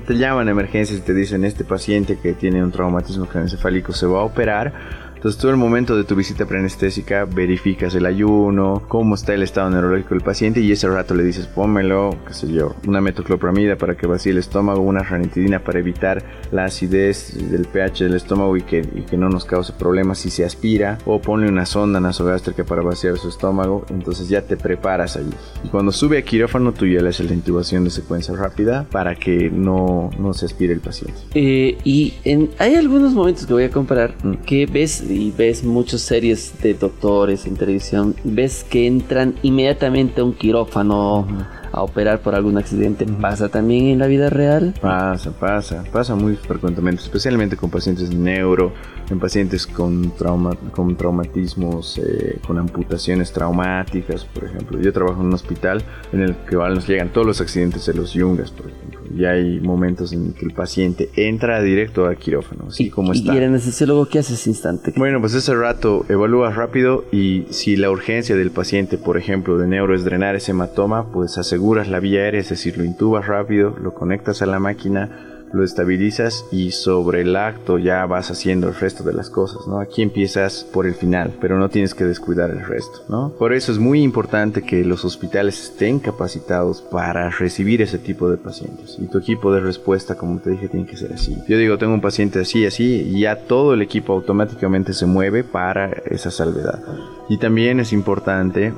te 0.04 0.14
llaman 0.14 0.48
a 0.48 0.50
emergencias 0.50 0.98
y 0.98 1.02
te 1.02 1.14
dicen 1.14 1.44
este 1.44 1.62
paciente 1.62 2.18
que 2.20 2.32
tiene 2.32 2.64
un 2.64 2.72
traumatismo 2.72 3.26
craneoencefálico 3.26 3.92
se 3.92 4.06
va 4.06 4.18
a 4.18 4.24
operar, 4.24 4.72
entonces, 5.20 5.38
todo 5.38 5.50
el 5.50 5.58
momento 5.58 5.98
de 5.98 6.04
tu 6.04 6.14
visita 6.14 6.46
preanestésica 6.46 7.26
verificas 7.26 7.94
el 7.94 8.06
ayuno, 8.06 8.84
cómo 8.88 9.16
está 9.16 9.34
el 9.34 9.42
estado 9.42 9.68
neurológico 9.68 10.14
del 10.14 10.24
paciente 10.24 10.60
y 10.60 10.72
ese 10.72 10.88
rato 10.88 11.14
le 11.14 11.22
dices, 11.22 11.46
pónmelo, 11.46 12.16
qué 12.26 12.32
sé 12.32 12.50
yo, 12.50 12.74
una 12.86 13.02
metoclopramida 13.02 13.76
para 13.76 13.98
que 13.98 14.06
vacíe 14.06 14.32
el 14.32 14.38
estómago, 14.38 14.80
una 14.80 15.02
ranitidina 15.02 15.58
para 15.58 15.78
evitar 15.78 16.24
la 16.52 16.64
acidez 16.64 17.36
del 17.50 17.66
pH 17.66 18.04
del 18.04 18.14
estómago 18.14 18.56
y 18.56 18.62
que, 18.62 18.80
que 18.80 19.18
no 19.18 19.28
nos 19.28 19.44
cause 19.44 19.74
problemas 19.74 20.20
si 20.20 20.30
se 20.30 20.42
aspira, 20.42 20.96
o 21.04 21.20
ponle 21.20 21.50
una 21.50 21.66
sonda 21.66 22.00
nasogástrica 22.00 22.64
para 22.64 22.80
vaciar 22.80 23.18
su 23.18 23.28
estómago, 23.28 23.84
entonces 23.90 24.26
ya 24.26 24.40
te 24.40 24.56
preparas 24.56 25.16
allí. 25.18 25.34
Y 25.62 25.68
cuando 25.68 25.92
sube 25.92 26.16
a 26.16 26.22
quirófano, 26.22 26.72
tú 26.72 26.86
ya 26.86 27.02
le 27.02 27.10
haces 27.10 27.26
la 27.26 27.34
intubación 27.34 27.84
de 27.84 27.90
secuencia 27.90 28.34
rápida 28.34 28.86
para 28.90 29.14
que 29.16 29.50
no, 29.50 30.08
no 30.18 30.32
se 30.32 30.46
aspire 30.46 30.72
el 30.72 30.80
paciente. 30.80 31.20
Eh, 31.34 31.76
y 31.84 32.14
en, 32.24 32.48
hay 32.56 32.76
algunos 32.76 33.12
momentos 33.12 33.44
que 33.44 33.52
voy 33.52 33.64
a 33.64 33.70
comparar 33.70 34.14
mm. 34.24 34.36
que 34.46 34.64
ves 34.64 35.09
y 35.10 35.32
ves 35.36 35.64
muchas 35.64 36.00
series 36.00 36.54
de 36.62 36.74
doctores 36.74 37.46
en 37.46 37.56
televisión, 37.56 38.14
ves 38.24 38.64
que 38.64 38.86
entran 38.86 39.34
inmediatamente 39.42 40.20
a 40.20 40.24
un 40.24 40.32
quirófano 40.32 41.26
a 41.72 41.82
operar 41.82 42.20
por 42.20 42.34
algún 42.34 42.58
accidente. 42.58 43.06
¿Pasa 43.06 43.48
también 43.48 43.86
en 43.86 43.98
la 43.98 44.06
vida 44.06 44.30
real? 44.30 44.74
Pasa, 44.80 45.30
pasa, 45.32 45.84
pasa 45.92 46.14
muy 46.14 46.36
frecuentemente, 46.36 47.02
especialmente 47.02 47.56
con 47.56 47.70
pacientes 47.70 48.12
neuro, 48.14 48.72
en 49.10 49.18
pacientes 49.20 49.66
con, 49.66 50.10
trauma, 50.16 50.56
con 50.72 50.96
traumatismos, 50.96 51.98
eh, 51.98 52.38
con 52.46 52.58
amputaciones 52.58 53.32
traumáticas, 53.32 54.24
por 54.24 54.44
ejemplo. 54.44 54.80
Yo 54.80 54.92
trabajo 54.92 55.20
en 55.20 55.28
un 55.28 55.34
hospital 55.34 55.82
en 56.12 56.22
el 56.22 56.36
que 56.36 56.56
nos 56.56 56.86
llegan 56.86 57.10
todos 57.10 57.26
los 57.26 57.40
accidentes 57.40 57.86
de 57.86 57.94
los 57.94 58.12
yungas, 58.12 58.50
por 58.50 58.66
ejemplo. 58.66 58.99
Y 59.16 59.24
hay 59.24 59.60
momentos 59.60 60.12
en 60.12 60.32
que 60.32 60.46
el 60.46 60.52
paciente 60.52 61.10
entra 61.16 61.60
directo 61.62 62.06
al 62.06 62.16
quirófano, 62.16 62.66
así 62.68 62.90
como 62.90 63.12
está. 63.12 63.34
¿Y 63.34 63.38
el 63.38 63.44
anestesiólogo 63.44 64.06
qué 64.06 64.20
hace 64.20 64.34
ese 64.34 64.50
instante? 64.50 64.92
Bueno, 64.96 65.20
pues 65.20 65.34
ese 65.34 65.54
rato 65.54 66.04
evalúa 66.08 66.50
rápido 66.50 67.04
y 67.10 67.46
si 67.50 67.76
la 67.76 67.90
urgencia 67.90 68.36
del 68.36 68.50
paciente, 68.50 68.98
por 68.98 69.16
ejemplo, 69.16 69.58
de 69.58 69.66
neuro 69.66 69.94
es 69.94 70.04
drenar 70.04 70.36
ese 70.36 70.52
hematoma, 70.52 71.10
pues 71.10 71.38
aseguras 71.38 71.88
la 71.88 72.00
vía 72.00 72.20
aérea, 72.20 72.40
es 72.40 72.50
decir, 72.50 72.78
lo 72.78 72.84
intubas 72.84 73.26
rápido, 73.26 73.76
lo 73.82 73.94
conectas 73.94 74.42
a 74.42 74.46
la 74.46 74.58
máquina 74.58 75.29
lo 75.52 75.64
estabilizas 75.64 76.46
y 76.52 76.70
sobre 76.70 77.22
el 77.22 77.36
acto 77.36 77.78
ya 77.78 78.06
vas 78.06 78.30
haciendo 78.30 78.68
el 78.68 78.74
resto 78.74 79.04
de 79.04 79.12
las 79.12 79.30
cosas, 79.30 79.66
¿no? 79.66 79.80
Aquí 79.80 80.02
empiezas 80.02 80.64
por 80.64 80.86
el 80.86 80.94
final, 80.94 81.32
pero 81.40 81.58
no 81.58 81.68
tienes 81.68 81.94
que 81.94 82.04
descuidar 82.04 82.50
el 82.50 82.64
resto, 82.64 83.02
¿no? 83.08 83.32
Por 83.38 83.52
eso 83.52 83.72
es 83.72 83.78
muy 83.78 84.02
importante 84.02 84.62
que 84.62 84.84
los 84.84 85.04
hospitales 85.04 85.62
estén 85.62 85.98
capacitados 85.98 86.80
para 86.82 87.30
recibir 87.30 87.82
ese 87.82 87.98
tipo 87.98 88.30
de 88.30 88.36
pacientes 88.36 88.96
y 88.98 89.06
tu 89.06 89.18
equipo 89.18 89.52
de 89.52 89.60
respuesta, 89.60 90.16
como 90.16 90.38
te 90.40 90.50
dije, 90.50 90.68
tiene 90.68 90.86
que 90.86 90.96
ser 90.96 91.12
así. 91.12 91.36
Yo 91.48 91.58
digo, 91.58 91.78
tengo 91.78 91.94
un 91.94 92.00
paciente 92.00 92.40
así, 92.40 92.66
así, 92.66 93.10
y 93.14 93.20
ya 93.20 93.36
todo 93.36 93.74
el 93.74 93.82
equipo 93.82 94.12
automáticamente 94.12 94.92
se 94.92 95.06
mueve 95.06 95.44
para 95.44 95.90
esa 96.06 96.30
salvedad. 96.30 96.80
Y 97.28 97.38
también 97.38 97.78
es 97.80 97.92
importante 97.92 98.66
eh, 98.66 98.74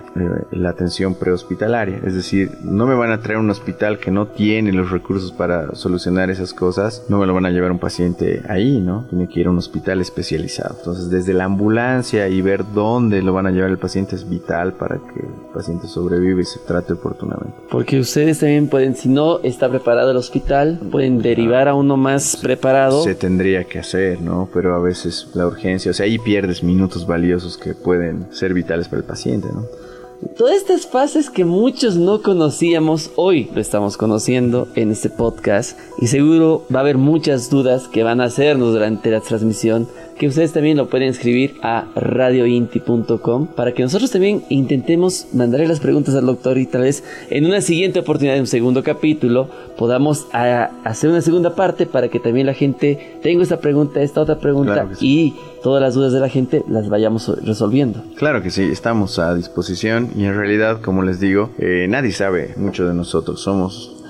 la 0.51 0.71
atención 0.71 1.15
prehospitalaria, 1.15 2.01
es 2.05 2.15
decir, 2.15 2.51
no 2.63 2.87
me 2.87 2.95
van 2.95 3.11
a 3.11 3.21
traer 3.21 3.39
un 3.39 3.51
hospital 3.51 3.99
que 3.99 4.11
no 4.11 4.27
tiene 4.27 4.73
los 4.73 4.91
recursos 4.91 5.33
para 5.33 5.75
solucionar 5.75 6.31
esas 6.31 6.53
cosas, 6.53 6.62
no 7.09 7.19
me 7.19 7.27
lo 7.27 7.35
van 7.35 7.47
a 7.47 7.51
llevar 7.51 7.73
un 7.73 7.79
paciente 7.79 8.43
ahí, 8.49 8.81
¿no? 8.81 9.07
Tiene 9.11 9.29
que 9.29 9.41
ir 9.41 9.47
a 9.47 9.51
un 9.51 9.59
hospital 9.59 10.01
especializado. 10.01 10.77
Entonces, 10.79 11.11
desde 11.11 11.33
la 11.33 11.45
ambulancia 11.45 12.29
y 12.29 12.41
ver 12.41 12.65
dónde 12.73 13.23
lo 13.23 13.33
van 13.33 13.47
a 13.47 13.51
llevar 13.51 13.71
el 13.71 13.79
paciente 13.79 14.17
es 14.17 14.29
vital 14.29 14.75
para 14.75 14.97
que 14.97 15.21
el 15.21 15.53
paciente 15.53 15.87
sobreviva 15.87 16.41
y 16.41 16.45
se 16.45 16.61
trate 16.61 16.93
oportunamente. 16.93 17.55
Porque 17.71 17.99
ustedes 17.99 18.41
también 18.41 18.69
pueden, 18.69 18.95
si 18.95 19.09
no 19.09 19.41
está 19.41 19.69
preparado 19.69 20.11
el 20.11 20.17
hospital, 20.17 20.79
pueden 20.91 21.21
derivar 21.21 21.69
a 21.69 21.75
uno 21.75 21.97
más 21.97 22.37
preparado. 22.37 23.03
Se 23.03 23.15
tendría 23.15 23.65
que 23.65 23.79
hacer, 23.79 24.21
¿no? 24.21 24.49
Pero 24.53 24.75
a 24.75 24.79
veces 24.79 25.29
la 25.35 25.47
urgencia, 25.47 25.91
o 25.91 25.95
sea, 25.95 26.07
ahí 26.07 26.19
pierdes 26.19 26.63
minutos 26.63 27.07
valiosos 27.07 27.57
que 27.57 27.75
pueden 27.75 28.33
ser 28.33 28.55
vitales 28.55 28.89
para 28.89 29.01
el 29.01 29.07
paciente, 29.07 29.49
¿no? 29.53 29.67
Todas 30.23 30.57
estas 30.57 30.87
fases 30.87 31.31
que 31.31 31.45
muchos 31.45 31.97
no 31.97 32.23
conocíamos, 32.23 33.11
hoy 33.17 33.51
lo 33.53 33.61
estamos 33.61 33.97
conociendo 33.97 34.69
en 34.77 34.93
este 34.93 35.11
podcast 35.11 35.77
y 36.01 36.07
seguro 36.07 36.65
va 36.73 36.79
a 36.79 36.83
haber 36.83 36.97
muchas 36.97 37.51
dudas 37.51 37.89
que 37.89 38.05
van 38.05 38.21
a 38.21 38.27
hacernos 38.27 38.73
durante 38.73 39.11
la 39.11 39.21
transmisión 39.21 39.89
que 40.23 40.29
ustedes 40.29 40.53
también 40.53 40.77
lo 40.77 40.89
pueden 40.89 41.09
escribir 41.09 41.57
a 41.63 41.87
radiointi.com 41.97 43.49
para 43.49 43.75
que 43.75 43.83
nosotros 43.83 44.13
también 44.13 44.45
intentemos 44.51 45.27
mandarle 45.33 45.67
las 45.67 45.81
preguntas 45.81 46.15
al 46.15 46.27
doctor 46.27 46.59
y 46.59 46.67
tal 46.67 46.83
vez 46.83 47.03
en 47.29 47.45
una 47.45 47.61
siguiente 47.61 47.99
oportunidad, 47.99 48.37
en 48.37 48.43
un 48.43 48.47
segundo 48.47 48.85
capítulo, 48.85 49.49
podamos 49.83 50.29
hacer 50.33 51.11
una 51.11 51.21
segunda 51.23 51.57
parte 51.57 51.87
para 51.87 52.07
que 52.07 52.21
también 52.21 52.47
la 52.47 52.55
gente 52.55 53.19
tenga 53.21 53.43
esta 53.43 53.59
pregunta, 53.59 54.01
esta 54.01 54.21
otra 54.21 54.39
pregunta 54.39 54.89
y 55.01 55.35
todas 55.61 55.83
las 55.83 55.95
dudas 55.95 56.13
de 56.13 56.21
la 56.21 56.29
gente 56.29 56.63
las 56.69 56.89
vayamos 56.89 57.27
resolviendo. 57.45 58.01
Claro 58.15 58.45
que 58.45 58.51
sí, 58.51 58.63
estamos 58.63 59.19
a 59.19 59.35
disposición 59.35 60.11
y 60.17 60.27
en 60.27 60.37
realidad, 60.37 60.81
como 60.81 61.03
les 61.03 61.19
digo, 61.19 61.51
eh, 61.59 61.89
nadie 61.89 62.13
sabe 62.13 62.55
mucho 62.57 62.87
de 62.87 62.95
nosotros, 62.95 63.41
somos 63.41 64.02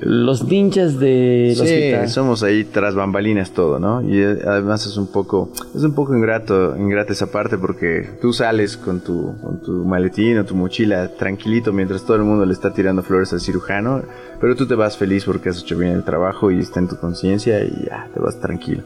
los 0.00 0.44
ninjas 0.44 0.98
de 0.98 1.54
sí, 1.56 2.12
somos 2.12 2.42
ahí 2.42 2.64
tras 2.64 2.94
bambalinas 2.94 3.52
todo, 3.52 3.78
¿no? 3.78 4.02
Y 4.02 4.20
eh, 4.20 4.38
además 4.46 4.86
es 4.86 4.96
un 4.96 5.06
poco, 5.06 5.50
es 5.74 5.82
un 5.82 5.94
poco 5.94 6.14
ingrato, 6.14 6.76
ingrata 6.76 7.12
esa 7.12 7.30
parte 7.30 7.58
porque 7.58 8.08
tú 8.20 8.32
sales 8.32 8.76
con 8.76 9.00
tu, 9.00 9.36
con 9.40 9.60
tu 9.60 9.84
maletín 9.84 10.38
o 10.38 10.44
tu 10.44 10.54
mochila 10.54 11.08
tranquilito 11.08 11.72
mientras 11.72 12.04
todo 12.04 12.16
el 12.16 12.24
mundo 12.24 12.44
le 12.44 12.52
está 12.52 12.72
tirando 12.72 13.02
flores 13.02 13.32
al 13.32 13.40
cirujano, 13.40 14.02
pero 14.40 14.56
tú 14.56 14.66
te 14.66 14.74
vas 14.74 14.96
feliz 14.96 15.24
porque 15.24 15.48
has 15.48 15.60
hecho 15.60 15.78
bien 15.78 15.92
el 15.92 16.04
trabajo 16.04 16.50
y 16.50 16.58
está 16.58 16.80
en 16.80 16.88
tu 16.88 16.96
conciencia 16.96 17.64
y 17.64 17.86
ya, 17.86 18.08
te 18.12 18.20
vas 18.20 18.40
tranquilo. 18.40 18.82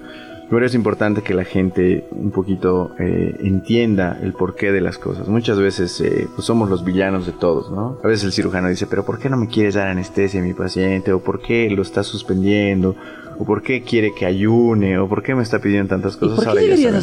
Pero 0.49 0.65
es 0.65 0.75
importante 0.75 1.23
que 1.23 1.35
la 1.35 1.45
gente 1.45 2.07
un 2.13 2.31
poquito 2.31 2.93
eh, 2.99 3.37
entienda 3.41 4.19
el 4.23 4.33
porqué 4.33 4.71
de 4.71 4.81
las 4.81 4.97
cosas. 4.97 5.27
Muchas 5.29 5.59
veces 5.59 6.01
eh, 6.01 6.29
pues 6.35 6.47
somos 6.47 6.71
los 6.71 6.85
villanos 6.85 7.27
de 7.27 7.33
todos, 7.33 7.71
¿no? 7.71 7.99
A 8.03 8.07
veces 8.07 8.25
el 8.25 8.33
cirujano 8.33 8.69
dice, 8.69 8.87
pero 8.87 9.05
¿por 9.05 9.19
qué 9.19 9.29
no 9.29 9.37
me 9.37 9.49
quieres 9.49 9.75
dar 9.75 9.89
anestesia 9.89 10.41
a 10.41 10.45
mi 10.45 10.55
paciente? 10.55 11.13
¿O 11.13 11.21
por 11.21 11.41
qué 11.41 11.69
lo 11.71 11.83
estás 11.83 12.07
suspendiendo? 12.07 12.95
o 13.39 13.45
por 13.45 13.63
qué 13.63 13.83
quiere 13.83 14.15
que 14.15 14.27
ayune, 14.27 14.99
o 14.99 15.09
por 15.09 15.23
qué 15.23 15.35
me 15.35 15.43
está 15.43 15.61
pidiendo 15.61 15.89
tantas 15.89 16.17
cosas. 16.17 16.39
¿Y 16.39 16.45
¿Por 16.45 16.55
qué 16.55 16.61
debería 16.61 16.99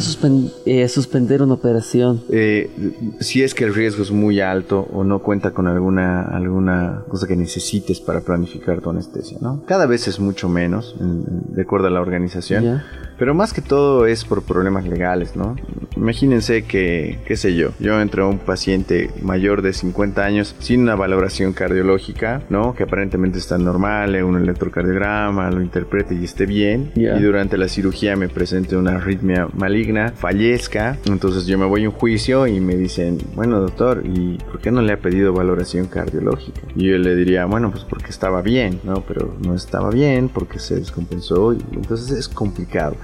eh, 0.64 0.88
suspender 0.88 1.42
una 1.42 1.54
operación? 1.54 2.22
Eh, 2.30 2.70
si 3.20 3.42
es 3.42 3.54
que 3.54 3.64
el 3.64 3.74
riesgo 3.74 4.02
es 4.02 4.10
muy 4.10 4.40
alto 4.40 4.88
o 4.92 5.04
no 5.04 5.20
cuenta 5.20 5.52
con 5.52 5.66
alguna, 5.66 6.22
alguna 6.22 7.04
cosa 7.08 7.26
que 7.26 7.36
necesites 7.36 8.00
para 8.00 8.20
planificar 8.20 8.80
tu 8.80 8.90
anestesia, 8.90 9.38
¿no? 9.40 9.62
Cada 9.66 9.86
vez 9.86 10.08
es 10.08 10.18
mucho 10.18 10.48
menos, 10.48 10.96
de 10.98 11.62
acuerdo 11.62 11.88
a 11.88 11.90
la 11.90 12.00
organización, 12.00 12.82
pero 13.18 13.34
más 13.34 13.52
que 13.52 13.60
todo 13.60 14.06
es 14.06 14.24
por 14.24 14.42
problemas 14.42 14.86
legales, 14.86 15.36
¿no? 15.36 15.56
Imagínense 15.96 16.64
que, 16.64 17.18
qué 17.26 17.36
sé 17.36 17.54
yo, 17.54 17.70
yo 17.78 18.00
entre 18.00 18.22
un 18.22 18.38
paciente 18.38 19.10
mayor 19.22 19.62
de 19.62 19.72
50 19.72 20.24
años 20.24 20.54
sin 20.58 20.82
una 20.82 20.96
valoración 20.96 21.52
cardiológica, 21.52 22.42
¿no? 22.50 22.74
Que 22.74 22.82
aparentemente 22.82 23.38
está 23.38 23.58
normal, 23.58 24.22
un 24.22 24.36
electrocardiograma, 24.36 25.50
lo 25.50 25.62
interprete 25.62 26.14
y 26.14 26.24
esté 26.24 26.46
bien 26.46 26.92
y 26.94 27.04
durante 27.20 27.56
la 27.56 27.68
cirugía 27.68 28.16
me 28.16 28.28
presente 28.28 28.76
una 28.76 28.96
arritmia 28.96 29.48
maligna, 29.54 30.12
fallezca, 30.16 30.98
entonces 31.06 31.46
yo 31.46 31.58
me 31.58 31.66
voy 31.66 31.84
a 31.84 31.88
un 31.88 31.94
juicio 31.94 32.46
y 32.46 32.60
me 32.60 32.76
dicen, 32.76 33.18
bueno 33.34 33.60
doctor, 33.60 34.02
¿y 34.04 34.38
por 34.38 34.60
qué 34.60 34.70
no 34.70 34.82
le 34.82 34.92
ha 34.92 34.98
pedido 34.98 35.32
valoración 35.32 35.86
cardiológica? 35.86 36.60
Y 36.74 36.88
yo 36.88 36.98
le 36.98 37.14
diría, 37.14 37.44
bueno, 37.46 37.70
pues 37.70 37.84
porque 37.84 38.10
estaba 38.10 38.42
bien, 38.42 38.80
¿no? 38.84 39.02
Pero 39.06 39.34
no 39.40 39.54
estaba 39.54 39.90
bien 39.90 40.28
porque 40.28 40.58
se 40.58 40.76
descompensó 40.76 41.52
y 41.52 41.62
entonces 41.72 42.10
es 42.10 42.28
complicado. 42.28 42.96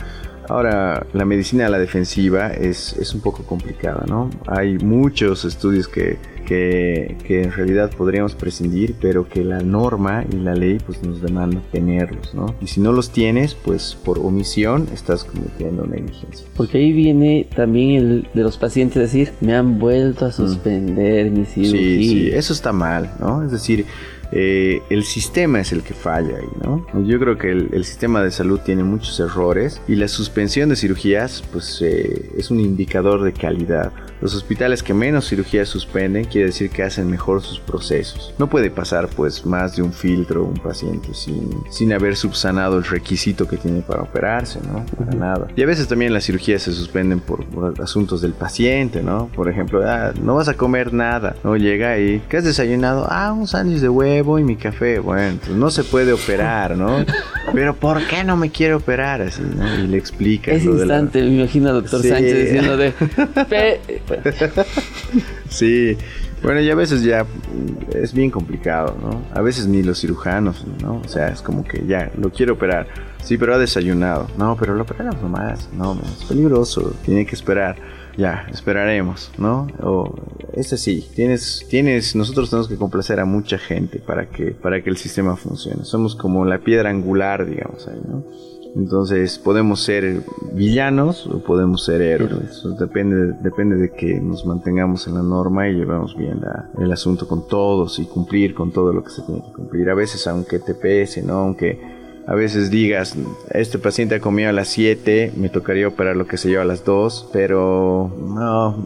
Ahora, 0.50 1.06
la 1.12 1.24
medicina 1.24 1.66
a 1.66 1.68
la 1.68 1.78
defensiva 1.78 2.48
es, 2.48 2.94
es 2.94 3.14
un 3.14 3.20
poco 3.20 3.44
complicada, 3.44 4.04
¿no? 4.08 4.30
Hay 4.48 4.78
muchos 4.78 5.44
estudios 5.44 5.86
que 5.86 6.18
que, 6.50 7.42
en 7.42 7.52
realidad 7.52 7.90
podríamos 7.96 8.34
prescindir, 8.34 8.96
pero 9.00 9.28
que 9.28 9.44
la 9.44 9.60
norma 9.60 10.24
y 10.30 10.36
la 10.36 10.54
ley 10.54 10.78
pues 10.84 11.02
nos 11.02 11.20
demanda 11.20 11.62
tenerlos, 11.70 12.34
¿no? 12.34 12.54
Y 12.60 12.66
si 12.66 12.80
no 12.80 12.92
los 12.92 13.10
tienes, 13.10 13.54
pues 13.54 13.96
por 14.04 14.18
omisión 14.18 14.88
estás 14.92 15.24
cometiendo 15.24 15.86
negligencia. 15.86 16.46
Porque 16.56 16.78
ahí 16.78 16.92
viene 16.92 17.46
también 17.54 17.90
el 17.90 18.28
de 18.34 18.42
los 18.42 18.56
pacientes 18.56 19.00
decir, 19.00 19.32
me 19.40 19.54
han 19.54 19.78
vuelto 19.78 20.26
a 20.26 20.32
suspender 20.32 21.30
mi 21.30 21.44
cirugía. 21.44 21.80
Sí, 21.80 22.08
sí, 22.08 22.30
eso 22.32 22.52
está 22.52 22.72
mal, 22.72 23.12
¿no? 23.20 23.44
Es 23.44 23.52
decir, 23.52 23.86
eh, 24.32 24.82
el 24.90 25.04
sistema 25.04 25.60
es 25.60 25.72
el 25.72 25.82
que 25.82 25.92
falla 25.92 26.38
¿no? 26.62 26.86
Yo 27.04 27.18
creo 27.18 27.36
que 27.36 27.50
el, 27.50 27.84
sistema 27.84 28.22
de 28.22 28.30
salud 28.30 28.60
tiene 28.60 28.84
muchos 28.84 29.18
errores 29.18 29.80
y 29.88 29.96
la 29.96 30.06
suspensión 30.06 30.68
de 30.68 30.76
cirugías, 30.76 31.42
pues, 31.52 31.82
eh, 31.82 32.30
es 32.36 32.50
un 32.50 32.60
indicador 32.60 33.22
de 33.22 33.32
calidad 33.32 33.92
Los 34.20 34.34
hospitales 34.34 34.82
que 34.82 34.94
menos 34.94 35.28
cirugías 35.28 35.68
suspenden 35.68 36.24
quiere 36.24 36.48
decir 36.48 36.70
que 36.70 36.82
hacen 36.82 37.08
mejor 37.08 37.42
sus 37.42 37.58
procesos. 37.58 38.34
No 38.38 38.48
puede 38.48 38.70
pasar 38.70 39.08
pues 39.08 39.46
más 39.46 39.76
de 39.76 39.82
un 39.82 39.92
filtro 39.92 40.44
un 40.44 40.58
paciente 40.58 41.14
sin, 41.14 41.50
sin 41.70 41.92
haber 41.92 42.16
subsanado 42.16 42.78
el 42.78 42.84
requisito 42.84 43.48
que 43.48 43.56
tiene 43.56 43.80
para 43.80 44.02
operarse, 44.02 44.60
¿no? 44.60 44.84
Para 44.96 45.12
nada. 45.12 45.48
Y 45.56 45.62
a 45.62 45.66
veces 45.66 45.88
también 45.88 46.12
las 46.12 46.24
cirugías 46.24 46.62
se 46.62 46.72
suspenden 46.72 47.20
por, 47.20 47.44
asuntos 47.82 48.20
del 48.20 48.32
paciente, 48.32 49.02
¿no? 49.02 49.28
Por 49.28 49.48
ejemplo, 49.48 49.82
ah, 49.86 50.12
no 50.20 50.34
vas 50.34 50.48
a 50.48 50.54
comer 50.54 50.92
nada, 50.92 51.36
¿no? 51.42 51.56
Llega 51.56 51.92
ahí, 51.92 52.22
¿qué 52.28 52.38
has 52.38 52.44
desayunado? 52.44 53.06
Ah, 53.08 53.32
un 53.32 53.46
sándwich 53.46 53.80
de 53.80 53.88
huevo 53.88 54.38
y 54.38 54.44
mi 54.44 54.56
café. 54.56 54.98
Bueno, 54.98 55.38
pues 55.44 55.56
no 55.56 55.70
se 55.70 55.84
puede 55.84 56.12
operar, 56.12 56.76
¿no? 56.76 57.04
Pero 57.52 57.74
¿por 57.74 58.06
qué 58.06 58.24
no 58.24 58.36
me 58.36 58.50
quiere 58.50 58.74
operar 58.74 59.22
así, 59.22 59.42
¿no? 59.42 59.78
Y 59.78 59.86
le 59.86 59.98
explica. 59.98 60.52
Ese 60.52 60.66
instante, 60.66 61.22
me 61.22 61.38
imagino 61.38 61.72
doctor 61.72 62.02
Sánchez 62.02 62.44
diciendo 62.44 62.76
de... 62.76 62.92
sí. 65.48 65.96
Bueno, 66.42 66.60
y 66.60 66.70
a 66.70 66.74
veces 66.74 67.02
ya 67.02 67.26
es 67.94 68.14
bien 68.14 68.30
complicado, 68.30 68.96
¿no? 69.00 69.22
A 69.38 69.42
veces 69.42 69.66
ni 69.66 69.82
los 69.82 70.00
cirujanos, 70.00 70.64
¿no? 70.82 71.02
O 71.04 71.08
sea, 71.08 71.28
es 71.28 71.42
como 71.42 71.64
que 71.64 71.84
ya, 71.86 72.10
lo 72.16 72.30
quiero 72.30 72.54
operar. 72.54 72.86
Sí, 73.22 73.36
pero 73.36 73.54
ha 73.54 73.58
desayunado. 73.58 74.26
No, 74.38 74.56
pero 74.58 74.74
lo 74.74 74.82
operamos 74.82 75.20
nomás. 75.20 75.68
No, 75.76 75.98
es 76.02 76.24
peligroso. 76.24 76.94
Tiene 77.04 77.26
que 77.26 77.34
esperar. 77.34 77.76
Ya, 78.16 78.46
esperaremos, 78.50 79.30
¿no? 79.38 79.66
O 79.82 80.14
ese 80.52 80.76
sí, 80.76 81.08
tienes, 81.14 81.66
tienes, 81.68 82.14
nosotros 82.16 82.50
tenemos 82.50 82.68
que 82.68 82.76
complacer 82.76 83.20
a 83.20 83.24
mucha 83.24 83.58
gente 83.58 83.98
para 83.98 84.26
que, 84.26 84.52
para 84.52 84.82
que 84.82 84.90
el 84.90 84.96
sistema 84.96 85.36
funcione. 85.36 85.84
Somos 85.84 86.14
como 86.16 86.44
la 86.44 86.58
piedra 86.58 86.90
angular, 86.90 87.46
digamos 87.46 87.86
ahí, 87.88 88.00
¿no? 88.06 88.24
Entonces 88.76 89.38
podemos 89.38 89.80
ser 89.80 90.22
villanos 90.52 91.26
o 91.26 91.42
podemos 91.42 91.84
ser 91.84 92.02
héroes. 92.02 92.62
depende, 92.78 93.34
depende 93.42 93.76
de 93.76 93.90
que 93.90 94.20
nos 94.20 94.46
mantengamos 94.46 95.06
en 95.08 95.14
la 95.14 95.22
norma 95.22 95.68
y 95.68 95.74
llevemos 95.74 96.16
bien 96.16 96.40
el 96.78 96.92
asunto 96.92 97.26
con 97.26 97.48
todos 97.48 97.98
y 97.98 98.04
cumplir 98.04 98.54
con 98.54 98.70
todo 98.70 98.92
lo 98.92 99.02
que 99.02 99.10
se 99.10 99.22
tiene 99.22 99.42
que 99.42 99.52
cumplir. 99.52 99.90
A 99.90 99.94
veces 99.94 100.26
aunque 100.28 100.60
te 100.60 100.74
pese, 100.74 101.22
¿no? 101.22 101.34
Aunque 101.34 101.99
a 102.30 102.34
veces 102.36 102.70
digas, 102.70 103.16
este 103.50 103.80
paciente 103.80 104.14
ha 104.14 104.20
comido 104.20 104.50
a 104.50 104.52
las 104.52 104.68
7, 104.68 105.32
me 105.36 105.48
tocaría 105.48 105.88
operar 105.88 106.14
lo 106.14 106.28
que 106.28 106.36
se 106.36 106.48
lleva 106.48 106.62
a 106.62 106.64
las 106.64 106.84
2, 106.84 107.30
pero 107.32 108.08
no, 108.16 108.76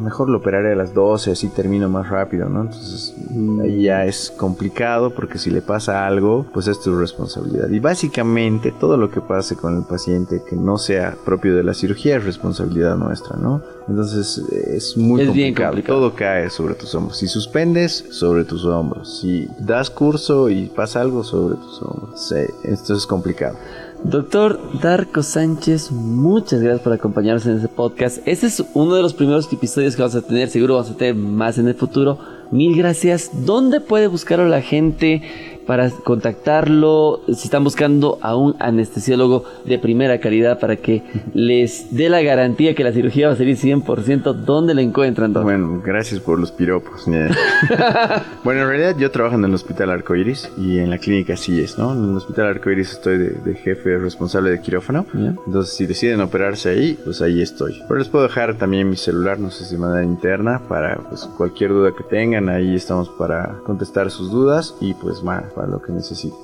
mejor 0.00 0.30
lo 0.30 0.38
operaré 0.38 0.72
a 0.72 0.76
las 0.76 0.94
12, 0.94 1.32
así 1.32 1.48
termino 1.48 1.90
más 1.90 2.08
rápido, 2.08 2.48
¿no? 2.48 2.62
Entonces 2.62 3.14
ahí 3.62 3.82
ya 3.82 4.06
es 4.06 4.30
complicado 4.34 5.10
porque 5.10 5.36
si 5.36 5.50
le 5.50 5.60
pasa 5.60 6.06
algo, 6.06 6.46
pues 6.54 6.68
es 6.68 6.80
tu 6.80 6.98
responsabilidad. 6.98 7.68
Y 7.68 7.80
básicamente 7.80 8.72
todo 8.72 8.96
lo 8.96 9.10
que 9.10 9.20
pase 9.20 9.56
con 9.56 9.76
el 9.76 9.84
paciente 9.84 10.40
que 10.48 10.56
no 10.56 10.78
sea 10.78 11.16
propio 11.22 11.54
de 11.54 11.64
la 11.64 11.74
cirugía 11.74 12.16
es 12.16 12.24
responsabilidad 12.24 12.96
nuestra, 12.96 13.36
¿no? 13.36 13.60
Entonces 13.90 14.38
es 14.38 14.96
muy 14.96 15.26
complicado. 15.26 15.82
Todo 15.84 16.14
cae 16.14 16.48
sobre 16.48 16.74
tus 16.74 16.94
hombros. 16.94 17.18
Si 17.18 17.26
suspendes, 17.26 18.04
sobre 18.10 18.44
tus 18.44 18.64
hombros. 18.64 19.18
Si 19.20 19.48
das 19.58 19.90
curso 19.90 20.48
y 20.48 20.66
pasa 20.66 21.00
algo, 21.00 21.24
sobre 21.24 21.56
tus 21.56 21.82
hombros. 21.82 22.28
Sí, 22.28 22.36
esto 22.62 22.94
es 22.94 23.04
complicado. 23.04 23.56
Doctor 24.04 24.60
Darko 24.80 25.24
Sánchez, 25.24 25.90
muchas 25.90 26.60
gracias 26.60 26.82
por 26.82 26.92
acompañarnos 26.92 27.44
en 27.46 27.56
este 27.56 27.68
podcast. 27.68 28.18
Este 28.26 28.46
es 28.46 28.64
uno 28.74 28.94
de 28.94 29.02
los 29.02 29.12
primeros 29.12 29.52
episodios 29.52 29.96
que 29.96 30.02
vamos 30.02 30.14
a 30.14 30.22
tener, 30.22 30.48
seguro 30.48 30.74
vamos 30.74 30.90
a 30.90 30.96
tener 30.96 31.16
más 31.16 31.58
en 31.58 31.66
el 31.66 31.74
futuro. 31.74 32.18
Mil 32.50 32.76
gracias. 32.76 33.30
¿Dónde 33.46 33.80
puede 33.80 34.06
buscar 34.06 34.40
a 34.40 34.48
la 34.48 34.62
gente? 34.62 35.22
para 35.70 35.88
contactarlo, 35.88 37.20
si 37.28 37.44
están 37.44 37.62
buscando 37.62 38.18
a 38.22 38.34
un 38.34 38.56
anestesiólogo 38.58 39.44
de 39.64 39.78
primera 39.78 40.18
calidad 40.18 40.58
para 40.58 40.74
que 40.74 41.04
les 41.32 41.94
dé 41.94 42.08
la 42.08 42.22
garantía 42.22 42.74
que 42.74 42.82
la 42.82 42.90
cirugía 42.90 43.28
va 43.28 43.34
a 43.34 43.36
salir 43.36 43.56
100%, 43.56 44.34
¿dónde 44.34 44.74
la 44.74 44.82
encuentran? 44.82 45.32
Bueno, 45.32 45.80
gracias 45.84 46.18
por 46.18 46.40
los 46.40 46.50
piropos. 46.50 47.04
bueno, 48.44 48.62
en 48.62 48.68
realidad 48.68 48.96
yo 48.98 49.12
trabajo 49.12 49.36
en 49.36 49.44
el 49.44 49.54
Hospital 49.54 49.90
Arcoiris 49.90 50.50
y 50.58 50.78
en 50.78 50.90
la 50.90 50.98
clínica 50.98 51.36
sí 51.36 51.60
es, 51.60 51.78
¿no? 51.78 51.92
En 51.92 52.10
el 52.10 52.16
Hospital 52.16 52.46
Arcoiris 52.48 52.90
estoy 52.90 53.18
de, 53.18 53.54
jefe 53.54 53.96
responsable 53.98 54.50
de 54.50 54.60
quirófano. 54.60 55.06
Entonces, 55.14 55.76
si 55.76 55.86
deciden 55.86 56.20
operarse 56.20 56.70
ahí, 56.70 56.98
pues 57.04 57.22
ahí 57.22 57.42
estoy. 57.42 57.80
Pero 57.86 58.00
les 58.00 58.08
puedo 58.08 58.24
dejar 58.24 58.56
también 58.56 58.90
mi 58.90 58.96
celular, 58.96 59.38
no 59.38 59.52
sé 59.52 59.64
si 59.64 59.76
de 59.76 59.80
manera 59.82 60.02
interna, 60.02 60.62
para 60.68 60.96
pues, 60.96 61.26
cualquier 61.36 61.70
duda 61.70 61.92
que 61.96 62.02
tengan, 62.02 62.39
ahí 62.48 62.74
estamos 62.74 63.08
para 63.10 63.58
contestar 63.64 64.10
sus 64.10 64.30
dudas 64.30 64.74
y 64.80 64.94
pues 64.94 65.22
más 65.22 65.44
lo 65.68 65.82
que 65.82 65.92
necesite. 65.92 66.36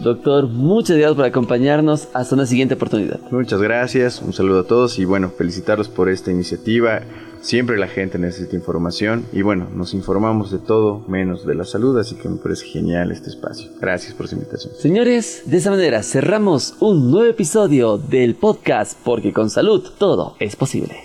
Doctor, 0.00 0.48
muchas 0.48 0.96
gracias 0.96 1.16
por 1.16 1.24
acompañarnos. 1.24 2.08
Hasta 2.12 2.34
una 2.34 2.46
siguiente 2.46 2.74
oportunidad. 2.74 3.18
Muchas 3.30 3.62
gracias, 3.62 4.20
un 4.20 4.32
saludo 4.32 4.60
a 4.60 4.64
todos 4.64 4.98
y 4.98 5.04
bueno, 5.04 5.30
felicitarlos 5.30 5.88
por 5.88 6.08
esta 6.08 6.30
iniciativa. 6.30 7.00
Siempre 7.40 7.78
la 7.78 7.86
gente 7.86 8.18
necesita 8.18 8.56
información 8.56 9.24
y 9.32 9.42
bueno, 9.42 9.68
nos 9.74 9.94
informamos 9.94 10.50
de 10.50 10.58
todo 10.58 11.04
menos 11.06 11.46
de 11.46 11.54
la 11.54 11.64
salud, 11.64 11.98
así 11.98 12.16
que 12.16 12.28
me 12.28 12.36
parece 12.36 12.66
genial 12.66 13.12
este 13.12 13.30
espacio. 13.30 13.70
Gracias 13.80 14.14
por 14.14 14.26
su 14.26 14.34
invitación. 14.34 14.74
Señores, 14.74 15.42
de 15.46 15.58
esa 15.58 15.70
manera 15.70 16.02
cerramos 16.02 16.74
un 16.80 17.10
nuevo 17.10 17.30
episodio 17.30 17.98
del 17.98 18.34
podcast 18.34 18.98
porque 19.04 19.32
con 19.32 19.48
salud 19.50 19.84
todo 19.98 20.34
es 20.40 20.56
posible. 20.56 21.04